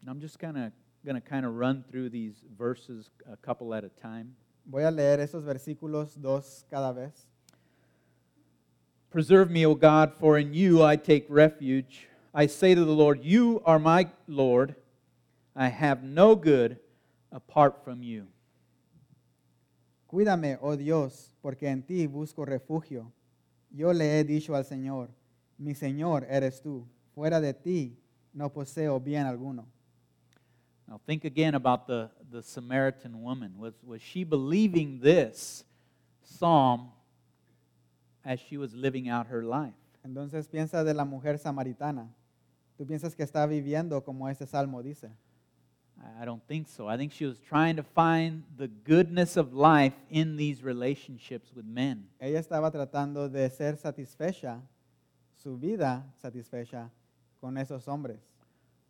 And 0.00 0.10
I'm 0.10 0.20
just 0.20 0.38
kind 0.38 0.56
of 0.56 0.72
going 1.04 1.20
to 1.20 1.20
kind 1.20 1.46
of 1.46 1.54
run 1.54 1.84
through 1.88 2.10
these 2.10 2.42
verses 2.56 3.10
a 3.30 3.36
couple 3.36 3.74
at 3.74 3.84
a 3.84 3.88
time. 3.88 4.36
Voy 4.64 4.82
a 4.82 4.90
leer 4.90 5.20
esos 5.20 5.44
versículos 5.44 6.20
dos 6.20 6.64
cada 6.70 6.92
vez. 6.92 7.28
Preserve 9.16 9.50
me, 9.50 9.64
O 9.64 9.74
God, 9.74 10.12
for 10.12 10.36
in 10.36 10.52
you 10.52 10.82
I 10.82 10.96
take 10.96 11.24
refuge. 11.30 12.06
I 12.34 12.44
say 12.48 12.74
to 12.74 12.84
the 12.84 12.92
Lord, 12.92 13.24
You 13.24 13.62
are 13.64 13.78
my 13.78 14.10
Lord. 14.28 14.74
I 15.54 15.68
have 15.68 16.02
no 16.02 16.34
good 16.34 16.78
apart 17.32 17.82
from 17.82 18.02
you. 18.02 18.26
Cuídame, 20.12 20.58
oh 20.60 20.76
Dios, 20.76 21.32
porque 21.40 21.62
en 21.62 21.82
ti 21.82 22.06
busco 22.06 22.44
refugio. 22.44 23.10
Yo 23.74 23.90
le 23.90 24.18
he 24.18 24.22
dicho 24.22 24.54
al 24.54 24.64
Señor, 24.64 25.08
mi 25.58 25.72
Señor 25.72 26.26
eres 26.28 26.60
tú. 26.60 26.84
Fuera 27.14 27.40
de 27.40 27.54
ti 27.54 27.96
no 28.34 28.50
poseo 28.50 29.00
bien 29.02 29.24
alguno. 29.24 29.64
Now 30.86 31.00
think 31.06 31.24
again 31.24 31.54
about 31.54 31.86
the, 31.86 32.10
the 32.30 32.42
Samaritan 32.42 33.22
woman. 33.22 33.54
Was, 33.56 33.72
was 33.82 34.02
she 34.02 34.24
believing 34.24 35.00
this 35.00 35.64
psalm 36.22 36.90
as 38.26 38.40
she 38.40 38.58
was 38.58 38.74
living 38.74 39.08
out 39.08 39.28
her 39.28 39.42
life? 39.42 39.74
Entonces 40.04 40.48
piensa 40.48 40.84
de 40.84 40.92
la 40.92 41.04
mujer 41.04 41.38
samaritana. 41.38 42.08
Tú 42.76 42.86
piensas 42.86 43.14
que 43.14 43.24
está 43.24 43.46
viviendo 43.46 44.04
como 44.04 44.28
este 44.28 44.46
salmo 44.46 44.82
dice. 44.82 45.10
I 45.98 46.22
I 46.22 46.24
don't 46.26 46.42
think 46.46 46.66
so. 46.66 46.88
I 46.88 46.96
think 46.96 47.12
she 47.12 47.24
was 47.24 47.38
trying 47.38 47.76
to 47.76 47.82
find 47.82 48.42
the 48.56 48.68
goodness 48.68 49.36
of 49.36 49.54
life 49.54 49.94
in 50.10 50.36
these 50.36 50.62
relationships 50.62 51.54
with 51.54 51.64
men. 51.64 52.08
Ella 52.20 52.40
estaba 52.40 52.70
tratando 52.70 53.30
de 53.30 53.48
ser 53.48 53.76
satisfecha, 53.76 54.60
su 55.34 55.56
vida 55.56 56.04
satisfecha 56.20 56.90
con 57.40 57.56
esos 57.56 57.86
hombres. 57.86 58.20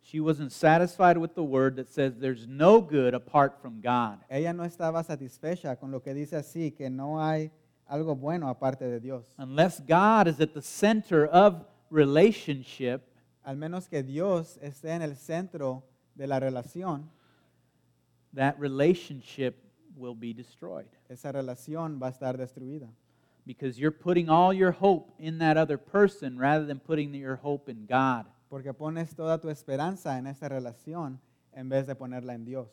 She 0.01 0.19
wasn't 0.19 0.51
satisfied 0.51 1.17
with 1.17 1.35
the 1.35 1.43
word 1.43 1.75
that 1.75 1.89
says 1.89 2.15
there's 2.17 2.47
no 2.47 2.81
good 2.81 3.13
apart 3.13 3.61
from 3.61 3.81
God. 3.81 4.19
Ella 4.29 4.53
no 4.53 4.63
estaba 4.63 5.03
satisfecha 5.03 5.77
con 5.77 5.91
lo 5.91 6.01
que 6.01 6.13
dice 6.13 6.37
así, 6.37 6.71
que 6.71 6.89
no 6.89 7.21
hay 7.21 7.51
algo 7.87 8.15
bueno 8.15 8.47
aparte 8.49 8.85
de 8.85 8.99
Dios. 8.99 9.25
Unless 9.37 9.81
God 9.87 10.27
is 10.27 10.39
at 10.39 10.53
the 10.53 10.61
center 10.61 11.25
of 11.27 11.65
relationship, 11.89 13.01
Al 13.43 13.55
menos 13.55 13.87
que 13.87 14.03
Dios 14.03 14.59
esté 14.61 14.91
en 14.91 15.01
el 15.01 15.15
centro 15.15 15.83
de 16.15 16.27
la 16.27 16.37
relación, 16.39 17.09
that 18.33 18.59
relationship 18.59 19.55
will 19.95 20.13
be 20.15 20.33
destroyed 20.33 20.87
esa 21.09 21.31
relación 21.31 21.97
va 22.01 22.07
a 22.07 22.11
estar 22.11 22.37
destruida. 22.37 22.89
because 23.45 23.79
you're 23.79 23.91
putting 23.91 24.27
all 24.29 24.51
your 24.51 24.71
hope 24.71 25.13
in 25.19 25.37
that 25.39 25.55
other 25.55 25.77
person 25.77 26.37
rather 26.37 26.65
than 26.65 26.79
putting 26.79 27.13
your 27.13 27.37
hope 27.37 27.69
in 27.69 27.85
God. 27.85 28.25
Porque 28.49 28.73
pones 28.73 29.15
toda 29.15 29.39
tu 29.39 29.47
esperanza 29.47 30.17
en 30.17 30.27
esa 30.27 30.49
relación 30.49 31.17
en 31.53 31.69
vez 31.69 31.87
de 31.87 31.95
ponerla 31.95 32.33
en 32.33 32.43
Dios. 32.43 32.67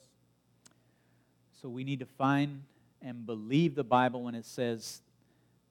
So 1.53 1.69
we 1.69 1.85
need 1.85 2.01
to 2.01 2.07
find 2.07 2.65
and 3.01 3.25
believe 3.25 3.77
the 3.77 3.85
Bible 3.85 4.23
when 4.23 4.35
it 4.35 4.45
says 4.45 5.01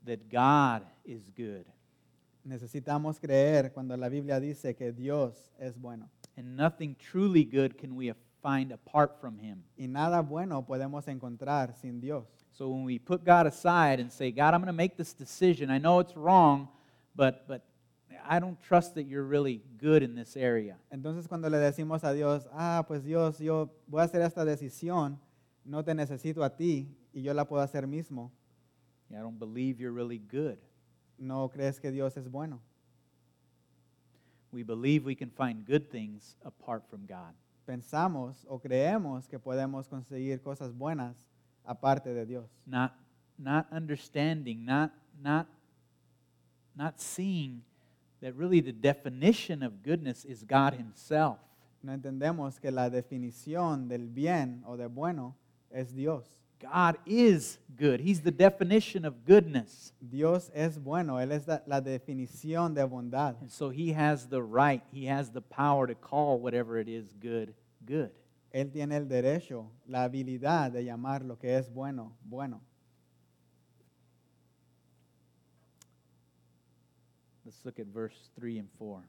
that 0.05 0.19
God 0.29 0.85
is 1.05 1.29
good 1.35 1.65
Necesitamos 2.45 3.21
creer 3.21 3.71
cuando 3.71 3.95
la 3.95 4.09
Biblia 4.09 4.37
dice 4.39 4.75
que 4.75 4.91
Dios 4.91 5.53
es 5.57 5.79
bueno. 5.79 6.09
and 6.35 6.57
nothing 6.57 6.95
truly 6.95 7.43
good 7.43 7.77
can 7.77 7.95
we 7.95 8.11
find 8.41 8.71
apart 8.71 9.21
from 9.21 9.37
him. 9.37 9.63
Y 9.77 9.87
nada 9.87 10.21
bueno 10.21 10.65
podemos 10.65 11.07
encontrar 11.07 11.73
sin 11.75 12.01
Dios. 12.01 12.25
So 12.51 12.69
when 12.69 12.83
we 12.83 12.99
put 12.99 13.23
God 13.23 13.47
aside 13.47 13.99
and 13.99 14.11
say, 14.11 14.31
God, 14.31 14.53
I'm 14.53 14.59
going 14.59 14.67
to 14.67 14.73
make 14.73 14.97
this 14.97 15.13
decision. 15.13 15.69
I 15.69 15.77
know 15.77 15.99
it's 15.99 16.17
wrong, 16.17 16.67
but 17.15 17.47
but 17.47 17.63
I 18.27 18.39
don't 18.39 18.61
trust 18.61 18.95
that 18.95 19.03
you're 19.03 19.23
really 19.23 19.61
good 19.77 20.03
in 20.03 20.15
this 20.15 20.35
area. 20.35 20.77
Entonces 20.91 21.27
cuando 21.27 21.49
le 21.49 21.57
decimos 21.57 22.03
a 22.03 22.13
Dios, 22.13 22.47
ah, 22.51 22.83
pues 22.87 23.03
Dios, 23.03 23.39
yo 23.39 23.69
voy 23.87 24.01
a 24.01 24.05
hacer 24.05 24.21
esta 24.21 24.43
decisión, 24.43 25.17
no 25.63 25.83
te 25.83 25.93
necesito 25.93 26.43
a 26.43 26.55
ti 26.55 26.97
y 27.13 27.21
yo 27.21 27.33
la 27.33 27.45
puedo 27.45 27.61
hacer 27.61 27.87
mismo, 27.87 28.31
I 29.15 29.21
don't 29.21 29.39
believe 29.39 29.79
you're 29.79 29.91
really 29.91 30.19
good. 30.19 30.57
no 31.17 31.49
crees 31.49 31.79
que 31.79 31.91
Dios 31.91 32.17
es 32.17 32.29
bueno. 32.29 32.59
We 34.51 34.63
believe 34.63 35.05
we 35.05 35.15
can 35.15 35.31
find 35.31 35.65
good 35.65 35.89
things 35.89 36.35
apart 36.43 36.83
from 36.89 37.05
God. 37.07 37.33
Pensamos 37.65 38.45
o 38.47 38.59
creemos 38.59 39.27
que 39.27 39.39
podemos 39.39 39.87
conseguir 39.87 40.41
cosas 40.41 40.73
buenas 40.73 41.15
aparte 41.65 42.13
de 42.13 42.25
Dios. 42.25 42.49
Not 42.65 42.93
not 43.37 43.67
understanding, 43.71 44.63
not 44.63 44.91
not 45.21 45.47
not 46.75 46.99
seeing 46.99 47.63
that 48.21 48.35
really 48.35 48.61
the 48.61 48.71
definition 48.71 49.63
of 49.63 49.81
goodness 49.81 50.23
is 50.25 50.43
God 50.43 50.73
himself. 50.73 51.39
No 51.81 51.93
entendemos 51.93 52.59
que 52.59 52.71
la 52.71 52.89
definición 52.89 53.87
del 53.87 54.07
bien 54.07 54.63
o 54.65 54.77
de 54.77 54.87
bueno 54.87 55.35
es 55.71 55.93
Dios. 55.95 56.25
God 56.63 56.97
is 57.05 57.57
good. 57.75 57.99
He's 57.99 58.21
the 58.21 58.31
definition 58.31 59.03
of 59.03 59.25
goodness. 59.25 59.91
Dios 60.01 60.49
es 60.55 60.77
bueno, 60.77 61.17
Él 61.17 61.31
es 61.31 61.45
la, 61.45 61.59
la 61.67 61.81
definición 61.81 62.73
de 62.73 62.85
bondad. 62.85 63.35
And 63.41 63.51
so 63.51 63.69
he 63.69 63.91
has 63.91 64.27
the 64.27 64.41
right, 64.41 64.81
he 64.91 65.05
has 65.05 65.31
the 65.31 65.41
power 65.41 65.87
to 65.87 65.95
call 65.95 66.39
whatever 66.39 66.77
it 66.77 66.87
is 66.87 67.13
good, 67.19 67.53
good. 67.85 68.11
Él 68.53 68.71
tiene 68.71 68.95
el 68.95 69.07
derecho, 69.07 69.65
la 69.87 70.03
habilidad 70.03 70.71
de 70.71 70.85
llamar 70.85 71.25
lo 71.25 71.37
que 71.37 71.57
es 71.57 71.69
bueno, 71.69 72.13
bueno. 72.23 72.61
Let's 77.43 77.65
look 77.65 77.79
at 77.79 77.87
verse 77.87 78.29
3 78.39 78.59
and 78.59 78.69
4. 78.77 79.03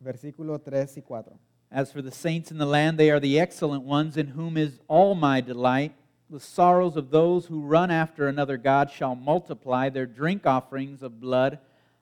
Versículo 0.00 0.62
3 0.62 0.98
y 0.98 1.02
4. 1.02 1.32
As 1.70 1.90
for 1.90 2.02
the 2.02 2.12
saints 2.12 2.52
in 2.52 2.58
the 2.58 2.66
land, 2.66 2.98
they 2.98 3.10
are 3.10 3.18
the 3.18 3.40
excellent 3.40 3.82
ones, 3.82 4.16
in 4.16 4.28
whom 4.28 4.56
is 4.56 4.78
all 4.88 5.14
my 5.14 5.40
delight. 5.40 5.94
The 6.32 6.40
sorrows 6.40 6.96
of 6.96 7.10
those 7.10 7.44
who 7.44 7.60
run 7.60 7.90
after 7.90 8.26
another 8.26 8.56
God 8.56 8.90
shall 8.90 9.14
multiply. 9.14 9.90
Their 9.90 10.06
drink 10.06 10.46
offerings 10.46 11.02
of 11.02 11.20
blood 11.20 11.58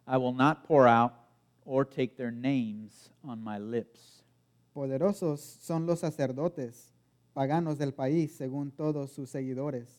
I 0.06 0.18
will 0.18 0.32
not 0.32 0.62
pour 0.68 0.86
out, 0.86 1.14
or 1.64 1.84
take 1.84 2.16
their 2.16 2.30
names 2.30 3.10
on 3.24 3.42
my 3.42 3.58
lips. 3.58 4.22
Poderosos 4.72 5.40
son 5.40 5.84
los 5.84 5.98
sacerdotes, 5.98 6.92
paganos 7.34 7.76
del 7.76 7.90
país, 7.90 8.30
según 8.36 8.70
todos 8.70 9.10
sus 9.10 9.30
seguidores, 9.30 9.98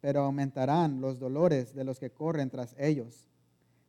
pero 0.00 0.22
aumentarán 0.22 1.02
los 1.02 1.18
dolores 1.18 1.74
de 1.74 1.84
los 1.84 1.98
que 1.98 2.08
corren 2.08 2.48
tras 2.48 2.74
ellos. 2.78 3.28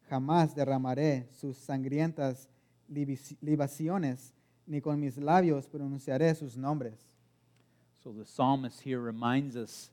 Jamás 0.09 0.55
derramaré 0.55 1.29
sus 1.31 1.55
sangrientas 1.55 2.49
libaciones, 2.89 4.33
ni 4.67 4.81
con 4.81 4.99
mis 4.99 5.17
labios 5.17 5.67
pronunciaré 5.67 6.35
sus 6.35 6.57
nombres. 6.57 7.09
So 8.03 8.11
the 8.11 8.25
psalmist 8.25 8.81
here 8.81 8.99
reminds 8.99 9.55
us 9.55 9.91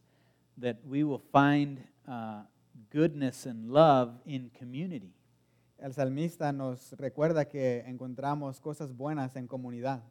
that 0.58 0.78
we 0.86 1.04
will 1.04 1.22
find 1.32 1.82
uh, 2.08 2.42
goodness 2.90 3.46
and 3.46 3.70
love 3.70 4.14
in 4.24 4.50
community. 4.56 5.12
El 5.78 5.92
salmista 5.92 6.52
nos 6.52 6.94
recuerda 6.98 7.46
que 7.46 7.84
encontramos 7.86 8.60
cosas 8.60 8.92
buenas 8.92 9.36
en 9.36 9.46
comunidad. 9.46 10.02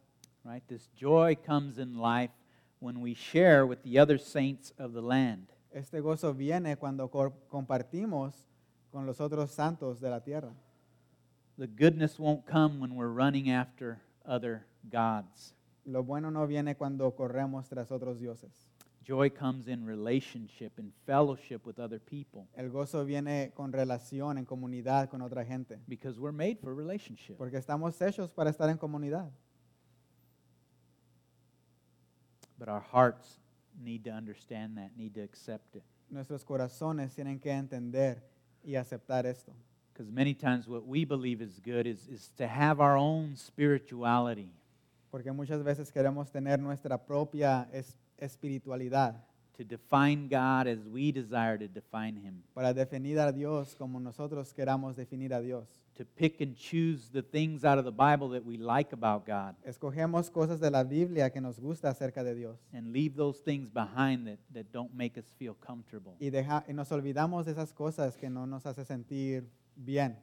right? 0.46 0.62
This 0.68 0.88
joy 0.96 1.36
comes 1.36 1.78
in 1.78 1.98
life 1.98 2.30
when 2.78 3.00
we 3.00 3.14
share 3.14 3.66
with 3.66 3.82
the 3.82 3.98
other 3.98 4.18
saints 4.18 4.72
of 4.78 4.92
the 4.92 5.02
land. 5.02 5.48
Este 5.74 6.00
gozo 6.00 6.32
viene 6.32 6.76
cuando 6.76 7.08
compartimos 7.48 8.44
con 8.92 9.06
los 9.06 9.20
otros 9.20 9.50
santos 9.50 10.00
de 10.00 10.08
la 10.08 10.20
tierra. 10.20 10.52
The 11.58 11.66
goodness 11.66 12.18
won't 12.18 12.46
come 12.46 12.78
when 12.80 12.94
we're 12.94 13.08
running 13.08 13.50
after 13.50 14.00
other 14.24 14.66
gods. 14.88 15.55
Lo 15.86 16.02
bueno 16.02 16.30
no 16.30 16.46
viene 16.46 16.76
cuando 16.76 17.14
corremos 17.14 17.68
tras 17.68 17.90
otros 17.90 18.18
dioses. 18.18 18.68
Joy 19.04 19.30
comes 19.30 19.68
in 19.68 19.86
relationship 19.86 20.72
and 20.78 20.92
fellowship 21.04 21.64
with 21.64 21.78
other 21.78 22.00
people 22.00 22.48
El 22.56 22.70
gozo 22.70 23.04
viene 23.04 23.52
con 23.54 23.72
relación, 23.72 24.36
en 24.36 24.44
comunidad 24.44 25.08
con 25.08 25.22
otra 25.22 25.44
gente. 25.44 25.78
because 25.86 26.18
we're 26.18 26.36
made 26.36 26.56
for 26.60 26.74
relationship. 26.74 27.36
Porque 27.36 27.56
estamos 27.56 28.00
hechos 28.02 28.32
para 28.34 28.50
estar 28.50 28.68
en 28.68 28.78
comunidad. 28.78 29.30
But 32.58 32.68
our 32.68 32.80
hearts 32.80 33.38
need 33.80 34.04
to 34.04 34.10
understand 34.10 34.76
that, 34.78 34.90
need 34.96 35.14
to 35.14 35.22
accept 35.22 35.76
it. 35.76 35.84
Nuestros 36.10 36.44
corazones 36.44 37.14
tienen 37.14 37.38
que 37.40 37.50
entender 37.52 38.22
y 38.64 38.74
aceptar 38.74 39.24
esto. 39.26 39.52
Because 39.92 40.10
many 40.10 40.34
times 40.34 40.66
what 40.66 40.84
we 40.86 41.04
believe 41.04 41.40
is 41.40 41.60
good 41.60 41.86
is, 41.86 42.08
is 42.08 42.30
to 42.36 42.46
have 42.46 42.80
our 42.80 42.96
own 42.96 43.36
spirituality, 43.36 44.50
Porque 45.10 45.32
muchas 45.32 45.62
veces 45.62 45.90
queremos 45.92 46.30
tener 46.30 46.58
nuestra 46.60 46.98
propia 47.04 47.68
es- 47.72 47.96
espiritualidad 48.18 49.24
to 49.56 49.64
define 49.64 50.28
God 50.28 50.66
as 50.68 50.86
we 50.86 51.10
desire 51.12 51.56
to 51.58 51.66
define 51.66 52.18
Him, 52.18 52.42
para 52.52 52.74
definir 52.74 53.18
a 53.18 53.32
Dios 53.32 53.74
como 53.74 53.98
nosotros 53.98 54.52
queramos 54.52 54.96
definir 54.96 55.32
a 55.32 55.40
Dios. 55.40 55.80
to 55.96 56.04
pick 56.04 56.42
and 56.42 56.54
choose 56.56 57.10
the 57.10 57.22
things 57.22 57.64
out 57.64 57.78
of 57.78 57.86
the 57.86 57.90
Bible 57.90 58.28
that 58.28 58.44
we 58.44 58.58
like 58.58 58.92
about 58.92 59.24
God 59.26 59.54
Escogemos 59.64 60.28
cosas 60.30 60.60
de 60.60 60.70
la 60.70 60.84
Biblia 60.84 61.30
que 61.30 61.40
nos 61.40 61.58
gusta 61.58 61.88
acerca 61.88 62.22
de 62.22 62.34
Dios 62.34 62.58
and 62.74 62.92
leave 62.92 63.16
those 63.16 63.40
things 63.42 63.70
behind 63.72 64.26
that, 64.26 64.38
that 64.52 64.66
don't 64.74 64.92
make 64.92 65.18
us 65.18 65.32
feel 65.38 65.54
comfortable. 65.58 66.12
y, 66.20 66.28
deja- 66.28 66.66
y 66.68 66.74
nos 66.74 66.92
olvidamos 66.92 67.46
de 67.46 67.52
esas 67.52 67.72
cosas 67.72 68.14
que 68.18 68.28
no 68.28 68.46
nos 68.46 68.66
hace 68.66 68.84
sentir 68.84 69.48
bien. 69.74 70.18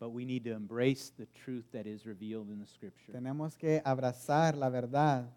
But 0.00 0.12
we 0.12 0.24
need 0.24 0.44
to 0.44 0.52
embrace 0.52 1.12
the 1.16 1.26
truth 1.44 1.66
that 1.72 1.86
is 1.86 2.06
revealed 2.06 2.48
in 2.48 2.58
the 2.58 2.66
Scripture. 2.66 3.12
Tenemos 3.12 3.56
que 3.58 3.82
abrazar 3.84 4.56
la 4.56 4.70
verdad 4.70 5.28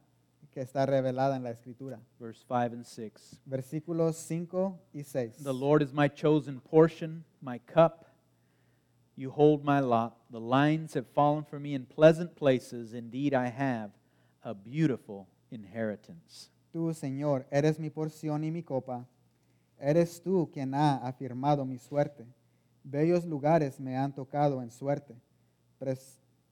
que 0.53 0.61
está 0.61 0.85
revelada 0.85 1.35
en 1.35 1.43
la 1.43 1.51
Escritura. 1.51 1.99
Verse 2.17 2.45
5 2.47 2.73
and 2.73 2.85
6. 2.85 3.41
Versículos 3.45 4.15
5 4.15 4.79
y 4.93 5.03
6. 5.03 5.43
The 5.43 5.53
Lord 5.53 5.81
is 5.81 5.91
my 5.91 6.07
chosen 6.07 6.61
portion, 6.61 7.25
my 7.41 7.59
cup. 7.59 8.05
You 9.17 9.31
hold 9.31 9.65
my 9.65 9.81
lot. 9.81 10.15
The 10.31 10.39
lines 10.39 10.93
have 10.93 11.07
fallen 11.13 11.43
for 11.43 11.59
me 11.59 11.73
in 11.73 11.85
pleasant 11.85 12.35
places. 12.35 12.93
Indeed, 12.93 13.33
I 13.33 13.49
have 13.49 13.91
a 14.43 14.53
beautiful 14.53 15.27
inheritance. 15.51 16.49
Tú, 16.71 16.93
Señor, 16.93 17.45
eres 17.51 17.79
mi 17.79 17.89
porción 17.89 18.43
y 18.43 18.49
mi 18.49 18.63
copa. 18.63 19.05
Eres 19.77 20.21
tú 20.21 20.49
quien 20.51 20.73
ha 20.73 20.97
afirmado 21.05 21.65
mi 21.65 21.77
suerte. 21.77 22.25
Bellos 22.83 23.25
lugares 23.25 23.79
me 23.79 23.97
han 23.97 24.13
tocado 24.13 24.61
en 24.61 24.71
suerte. 24.71 25.15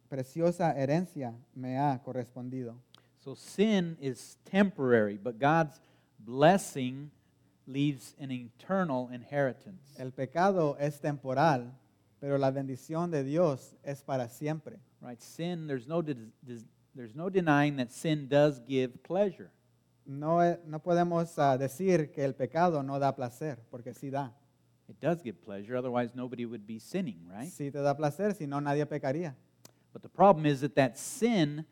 Preciosa 0.10 0.74
herencia 0.78 1.34
me 1.54 1.78
ha 1.78 2.02
correspondido. 2.04 2.76
So 3.24 3.36
sin 3.36 3.98
is 4.02 4.38
temporary, 4.46 5.18
but 5.18 5.40
God's 5.40 5.80
blessing 6.20 7.12
leaves 7.68 8.16
an 8.20 8.32
eternal 8.32 9.10
inheritance. 9.12 9.96
El 9.98 10.12
pecado 10.12 10.76
es 10.80 11.00
temporal, 11.00 11.72
pero 12.20 12.38
la 12.38 12.52
bendición 12.52 13.12
de 13.12 13.24
Dios 13.24 13.76
es 13.84 14.02
para 14.02 14.28
siempre. 14.28 14.80
Right? 15.02 15.20
Sin, 15.22 15.68
there's 15.68 15.88
no, 15.88 16.02
there's 16.02 17.16
no 17.16 17.30
denying 17.30 17.78
that 17.78 17.92
sin 17.92 18.28
does 18.28 18.60
give 18.68 19.04
pleasure. 19.04 19.52
No, 20.06 20.42
e- 20.42 20.60
no 20.66 20.80
podemos 20.80 21.38
ah, 21.38 21.58
decir 21.58 22.12
que 22.12 22.26
el 22.26 22.34
pecado 22.34 22.84
no 22.84 23.00
da 23.00 23.16
placer, 23.16 23.60
porque 23.70 23.94
sí 23.94 24.10
da. 24.10 24.34
It 24.92 25.00
does 25.00 25.22
give 25.22 25.42
pleasure, 25.42 25.78
otherwise, 25.78 26.10
nobody 26.14 26.46
would 26.46 26.68
be 26.68 26.78
sinning, 26.78 27.20
right? 27.32 27.48
Sí 27.48 27.72
te 27.72 27.80
da 27.80 27.94
placer, 27.94 28.34
si 28.36 28.46
no 28.46 28.60
nadie 28.60 28.86
pecaría. 28.86 29.34
But 29.94 30.02
the 30.02 30.10
problem 30.10 30.46
is 30.46 30.60
that 30.60 30.76
that 30.76 30.98
sin, 30.98 31.66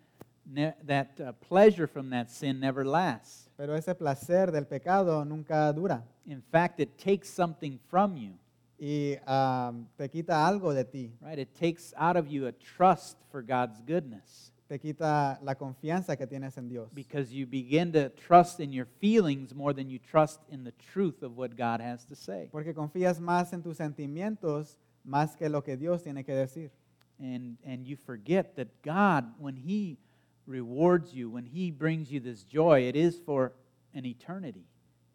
ne- 0.46 0.74
that 0.86 1.20
uh, 1.20 1.34
pleasure 1.34 1.86
from 1.86 2.12
that 2.12 2.32
sin 2.32 2.62
never 2.62 2.86
lasts. 2.86 3.50
Pero 3.58 3.76
ese 3.76 3.94
placer 3.94 4.52
del 4.54 4.64
pecado 4.64 5.26
nunca 5.26 5.74
dura 5.74 6.02
In 6.26 6.42
fact, 6.42 6.80
it 6.80 6.98
takes 6.98 7.28
something 7.30 7.78
from 7.90 8.16
you, 8.16 8.36
y 8.80 9.18
ah, 9.28 9.74
te 9.98 10.08
quita 10.08 10.36
algo 10.48 10.74
de 10.74 10.86
ti. 10.86 11.12
right? 11.22 11.40
It 11.40 11.54
takes 11.54 11.94
out 11.98 12.16
of 12.16 12.30
you 12.30 12.48
a 12.48 12.54
trust 12.54 13.18
for 13.32 13.42
God's 13.42 13.82
goodness 13.82 14.54
te 14.70 14.80
quita 14.80 15.40
la 15.42 15.56
confianza 15.56 16.16
que 16.16 16.28
tienes 16.28 16.56
en 16.58 16.70
Dios. 16.70 16.94
because 16.94 17.34
you 17.34 17.48
begin 17.48 17.92
to 17.92 18.10
trust 18.10 18.60
in 18.60 18.72
your 18.72 18.86
feelings 18.86 19.54
more 19.56 19.74
than 19.74 19.90
you 19.90 19.98
trust 19.98 20.40
in 20.52 20.64
the 20.64 20.72
truth 20.94 21.24
of 21.24 21.36
what 21.36 21.58
God 21.58 21.82
has 21.82 22.06
to 22.06 22.16
say. 22.16 22.50
Porque 22.52 22.76
confías 22.76 23.20
más 23.20 23.52
en 23.52 23.64
tus 23.64 23.78
sentimientos 23.78 24.78
más 25.04 25.36
que 25.36 25.50
lo 25.50 25.64
que 25.64 25.76
Dios 25.76 26.04
tiene 26.04 26.24
que 26.24 26.36
decir. 26.36 26.70
And, 27.20 27.58
and 27.66 27.86
you 27.88 27.98
forget 27.98 28.56
that 28.58 28.68
God, 28.84 29.34
when 29.40 29.56
He 29.56 29.98
rewards 30.46 31.14
you, 31.14 31.32
when 31.32 31.48
He 31.48 31.72
brings 31.72 32.12
you 32.12 32.20
this 32.20 32.44
joy, 32.44 32.88
it 32.88 32.96
is 32.96 33.20
for 33.20 33.54
an 33.96 34.06
eternity. 34.06 34.68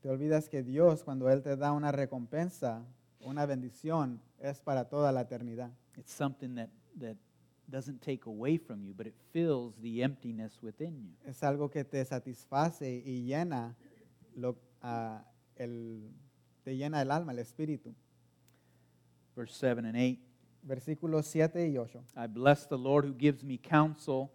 Te 0.03 0.09
olvidas 0.09 0.51
que 0.51 0.65
Dios 0.65 1.05
cuando 1.05 1.29
Él 1.29 1.43
te 1.43 1.57
da 1.57 1.73
una 1.73 1.93
recompensa, 1.93 2.83
una 3.21 3.47
bendición, 3.47 4.19
es 4.43 4.61
para 4.61 4.85
toda 4.85 5.13
la 5.13 5.23
eternidad. 5.23 5.71
It's 5.97 6.13
something 6.13 6.57
that, 6.57 6.71
that 6.99 7.17
doesn't 7.71 8.03
take 8.03 8.27
away 8.27 8.57
from 8.57 8.83
you, 8.83 8.95
but 8.97 9.07
it 9.07 9.15
fills 9.33 9.75
the 9.81 10.03
emptiness 10.03 10.59
within 10.63 11.01
you. 11.01 11.13
Es 11.27 11.43
algo 11.43 11.71
que 11.71 11.85
te 11.85 12.05
satisface 12.05 13.03
y 13.05 13.25
llena, 13.25 13.75
lo, 14.37 14.57
ah, 14.83 15.23
el, 15.57 16.11
te 16.65 16.77
llena 16.77 17.01
el 17.01 17.11
alma, 17.11 17.33
el 17.33 17.39
espíritu. 17.39 17.95
Verse 19.37 19.55
7 19.55 19.85
and 19.85 19.97
8 19.97 20.19
Versículos 20.67 21.27
7 21.27 21.69
y 21.69 21.77
8. 21.77 22.01
I 22.17 22.27
bless 22.27 22.67
the 22.67 22.79
Lord 22.79 23.05
who 23.05 23.13
gives 23.13 23.45
me 23.45 23.59
counsel. 23.59 24.33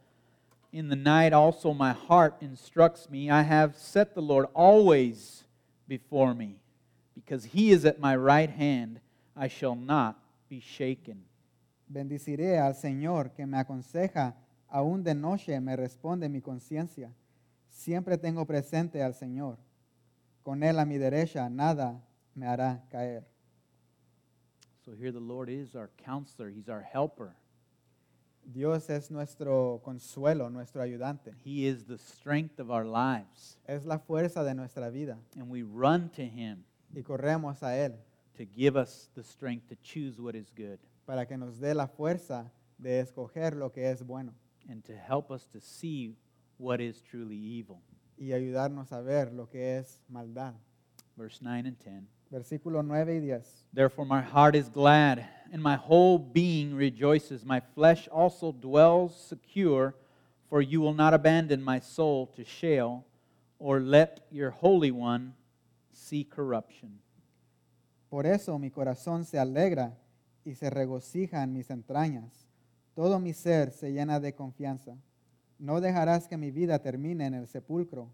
In 0.72 0.90
the 0.90 0.96
night 0.96 1.34
also 1.34 1.74
my 1.74 1.92
heart 1.92 2.36
instructs 2.42 3.10
me. 3.10 3.32
I 3.32 3.42
have 3.42 3.76
set 3.76 4.14
the 4.14 4.22
Lord 4.22 4.46
always 4.54 5.46
before 5.88 6.36
me. 6.36 6.60
Because 7.16 7.46
he 7.46 7.72
is 7.72 7.84
at 7.84 8.00
my 8.00 8.16
right 8.16 8.50
hand, 8.50 9.00
I 9.36 9.48
shall 9.48 9.76
not 9.76 10.20
be 10.48 10.60
shaken. 10.60 11.24
Bendiciré 11.90 12.60
al 12.60 12.76
Señor 12.76 13.32
que 13.34 13.48
me 13.48 13.58
aconseja, 13.58 14.36
aún 14.68 15.04
de 15.04 15.16
noche 15.16 15.60
me 15.60 15.76
responde 15.76 16.30
mi 16.30 16.40
conciencia. 16.40 17.12
Siempre 17.68 18.18
tengo 18.18 18.46
presente 18.46 19.02
al 19.02 19.16
Señor. 19.16 19.58
Con 20.44 20.64
Él 20.64 20.78
a 20.80 20.86
mi 20.86 20.98
derecha 20.98 21.50
nada 21.50 22.02
me 22.36 22.46
hará 22.46 22.86
caer. 22.90 23.28
So 24.86 24.94
here 24.94 25.12
the 25.12 25.20
Lord 25.20 25.50
is 25.50 25.76
our 25.76 25.90
counselor, 26.04 26.50
he's 26.50 26.70
our 26.70 26.82
helper. 26.84 27.36
Dios 28.46 28.90
es 28.90 29.12
nuestro 29.12 29.82
consuelo, 29.84 30.50
nuestro 30.50 30.82
ayudante. 30.82 31.34
He 31.44 31.68
is 31.68 31.86
the 31.86 31.98
strength 31.98 32.60
of 32.60 32.70
our 32.70 32.86
lives. 32.86 33.58
Es 33.68 33.86
la 33.86 34.00
fuerza 34.00 34.44
de 34.44 34.54
nuestra 34.56 34.90
vida 34.90 35.18
And 35.36 35.50
we 35.50 35.64
run 35.64 36.10
to 36.12 36.24
him 36.24 36.64
y 36.94 37.02
corremos 37.02 37.62
a 37.64 37.78
Él 37.78 37.96
to 38.38 38.46
give 38.46 38.76
us 38.76 39.10
the 39.16 39.24
strength 39.24 39.68
to 39.70 39.76
choose 39.84 40.20
what 40.20 40.36
is 40.36 40.52
good 40.56 40.80
para 41.10 41.26
que 41.26 41.38
nos 41.38 41.60
dé 41.60 41.74
la 41.74 41.88
fuerza 41.88 42.52
de 42.78 43.00
escoger 43.00 43.56
lo 43.56 43.72
que 43.72 43.90
es 43.90 44.06
bueno 44.06 44.32
and 44.70 44.84
to 44.84 44.94
help 44.94 45.32
us 45.32 45.48
to 45.48 45.60
see 45.60 46.16
what 46.60 46.80
is 46.80 47.02
truly 47.02 47.36
evil. 47.36 47.82
y 48.16 48.32
ayudarnos 48.32 48.92
a 48.92 49.02
ver 49.02 49.34
lo 49.34 49.50
que 49.50 49.80
es 49.80 50.04
maldad. 50.08 50.54
Verse 51.18 51.40
9 51.42 51.68
and 51.68 51.80
10. 51.80 52.04
Versículo 52.30 52.84
9 52.84 53.16
y 53.16 53.20
10. 53.22 53.66
Therefore, 53.74 54.06
my 54.06 54.22
heart 54.22 54.56
is 54.56 54.70
glad, 54.70 55.28
and 55.52 55.64
my 55.64 55.76
whole 55.76 56.20
being 56.20 56.76
rejoices. 56.76 57.44
My 57.44 57.60
flesh 57.60 58.08
also 58.10 58.52
dwells 58.52 59.16
secure, 59.20 59.96
for 60.48 60.62
you 60.62 60.80
will 60.80 60.94
not 60.94 61.16
abandon 61.16 61.64
my 61.64 61.80
soul 61.80 62.28
to 62.36 62.44
Sheol, 62.44 63.04
or 63.58 63.80
let 63.80 64.28
your 64.30 64.52
Holy 64.52 64.92
One 64.92 65.34
see 65.92 66.24
corruption. 66.24 67.00
Por 68.12 68.28
eso 68.28 68.60
mi 68.60 68.70
corazón 68.70 69.26
se 69.26 69.40
alegra 69.40 69.98
y 70.50 70.56
se 70.56 70.72
regocija 70.72 71.44
en 71.44 71.54
mis 71.54 71.70
entrañas. 71.70 72.48
Todo 72.96 73.20
mi 73.20 73.34
ser 73.34 73.72
se 73.72 73.94
llena 73.94 74.20
de 74.20 74.34
confianza. 74.34 74.98
No 75.60 75.80
dejarás 75.80 76.28
que 76.28 76.38
mi 76.38 76.50
vida 76.50 76.80
termine 76.80 77.28
en 77.28 77.36
el 77.36 77.48
sepulcro. 77.48 78.10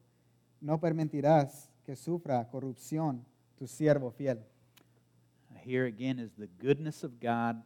No 0.59 0.81
permitirás 0.81 1.69
que 1.85 1.95
sufra 1.95 2.45
corrupción 2.49 3.25
tu 3.57 3.67
siervo 3.67 4.11
fiel. 4.11 4.39
Here 5.65 5.87
again 5.87 6.19
is 6.19 6.33
the 6.35 6.49
goodness 6.59 7.05
of 7.05 7.13
God 7.21 7.63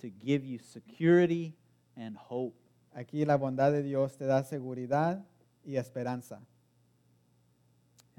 to 0.00 0.08
give 0.08 0.44
you 0.44 0.58
security 0.58 1.54
and 1.96 2.16
hope. 2.16 2.56
Aquí 2.92 3.24
la 3.24 3.36
bondad 3.36 3.70
de 3.70 3.84
Dios 3.84 4.16
te 4.16 4.24
da 4.24 4.42
seguridad 4.42 5.24
y 5.64 5.76
esperanza. 5.76 6.40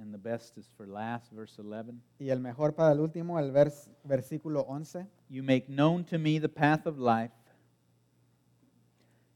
And 0.01 0.13
the 0.13 0.17
best 0.17 0.57
is 0.57 0.65
for 0.77 0.87
last, 0.87 1.29
verse 1.31 1.59
11. 1.59 1.93
Y 2.21 2.29
el 2.29 2.39
mejor 2.39 2.71
para 2.73 2.93
el 2.93 2.99
último, 2.99 3.37
el 3.37 3.51
vers- 3.51 3.89
versículo 4.07 4.65
11. 4.69 5.05
You 5.29 5.43
make 5.43 5.67
known 5.67 6.05
to 6.05 6.17
me 6.17 6.39
the 6.39 6.47
path 6.47 6.85
of 6.85 6.97
life. 6.97 7.31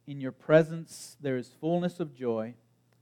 In 0.08 0.22
your 0.22 0.32
presence 0.32 1.18
there 1.22 1.38
is 1.38 1.50
fullness 1.60 2.00
of 2.00 2.14
joy, 2.14 2.54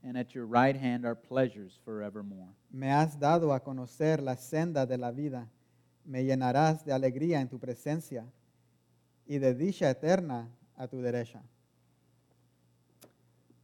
and 0.02 0.16
at 0.18 0.34
your 0.34 0.44
right 0.46 0.76
hand 0.76 1.04
are 1.04 1.14
pleasures 1.14 1.78
forevermore. 1.84 2.48
Me 2.72 2.88
has 2.88 3.14
dado 3.16 3.52
a 3.52 3.60
conocer 3.60 4.20
la 4.20 4.34
senda 4.34 4.84
de 4.86 4.96
la 4.96 5.10
vida. 5.12 5.46
Me 6.04 6.24
llenarás 6.24 6.84
de 6.84 6.92
alegría 6.92 7.40
en 7.40 7.48
tu 7.48 7.58
presencia 7.60 8.24
y 9.28 9.38
de 9.38 9.54
dicha 9.54 9.88
eterna 9.88 10.48
a 10.76 10.88
tu 10.88 11.00
derecha. 11.00 11.40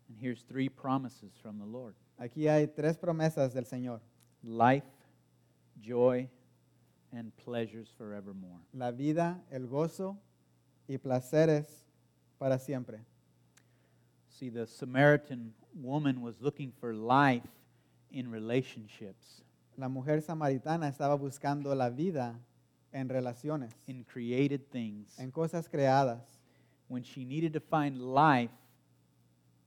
And 0.08 0.16
here's 0.20 0.42
three 0.42 0.68
promises 0.68 1.32
from 1.42 1.58
the 1.58 1.66
Lord 1.66 1.94
Aquí 2.18 2.48
hay 2.48 2.66
tres 2.66 2.98
promesas 2.98 3.54
del 3.54 3.64
Señor. 3.64 4.00
life, 4.42 4.86
joy, 5.80 6.28
and 7.12 7.32
pleasures 7.44 7.88
forevermore. 7.96 8.60
La 8.72 8.90
vida, 8.90 9.42
el 9.50 9.66
gozo 9.66 10.16
y 10.88 10.98
placeres 10.98 11.66
para 12.38 12.58
siempre. 12.58 13.00
See, 14.28 14.50
the 14.50 14.66
Samaritan 14.66 15.52
woman 15.74 16.22
was 16.22 16.40
looking 16.40 16.72
for 16.80 16.94
life 16.94 17.48
in 18.10 18.30
relationships, 18.30 19.42
La 19.76 19.88
mujer 19.88 20.22
samaritana 20.22 20.88
estaba 20.88 21.14
buscando 21.16 21.72
la 21.74 21.88
vida 21.88 22.34
en 22.92 23.08
relaciones, 23.08 23.72
in 23.86 24.02
created 24.02 24.60
things, 24.72 25.16
en 25.18 25.30
cosas 25.30 25.68
creadas, 25.68 26.40
when 26.88 27.04
she 27.04 27.24
needed 27.24 27.52
to 27.52 27.60
find 27.60 28.00
life 28.00 28.50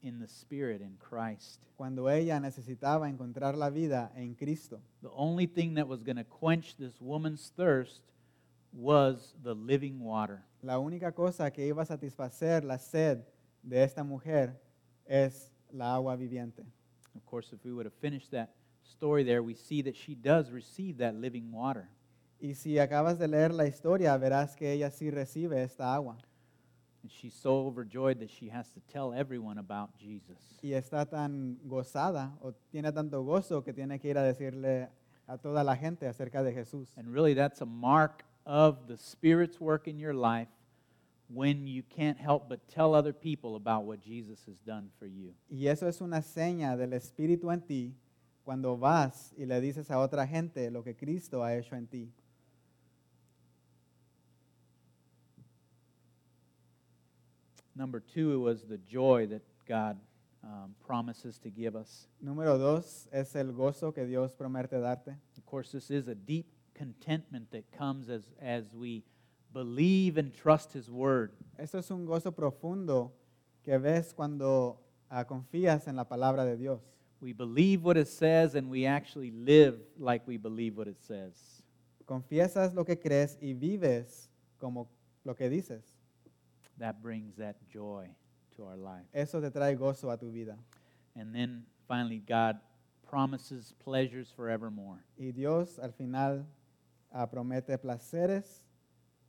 in 0.02 0.20
the 0.20 0.28
Spirit 0.28 0.82
in 0.82 0.97
Christ. 0.97 1.62
cuando 1.82 2.12
ella 2.12 2.39
necesitaba 2.39 3.10
encontrar 3.10 3.58
la 3.58 3.72
vida 3.72 4.12
en 4.16 4.36
Cristo. 4.36 4.80
The 5.02 5.10
only 5.16 5.47
thing 5.47 5.74
that 5.74 5.88
was 5.88 6.04
going 6.04 6.18
to 6.18 6.24
quench 6.24 6.76
this 6.78 7.02
woman's 7.02 7.52
thirst 7.56 8.04
was 8.72 9.34
the 9.41 9.56
living 9.56 9.99
water. 9.99 10.43
La 10.62 10.78
única 10.78 11.12
cosa 11.12 11.49
que 11.49 11.66
iba 11.66 11.82
a 11.82 11.86
satisfacer 11.88 12.64
la 12.64 12.78
sed 12.78 13.26
de 13.64 13.84
esta 13.84 14.04
mujer 14.04 14.62
es 15.08 15.52
la 15.72 15.95
agua 15.95 16.16
viviente. 16.16 16.64
Of 17.16 17.26
course, 17.26 17.52
if 17.52 17.66
we 17.66 17.72
would 17.72 17.88
have 17.88 17.95
finished 17.99 18.30
that 18.30 18.52
story 18.84 19.24
there, 19.24 19.41
we 19.41 19.56
see 19.56 19.82
that 19.82 19.95
she 19.95 20.14
does 20.14 20.52
receive 20.52 20.99
that 20.99 21.16
living 21.16 21.52
water. 21.52 21.89
Y 22.39 22.54
si 22.54 22.78
acabas 22.78 23.18
de 23.18 23.28
leer 23.28 23.52
la 23.52 23.66
historia, 23.66 24.16
verás 24.18 24.56
que 24.56 24.72
ella 24.72 24.91
sí 24.91 25.10
recibe 25.10 25.64
esta 25.64 25.95
agua. 25.95 26.20
And 27.04 27.12
she's 27.12 27.34
so 27.34 27.66
overjoyed 27.66 28.20
that 28.20 28.30
she 28.30 28.49
has 28.49 28.70
to 28.72 28.80
tell 28.91 29.14
everyone 29.14 29.58
about 29.58 29.97
Jesus. 29.97 30.38
Y 30.62 30.74
está 30.74 31.10
tan 31.10 31.58
gozada 31.68 32.32
o 32.41 32.54
tiene 32.72 32.91
tanto 32.91 33.24
gozo 33.24 33.64
que 33.64 33.74
tiene 33.74 33.99
que 33.99 34.10
ir 34.10 34.18
a 34.18 34.24
decirle 34.24 34.89
a 35.28 35.38
toda 35.38 35.64
la 35.64 35.76
gente 35.76 36.08
acerca 36.08 36.43
de 36.43 36.54
Jesús. 36.54 36.89
And 36.97 37.12
really, 37.12 37.34
that's 37.34 37.62
a 37.62 37.66
mark 37.66 38.24
of 38.45 38.88
the 38.88 38.97
Spirit's 38.97 39.60
work 39.60 39.88
in 39.88 39.97
your 39.97 40.14
life 40.14 40.49
when 41.34 41.66
you 41.66 41.84
can't 41.84 42.20
help 42.20 42.49
but 42.49 42.68
tell 42.68 42.93
other 42.93 43.14
people 43.14 43.56
about 43.56 43.86
what 43.86 44.02
Jesus 44.02 44.39
has 44.45 44.58
done 44.60 44.89
for 44.99 45.08
you. 45.08 45.34
Y 45.49 45.68
eso 45.68 45.88
es 45.88 46.02
una 46.02 46.22
seña 46.22 46.78
del 46.78 46.93
Espíritu 46.93 47.52
en 47.52 47.62
ti 47.62 47.95
cuando 48.43 48.78
vas 48.78 49.34
y 49.38 49.45
le 49.45 49.62
dices 49.62 49.89
a 49.91 49.99
otra 49.99 50.28
gente 50.28 50.70
lo 50.72 50.84
que 50.84 50.95
Cristo 50.95 51.43
ha 51.43 51.56
hecho 51.56 51.76
en 51.76 51.88
ti. 51.88 52.12
Number 57.76 57.99
two, 57.99 58.34
it 58.34 58.38
was 58.38 58.63
the 58.63 58.78
joy 58.78 59.28
that 59.28 59.41
God 59.67 59.97
um, 60.43 60.76
promises 60.86 61.38
to 61.39 61.49
give 61.49 61.76
us. 61.76 62.07
Número 62.24 62.57
dos 62.57 63.07
es 63.11 63.36
el 63.36 63.53
gozo 63.53 63.93
que 63.93 64.05
Dios 64.05 64.34
promete 64.34 64.80
darte. 64.80 65.15
Of 65.38 65.45
course, 65.45 65.72
this 65.72 65.91
is 65.91 66.07
a 66.07 66.15
deep 66.15 66.47
contentment 66.74 67.51
that 67.51 67.72
comes 67.72 68.09
as, 68.09 68.24
as 68.41 68.74
we 68.74 69.03
believe 69.53 70.17
and 70.17 70.34
trust 70.34 70.74
His 70.74 70.89
Word. 70.89 71.32
Esto 71.57 71.80
es 71.80 71.89
un 71.91 72.05
gozo 72.05 72.32
profundo 72.32 73.11
que 73.63 73.78
ves 73.78 74.13
cuando 74.13 74.80
ah, 75.09 75.26
confías 75.26 75.88
en 75.88 75.95
la 75.95 76.05
palabra 76.05 76.45
de 76.45 76.57
Dios. 76.57 76.82
We 77.22 77.34
believe 77.34 77.84
what 77.84 77.97
it 77.97 78.07
says 78.07 78.55
and 78.55 78.69
we 78.69 78.88
actually 78.88 79.32
live 79.32 79.76
like 79.99 80.28
we 80.28 80.38
believe 80.38 80.76
what 80.76 80.88
it 80.88 80.99
says. 80.99 81.61
Confiesas 82.05 82.74
lo 82.74 82.84
que 82.84 82.97
crees 82.97 83.38
y 83.39 83.53
vives 83.53 84.30
como 84.59 84.89
lo 85.24 85.36
que 85.36 85.49
dices. 85.49 85.84
That 86.82 86.99
brings 87.03 87.36
that 87.38 87.57
joy 87.71 88.07
to 88.55 88.63
our 88.65 88.75
life. 88.75 89.05
Eso 89.13 89.39
te 89.39 89.51
trae 89.51 89.77
gozo 89.77 90.11
a 90.11 90.17
tu 90.17 90.32
vida. 90.32 90.57
And 91.15 91.34
then 91.34 91.65
finally, 91.88 92.17
God 92.17 92.57
promises 93.07 93.75
pleasures 93.84 94.34
forevermore. 94.36 94.97
Y 95.15 95.32
Dios 95.32 95.77
al 95.77 95.91
final 95.91 96.43
ah, 97.13 97.27
promete 97.27 97.77
placeres 97.77 98.45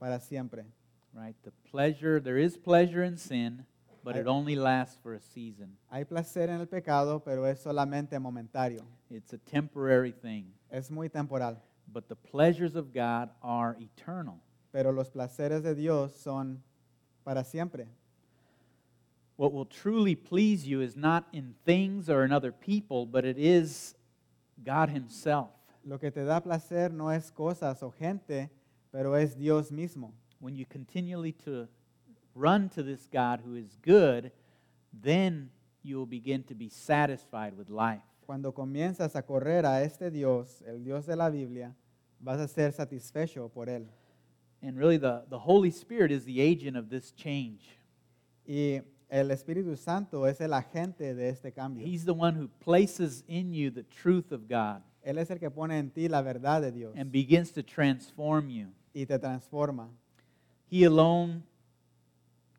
para 0.00 0.18
siempre. 0.18 0.64
Right? 1.12 1.34
The 1.42 1.52
pleasure, 1.70 2.20
there 2.20 2.38
is 2.38 2.56
pleasure 2.56 3.04
in 3.04 3.18
sin, 3.18 3.66
but 4.02 4.16
it 4.16 4.26
only 4.26 4.56
lasts 4.56 4.96
for 5.02 5.12
a 5.12 5.20
season. 5.20 5.76
Hay 5.90 6.04
placer 6.04 6.48
en 6.48 6.58
el 6.58 6.66
pecado, 6.66 7.22
pero 7.22 7.44
es 7.44 7.62
solamente 7.62 8.18
momentario. 8.18 8.86
It's 9.10 9.34
a 9.34 9.38
temporary 9.38 10.12
thing. 10.12 10.54
Es 10.70 10.90
muy 10.90 11.08
temporal. 11.08 11.58
But 11.92 12.08
the 12.08 12.16
pleasures 12.16 12.76
of 12.76 12.94
God 12.94 13.28
are 13.42 13.76
eternal. 13.78 14.40
Pero 14.72 14.90
los 14.90 15.10
placeres 15.10 15.62
de 15.62 15.74
Dios 15.74 16.14
son 16.14 16.62
para 17.24 17.44
siempre. 17.44 17.86
What 19.36 19.52
will 19.52 19.64
truly 19.64 20.14
please 20.14 20.66
you 20.66 20.80
is 20.80 20.96
not 20.96 21.26
in 21.32 21.54
things 21.64 22.08
or 22.08 22.24
in 22.24 22.32
other 22.32 22.52
people, 22.52 23.06
but 23.06 23.24
it 23.24 23.38
is 23.38 23.94
God 24.62 24.90
Himself. 24.90 25.50
Lo 25.84 25.98
que 25.98 26.10
te 26.10 26.24
da 26.24 26.40
placer 26.40 26.92
no 26.92 27.08
es 27.08 27.30
cosas 27.30 27.82
o 27.82 27.90
gente, 27.90 28.50
pero 28.92 29.14
es 29.14 29.34
Dios 29.34 29.70
mismo. 29.70 30.12
When 30.38 30.54
you 30.54 30.64
continually 30.66 31.32
to 31.44 31.68
run 32.34 32.68
to 32.70 32.82
this 32.82 33.08
God 33.12 33.40
who 33.44 33.56
is 33.56 33.76
good, 33.82 34.30
then 34.92 35.50
you 35.82 35.96
will 35.96 36.06
begin 36.06 36.44
to 36.44 36.54
be 36.54 36.68
satisfied 36.68 37.56
with 37.56 37.68
life. 37.68 38.02
Cuando 38.26 38.52
comienzas 38.52 39.16
a 39.16 39.22
correr 39.22 39.66
a 39.66 39.82
este 39.82 40.10
Dios, 40.10 40.62
el 40.66 40.84
Dios 40.84 41.06
de 41.06 41.16
la 41.16 41.28
Biblia, 41.28 41.74
vas 42.20 42.38
a 42.38 42.46
ser 42.46 42.72
satisfecho 42.72 43.48
por 43.48 43.68
Él. 43.68 43.88
And 44.62 44.78
really, 44.78 44.96
the, 44.96 45.24
the 45.28 45.40
Holy 45.40 45.70
Spirit 45.70 46.12
is 46.12 46.24
the 46.24 46.40
agent 46.40 46.76
of 46.76 46.88
this 46.88 47.10
change. 47.12 47.62
Y 48.46 48.80
el 49.10 49.30
Espíritu 49.30 49.76
Santo 49.76 50.24
es 50.24 50.40
el 50.40 50.50
agente 50.50 51.14
de 51.14 51.28
este 51.28 51.52
cambio. 51.54 51.84
He's 51.84 52.04
the 52.04 52.14
one 52.14 52.34
who 52.34 52.48
places 52.60 53.24
in 53.26 53.52
you 53.52 53.70
the 53.70 53.82
truth 53.82 54.32
of 54.32 54.48
God 54.48 54.82
Él 55.04 55.18
es 55.18 55.30
el 55.30 55.38
que 55.38 55.50
pone 55.50 55.78
en 55.78 55.90
ti 55.90 56.08
la 56.08 56.22
verdad 56.22 56.62
de 56.62 56.70
Dios 56.70 56.94
and 56.96 57.10
begins 57.10 57.52
to 57.52 57.62
transform 57.62 58.48
you. 58.48 58.68
y 58.94 59.04
te 59.06 59.18
transforma. 59.18 59.88
He 60.70 60.84
alone 60.84 61.42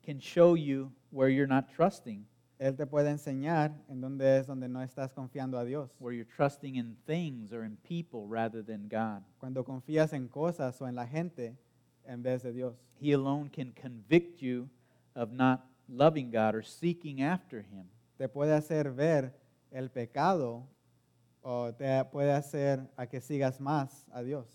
can 0.04 0.18
show 0.18 0.54
you 0.54 0.92
where 1.10 1.28
you're 1.28 1.48
not 1.48 1.72
trusting, 1.74 2.26
Él 2.58 2.76
te 2.76 2.86
puede 2.86 3.10
enseñar 3.10 3.72
en 3.88 4.00
dónde 4.00 4.38
es 4.38 4.46
donde 4.46 4.68
no 4.68 4.82
estás 4.82 5.12
confiando 5.12 5.58
a 5.58 5.64
Dios. 5.64 5.90
where 5.98 6.14
you're 6.14 6.28
trusting 6.36 6.76
in 6.76 6.96
things 7.06 7.52
or 7.52 7.64
in 7.64 7.76
people 7.88 8.26
rather 8.28 8.62
than 8.62 8.88
God. 8.88 9.22
Cuando 9.38 9.64
confías 9.64 10.12
en 10.12 10.28
cosas 10.28 10.80
o 10.82 10.86
en 10.86 10.94
la 10.94 11.06
gente 11.06 11.56
en 12.06 12.22
vez 12.22 12.42
de 12.42 12.52
Dios. 12.52 12.74
He 13.00 13.12
alone 13.12 13.50
can 13.50 13.72
convict 13.72 14.42
you 14.42 14.68
of 15.14 15.32
not 15.32 15.66
loving 15.88 16.30
God 16.30 16.54
or 16.54 16.62
seeking 16.62 17.22
after 17.22 17.62
Him. 17.62 17.86
Te 18.18 18.28
puede 18.28 18.52
hacer 18.52 18.90
ver 18.90 19.32
el 19.72 19.88
pecado 19.88 20.66
o 21.42 21.72
te 21.72 22.04
puede 22.10 22.32
hacer 22.32 22.88
a 22.96 23.06
que 23.06 23.20
sigas 23.20 23.60
más 23.60 24.06
a 24.12 24.22
Dios. 24.22 24.46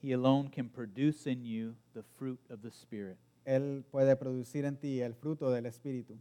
He 0.00 0.12
alone 0.12 0.48
can 0.48 0.68
produce 0.68 1.26
in 1.26 1.44
you 1.44 1.74
the 1.94 2.02
fruit 2.16 2.40
of 2.50 2.62
the 2.62 2.70
Spirit. 2.70 3.18
Él 3.44 3.84
puede 3.90 4.16
producir 4.16 4.64
en 4.64 4.76
ti 4.76 5.00
el 5.00 5.14
fruto 5.14 5.50
del 5.50 5.66
Espíritu. 5.66 6.16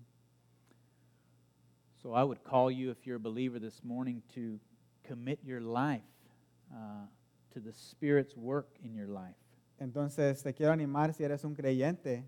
So 2.01 2.13
I 2.13 2.23
would 2.23 2.43
call 2.43 2.69
you, 2.69 2.91
if 2.91 3.07
you're 3.07 3.17
a 3.17 3.19
believer 3.19 3.57
this 3.57 3.83
morning, 3.83 4.21
to 4.35 4.59
commit 5.03 5.39
your 5.43 5.61
life 5.61 6.01
uh, 6.71 7.07
to 7.53 7.59
the 7.59 7.73
Spirit's 7.73 8.35
work 8.35 8.67
in 8.83 8.93
your 8.93 9.07
life. 9.07 9.35
Entonces 9.95 10.43
te 10.43 10.53
quiero 10.53 10.73
animar 10.73 11.13
si 11.13 11.23
eres 11.23 11.45
un 11.45 11.55
creyente 11.55 12.25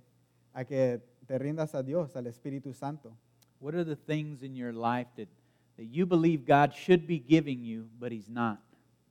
a 0.54 0.64
que 0.64 1.02
te 1.26 1.38
rindas 1.38 1.76
a 1.76 1.84
Dios, 1.84 2.16
al 2.16 2.26
Espíritu 2.28 2.74
Santo. 2.74 3.12
What 3.60 3.74
are 3.74 3.84
the 3.84 3.98
things 3.98 4.42
in 4.42 4.56
your 4.56 4.74
life 4.74 5.10
that, 5.18 5.28
that 5.76 5.84
you 5.92 6.06
believe 6.06 6.46
God 6.46 6.72
should 6.72 7.06
be 7.06 7.20
giving 7.20 7.66
you, 7.66 7.90
but 8.00 8.14
He's 8.14 8.30
not? 8.30 8.60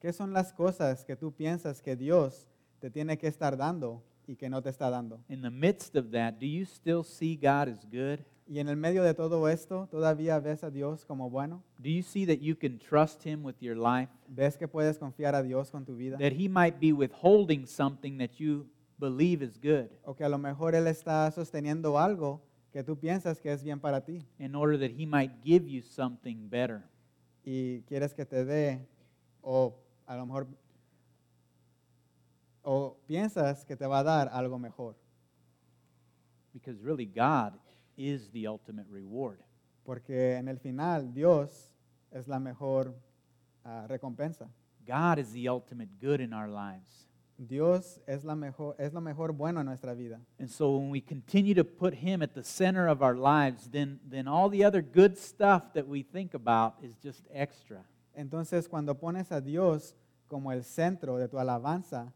¿Qué 0.01 0.11
son 0.11 0.33
las 0.33 0.55
cosas 0.55 1.05
que 1.05 1.17
tú 1.17 1.33
piensas 1.33 1.83
que 1.83 1.97
Dios 1.97 2.49
te 2.81 2.89
tiene 2.89 3.19
que 3.19 3.27
estar 3.27 3.59
dando 3.59 4.03
y 4.27 4.37
que 4.37 4.49
no 4.49 4.63
te 4.63 4.71
está 4.71 4.91
dando? 4.91 5.21
In 5.29 5.43
the 5.43 5.51
midst 5.51 5.97
of 5.97 6.11
that, 6.11 6.35
do 6.41 6.47
you 6.47 6.65
still 6.65 7.03
see 7.05 7.37
God 7.37 7.69
as 7.69 7.85
good? 7.85 8.21
Y 8.49 8.61
en 8.61 8.69
el 8.69 8.77
medio 8.77 9.03
de 9.03 9.13
todo 9.13 9.49
esto, 9.49 9.89
¿todavía 9.91 10.39
ves 10.39 10.63
a 10.63 10.71
Dios 10.71 11.05
como 11.05 11.29
bueno? 11.29 11.65
Do 11.79 11.89
you 11.89 12.03
see 12.03 12.25
that 12.27 12.39
you 12.41 12.55
can 12.57 12.79
trust 12.79 13.27
Him 13.27 13.45
with 13.45 13.57
your 13.61 13.77
life? 13.77 14.13
¿Ves 14.29 14.57
que 14.57 14.69
puedes 14.69 14.99
confiar 14.99 15.35
a 15.35 15.43
Dios 15.43 15.71
con 15.71 15.85
tu 15.85 15.97
vida? 15.97 16.17
That 16.19 16.33
He 16.33 16.49
might 16.49 16.79
be 16.81 16.93
withholding 16.93 17.67
something 17.67 18.19
that 18.19 18.39
you 18.39 18.69
believe 18.99 19.45
is 19.45 19.59
good 19.59 19.91
O 20.05 20.15
que 20.15 20.25
a 20.25 20.29
lo 20.29 20.39
mejor 20.39 20.75
Él 20.75 20.87
está 20.87 21.31
sosteniendo 21.33 21.99
algo 21.99 22.41
que 22.73 22.85
tú 22.85 22.97
piensas 22.99 23.41
que 23.41 23.53
es 23.53 23.65
bien 23.65 23.81
para 23.81 24.05
ti 24.05 24.25
in 24.39 24.55
order 24.55 24.79
that 24.79 24.97
He 24.97 25.07
might 25.07 25.33
give 25.43 25.67
you 25.69 25.83
something 25.83 26.49
better. 26.49 26.83
y 27.45 27.83
quieres 27.83 28.15
que 28.15 28.25
te 28.27 28.45
dé 28.45 28.87
o 29.41 29.75
a 30.07 30.17
lo 30.17 30.27
mejor 30.27 30.47
o 32.69 32.97
piensas 33.07 33.65
que 33.65 33.77
te 33.77 33.87
va 33.87 34.01
a 34.01 34.03
dar 34.03 34.29
algo 34.33 34.59
mejor, 34.59 34.97
Because 36.53 36.81
really, 36.83 37.07
God 37.07 37.53
is 37.97 38.31
the 38.33 38.49
ultimate 38.49 38.89
reward. 38.91 39.39
porque 39.85 40.37
en 40.37 40.49
el 40.49 40.59
final 40.59 41.13
Dios 41.15 41.73
es 42.11 42.27
la 42.27 42.41
mejor 42.41 42.93
ah, 43.65 43.87
recompensa. 43.87 44.49
God 44.85 45.19
is 45.19 45.33
the 45.33 45.49
ultimate 45.49 45.91
good 46.01 46.21
in 46.21 46.33
our 46.33 46.49
lives. 46.49 47.07
Dios 47.39 48.01
es, 48.07 48.25
la 48.25 48.35
mejor, 48.35 48.75
es 48.79 48.93
lo 48.93 49.01
mejor 49.01 49.33
bueno 49.33 49.61
en 49.61 49.67
nuestra 49.67 49.95
vida. 49.95 50.19
And 50.41 50.49
so 50.49 50.77
when 50.79 50.91
we 50.91 51.01
continue 51.01 51.55
to 51.55 51.65
put 51.65 51.95
Him 51.95 52.23
at 52.23 52.35
the 52.35 52.43
center 52.43 52.89
of 52.89 53.01
our 53.03 53.15
lives, 53.15 53.69
then, 53.71 54.01
then 54.09 54.27
all 54.27 54.49
the 54.49 54.65
other 54.65 54.81
good 54.83 55.17
stuff 55.19 55.73
that 55.75 55.87
we 55.87 56.03
think 56.03 56.35
about 56.35 56.75
is 56.83 56.97
just 57.01 57.27
extra. 57.33 57.85
Entonces, 58.15 58.67
cuando 58.69 58.95
pones 58.95 59.31
a 59.31 59.41
Dios 59.41 59.95
como 60.27 60.51
el 60.51 60.65
centro 60.65 61.19
de 61.19 61.29
tu 61.29 61.39
alabanza, 61.39 62.13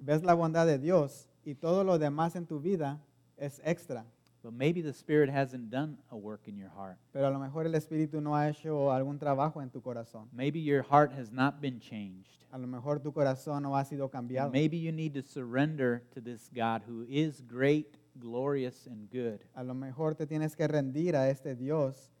ves 0.00 0.22
la 0.22 0.34
bondad 0.34 0.66
de 0.66 0.78
Dios 0.78 1.28
y 1.44 1.54
todo 1.54 1.84
lo 1.84 1.98
demás 1.98 2.36
en 2.36 2.46
tu 2.46 2.60
vida 2.60 3.00
es 3.36 3.60
extra. 3.64 4.04
But 4.42 4.52
maybe 4.52 4.80
the 4.80 4.92
Spirit 4.92 5.28
hasn't 5.28 5.70
done 5.70 5.98
a 6.08 6.16
work 6.16 6.46
in 6.46 6.56
your 6.56 6.70
heart. 6.70 6.98
Pero 7.12 7.26
a 7.26 7.30
lo 7.30 7.40
mejor 7.40 7.66
el 7.66 7.74
Espíritu 7.74 8.20
no 8.20 8.36
ha 8.36 8.48
hecho 8.48 8.92
algún 8.92 9.18
trabajo 9.18 9.60
en 9.60 9.70
tu 9.70 9.80
corazón. 9.80 10.28
Maybe 10.32 10.60
your 10.60 10.84
heart 10.84 11.12
has 11.12 11.32
not 11.32 11.60
been 11.60 11.80
changed. 11.80 12.46
A 12.52 12.58
lo 12.58 12.68
mejor 12.68 13.00
tu 13.00 13.12
corazón 13.12 13.64
no 13.64 13.76
ha 13.76 13.84
sido 13.84 14.08
cambiado. 14.08 14.52
Maybe 14.52 14.78
you 14.78 14.92
need 14.92 15.14
to 15.14 15.22
surrender 15.22 16.04
to 16.14 16.20
this 16.20 16.48
God 16.54 16.82
who 16.86 17.04
is 17.08 17.42
great, 17.42 17.98
glorious, 18.20 18.86
and 18.86 19.10
good. 19.10 19.40
A 19.56 19.64
lo 19.64 19.74
mejor 19.74 20.14
te 20.14 20.26
tienes 20.26 20.54
que 20.54 20.68
rendir 20.68 21.16
a 21.16 21.28
este 21.28 21.56
Dios 21.56 22.12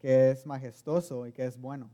que 0.00 0.30
es 0.30 0.44
majestuoso 0.44 1.26
y 1.26 1.32
que 1.32 1.46
es 1.46 1.56
bueno. 1.56 1.88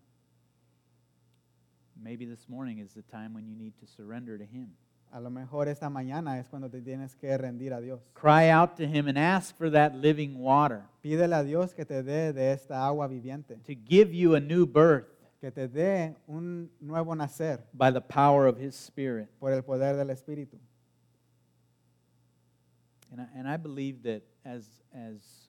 Maybe 1.95 2.27
this 2.27 2.49
morning 2.49 2.79
is 2.79 2.93
the 2.93 3.03
time 3.03 3.35
when 3.35 3.47
you 3.47 3.55
need 3.55 3.75
to 3.79 3.87
surrender 3.87 4.37
to 4.37 4.45
Him. 4.45 4.77
A 5.13 5.21
lo 5.21 5.31
mejor 5.31 5.69
esta 5.69 5.89
mañana 5.89 6.39
es 6.39 6.47
cuando 6.49 6.69
te 6.69 6.83
tienes 6.83 7.17
que 7.17 7.37
rendir 7.39 7.73
a 7.73 7.81
Dios. 7.81 8.01
Cry 8.13 8.51
out 8.51 8.77
to 8.77 8.85
Him 8.85 9.09
and 9.09 9.19
ask 9.19 9.57
for 9.57 9.71
that 9.71 9.95
living 9.95 10.39
water 10.39 10.83
Pídele 11.03 11.35
a 11.35 11.45
Dios 11.45 11.73
que 11.73 11.85
te 11.85 12.03
dé 12.03 12.33
de 12.33 12.53
esta 12.53 12.85
agua 12.85 13.07
viviente, 13.07 13.57
to 13.65 13.75
give 13.75 14.13
you 14.13 14.35
a 14.35 14.41
new 14.41 14.67
birth 14.67 15.07
que 15.41 15.51
te 15.53 15.69
dé 15.69 16.17
un 16.27 16.69
nuevo 16.81 17.15
nacer 17.15 17.61
by 17.73 17.93
the 17.93 18.01
power 18.01 18.47
of 18.47 18.59
His 18.59 18.75
Spirit. 18.75 19.29
por 19.39 19.53
el 19.53 19.63
poder 19.63 19.97
del 19.97 20.11
Espíritu. 20.11 20.59
And 23.13 23.21
I, 23.21 23.27
and 23.39 23.49
I 23.49 23.57
believe 23.57 24.03
that 24.03 24.23
as, 24.45 24.67
as 24.93 25.49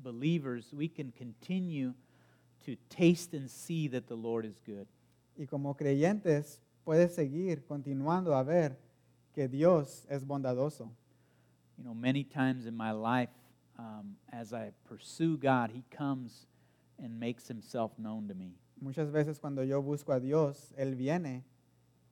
believers, 0.00 0.72
we 0.72 0.88
can 0.88 1.12
continue 1.12 1.94
to 2.64 2.76
taste 2.88 3.32
and 3.32 3.48
see 3.48 3.86
that 3.88 4.08
the 4.08 4.16
Lord 4.16 4.44
is 4.44 4.58
good. 4.66 4.88
Y 5.38 5.46
como 5.46 5.74
creyentes 5.74 6.60
puedes 6.84 7.14
seguir 7.14 7.64
continuando 7.64 8.34
a 8.34 8.42
ver 8.42 8.76
que 9.36 9.46
Dios 9.48 10.06
es 10.08 10.24
bondadoso. 10.24 10.90
You 11.76 11.84
know, 11.84 11.94
many 11.94 12.24
times 12.24 12.64
in 12.64 12.74
my 12.74 12.90
life, 12.92 13.28
um, 13.78 14.16
as 14.32 14.54
I 14.54 14.72
pursue 14.88 15.36
God, 15.36 15.70
He 15.70 15.84
comes 15.90 16.46
and 16.98 17.20
makes 17.20 17.46
Himself 17.46 17.92
known 17.98 18.28
to 18.28 18.34
me. 18.34 18.54
Muchas 18.80 19.10
veces 19.10 19.38
cuando 19.38 19.62
yo 19.62 19.82
busco 19.82 20.14
a 20.14 20.20
Dios, 20.20 20.72
Él 20.78 20.96
viene 20.96 21.44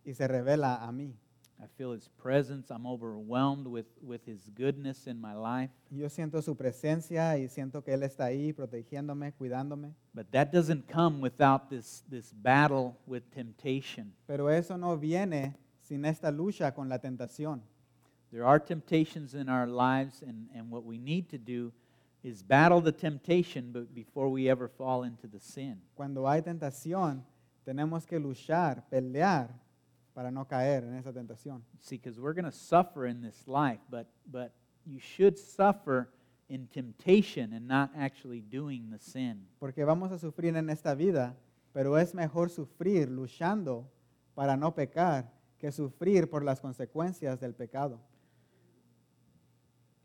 y 0.05 0.13
se 0.13 0.29
revela 0.29 0.87
a 0.87 0.93
mí. 0.93 1.15
I 1.59 1.67
feel 1.79 1.93
His 1.93 2.09
presence. 2.19 2.71
I'm 2.71 2.87
overwhelmed 2.87 3.67
with, 3.67 3.87
with 4.03 4.27
His 4.27 4.51
goodness 4.55 5.07
in 5.07 5.19
my 5.19 5.35
life. 5.35 5.71
Yo 5.91 6.11
siento 6.11 6.43
su 6.43 6.55
presencia 6.55 7.39
y 7.39 7.49
siento 7.49 7.83
que 7.83 7.95
Él 7.95 8.03
está 8.03 8.27
ahí 8.27 8.53
protegiéndome, 8.53 9.33
cuidándome. 9.33 9.95
But 10.13 10.31
that 10.33 10.53
doesn't 10.53 10.89
come 10.93 11.23
without 11.23 11.71
this, 11.71 12.05
this 12.11 12.35
battle 12.35 12.99
with 13.07 13.23
temptation. 13.35 14.13
Pero 14.27 14.49
eso 14.49 14.77
no 14.77 14.99
viene 14.99 15.55
sin 15.85 16.05
esta 16.05 16.31
lucha 16.31 16.73
con 16.75 16.89
la 16.89 16.99
tentación. 16.99 17.61
There 18.33 18.45
are 18.45 18.59
temptations 18.59 19.35
in 19.35 19.49
our 19.49 19.67
lives, 19.67 20.23
and, 20.23 20.49
and 20.55 20.71
what 20.71 20.85
we 20.85 20.99
need 20.99 21.29
to 21.31 21.39
do 21.39 21.73
is 22.23 22.43
battle 22.43 22.81
the 22.81 22.91
temptation 22.91 23.71
but 23.71 23.95
before 23.95 24.29
we 24.29 24.49
ever 24.49 24.67
fall 24.67 25.05
into 25.05 25.29
the 25.29 25.39
sin. 25.39 25.81
Cuando 25.95 26.27
hay 26.27 26.41
tentación, 26.41 27.23
tenemos 27.65 28.07
que 28.07 28.19
luchar, 28.19 28.83
pelear 28.91 29.51
para 30.15 30.31
no 30.31 30.47
caer 30.47 30.85
en 30.85 30.95
esa 30.95 31.13
tentación. 31.13 31.63
See, 31.81 31.97
because 31.97 32.19
we're 32.19 32.33
going 32.33 32.45
to 32.45 32.53
suffer 32.53 33.07
in 33.07 33.21
this 33.21 33.47
life, 33.47 33.81
but, 33.91 34.07
but 34.31 34.53
you 34.87 34.99
should 34.99 35.39
suffer 35.39 36.09
in 36.49 36.67
temptation 36.69 37.53
and 37.53 37.69
not 37.69 37.91
actually 37.97 38.41
doing 38.41 38.91
the 38.91 38.99
sin. 38.99 39.47
Porque 39.61 39.85
vamos 39.85 40.13
a 40.13 40.19
sufrir 40.19 40.57
en 40.57 40.71
esta 40.71 40.95
vida, 40.95 41.37
pero 41.73 41.97
es 41.97 42.15
mejor 42.15 42.49
sufrir 42.49 43.11
luchando 43.11 43.87
para 44.35 44.57
no 44.57 44.75
pecar 44.75 45.31
que 45.65 45.73
sufrir 45.73 46.29
por 46.29 46.45
las 46.45 46.61
consecuencias 46.61 47.41
del 47.41 47.55
pecado. 47.55 47.99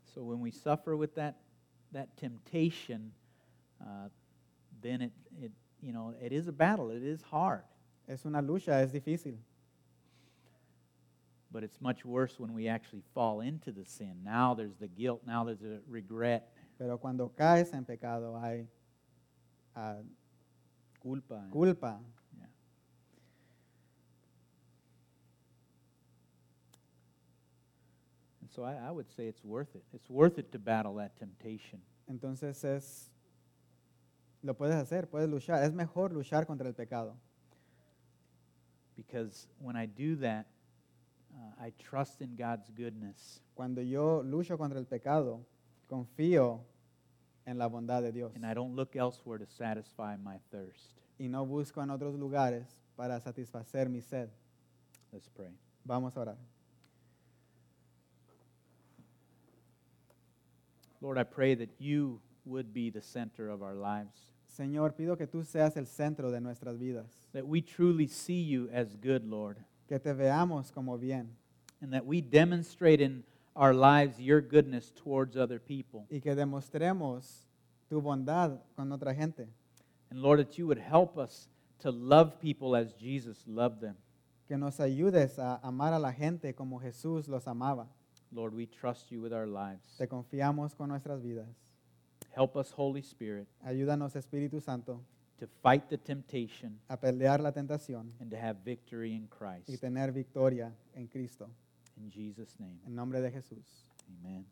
So 0.06 0.22
when 0.22 0.40
we 0.40 0.50
suffer 0.50 0.96
with 0.96 1.14
that, 1.16 1.36
that 1.92 2.16
temptation, 2.16 3.12
uh, 3.78 4.08
then 4.80 5.02
it, 5.02 5.12
it, 5.38 5.52
you 5.82 5.92
know, 5.92 6.14
it 6.18 6.32
is 6.32 6.48
a 6.48 6.52
battle. 6.52 6.90
It 6.90 7.02
is 7.02 7.20
hard. 7.20 7.64
Es 8.08 8.24
una 8.24 8.40
lucha, 8.40 8.80
es 8.80 8.90
difícil, 8.90 9.36
But 11.52 11.62
it's 11.62 11.78
much 11.78 12.06
worse 12.06 12.40
when 12.40 12.54
we 12.54 12.66
actually 12.66 13.02
fall 13.12 13.42
into 13.42 13.70
the 13.70 13.84
sin. 13.84 14.22
Now 14.24 14.54
there's 14.54 14.76
the 14.80 14.88
guilt. 14.88 15.20
Now 15.26 15.44
there's 15.44 15.62
a 15.62 15.80
regret, 15.86 16.48
pero 16.78 16.96
cuando 16.96 17.30
caes 17.36 17.74
en 17.74 17.84
pecado 17.84 18.40
hay 18.40 18.66
ah, 19.76 19.96
culpa. 21.02 21.44
culpa. 21.52 22.00
yeah. 22.38 22.46
And 28.39 28.39
so 28.54 28.64
I, 28.64 28.74
I 28.74 28.90
would 28.90 29.08
say 29.16 29.26
it's 29.26 29.44
worth 29.44 29.74
it. 29.74 29.82
It's 29.94 30.08
worth 30.10 30.38
it 30.38 30.50
to 30.52 30.58
battle 30.58 30.94
that 30.96 31.16
temptation. 31.18 31.80
Entonces 32.08 32.64
es, 32.64 33.10
lo 34.42 34.54
puedes 34.54 34.74
hacer, 34.74 35.06
puedes 35.08 35.28
luchar. 35.28 35.62
Es 35.62 35.72
mejor 35.72 36.12
luchar 36.12 36.46
contra 36.46 36.66
el 36.66 36.74
pecado. 36.74 37.14
Because 38.96 39.46
when 39.60 39.76
I 39.76 39.86
do 39.86 40.16
that, 40.16 40.46
uh, 41.34 41.64
I 41.64 41.72
trust 41.78 42.20
in 42.20 42.36
God's 42.36 42.70
goodness. 42.70 43.40
Cuando 43.54 43.80
yo 43.82 44.22
lucho 44.22 44.58
contra 44.58 44.78
el 44.78 44.86
pecado, 44.86 45.40
confío 45.88 46.60
en 47.46 47.56
la 47.58 47.66
bondad 47.68 48.02
de 48.02 48.12
Dios 48.12 48.32
And 48.36 48.44
I 48.44 48.54
don't 48.54 48.74
look 48.76 48.96
elsewhere 48.96 49.38
to 49.38 49.46
satisfy 49.46 50.16
my 50.16 50.38
thirst. 50.50 51.00
y 51.18 51.28
no 51.28 51.44
busco 51.46 51.82
en 51.82 51.90
otros 51.90 52.14
lugares 52.14 52.66
para 52.96 53.20
satisfacer 53.20 53.88
mi 53.88 54.00
sed. 54.00 54.28
Let's 55.12 55.28
pray. 55.28 55.54
Vamos 55.84 56.16
a 56.16 56.20
orar. 56.20 56.36
Lord, 61.00 61.18
I 61.18 61.24
pray 61.24 61.54
that 61.54 61.70
you 61.78 62.20
would 62.44 62.72
be 62.72 62.90
the 62.90 63.00
center 63.00 63.48
of 63.48 63.62
our 63.62 63.74
lives, 63.74 64.30
Señor, 64.58 64.96
pido 64.96 65.16
que 65.16 65.26
tú 65.26 65.44
seas 65.44 65.76
el 65.76 65.86
centro 65.86 66.30
de 66.30 66.40
nuestras 66.40 66.76
vidas, 66.78 67.06
that 67.32 67.46
we 67.46 67.62
truly 67.62 68.06
see 68.06 68.42
you 68.42 68.68
as 68.72 68.96
good, 68.96 69.24
Lord, 69.24 69.56
que 69.88 69.98
te 69.98 70.12
veamos 70.12 70.72
como 70.72 70.98
bien 70.98 71.36
and 71.80 71.92
that 71.92 72.04
we 72.04 72.20
demonstrate 72.20 73.00
in 73.00 73.24
our 73.56 73.72
lives 73.72 74.20
your 74.20 74.40
goodness 74.40 74.90
towards 74.90 75.36
other 75.36 75.58
people. 75.58 76.06
y 76.10 76.20
que 76.20 76.34
demostremos 76.34 77.46
tu 77.88 78.00
bondad 78.00 78.60
con 78.76 78.90
otra 78.92 79.14
gente. 79.14 79.48
And 80.10 80.20
Lord, 80.20 80.40
that 80.40 80.58
you 80.58 80.66
would 80.66 80.78
help 80.78 81.16
us 81.16 81.48
to 81.80 81.90
love 81.90 82.40
people 82.40 82.76
as 82.76 82.92
Jesus 82.94 83.44
loved 83.46 83.80
them. 83.80 83.96
Que 84.48 84.58
nos 84.58 84.80
ayudes 84.80 85.38
a 85.38 85.60
amar 85.62 85.92
a 85.94 85.98
la 85.98 86.12
gente 86.12 86.54
como 86.54 86.80
Jesús 86.80 87.28
los 87.28 87.46
amaba. 87.46 87.88
Lord, 88.32 88.54
we 88.54 88.66
trust 88.66 89.10
you 89.10 89.20
with 89.20 89.32
our 89.32 89.46
lives. 89.46 89.96
Te 89.98 90.06
confiamos 90.06 90.74
con 90.76 90.88
nuestras 90.88 91.20
vidas. 91.22 91.48
Help 92.36 92.56
us, 92.56 92.70
Holy 92.70 93.00
Spirit, 93.02 93.48
Ayúdanos, 93.66 94.14
Espíritu 94.14 94.60
Santo, 94.62 95.00
to 95.38 95.46
fight 95.62 95.88
the 95.88 95.96
temptation 95.98 96.78
a 96.88 96.96
pelear 96.96 97.40
la 97.40 97.50
tentación 97.50 98.12
and 98.20 98.30
to 98.30 98.36
have 98.36 98.58
victory 98.64 99.14
in 99.14 99.26
Christ. 99.28 99.68
y 99.68 99.76
tener 99.78 100.12
victoria 100.12 100.72
en 100.94 101.08
Cristo. 101.08 101.48
In 101.96 102.08
Jesus' 102.10 102.54
name, 102.60 102.78
En 102.86 102.94
nombre 102.94 103.20
de 103.20 103.30
Jesús. 103.30 103.84
amen. 104.22 104.44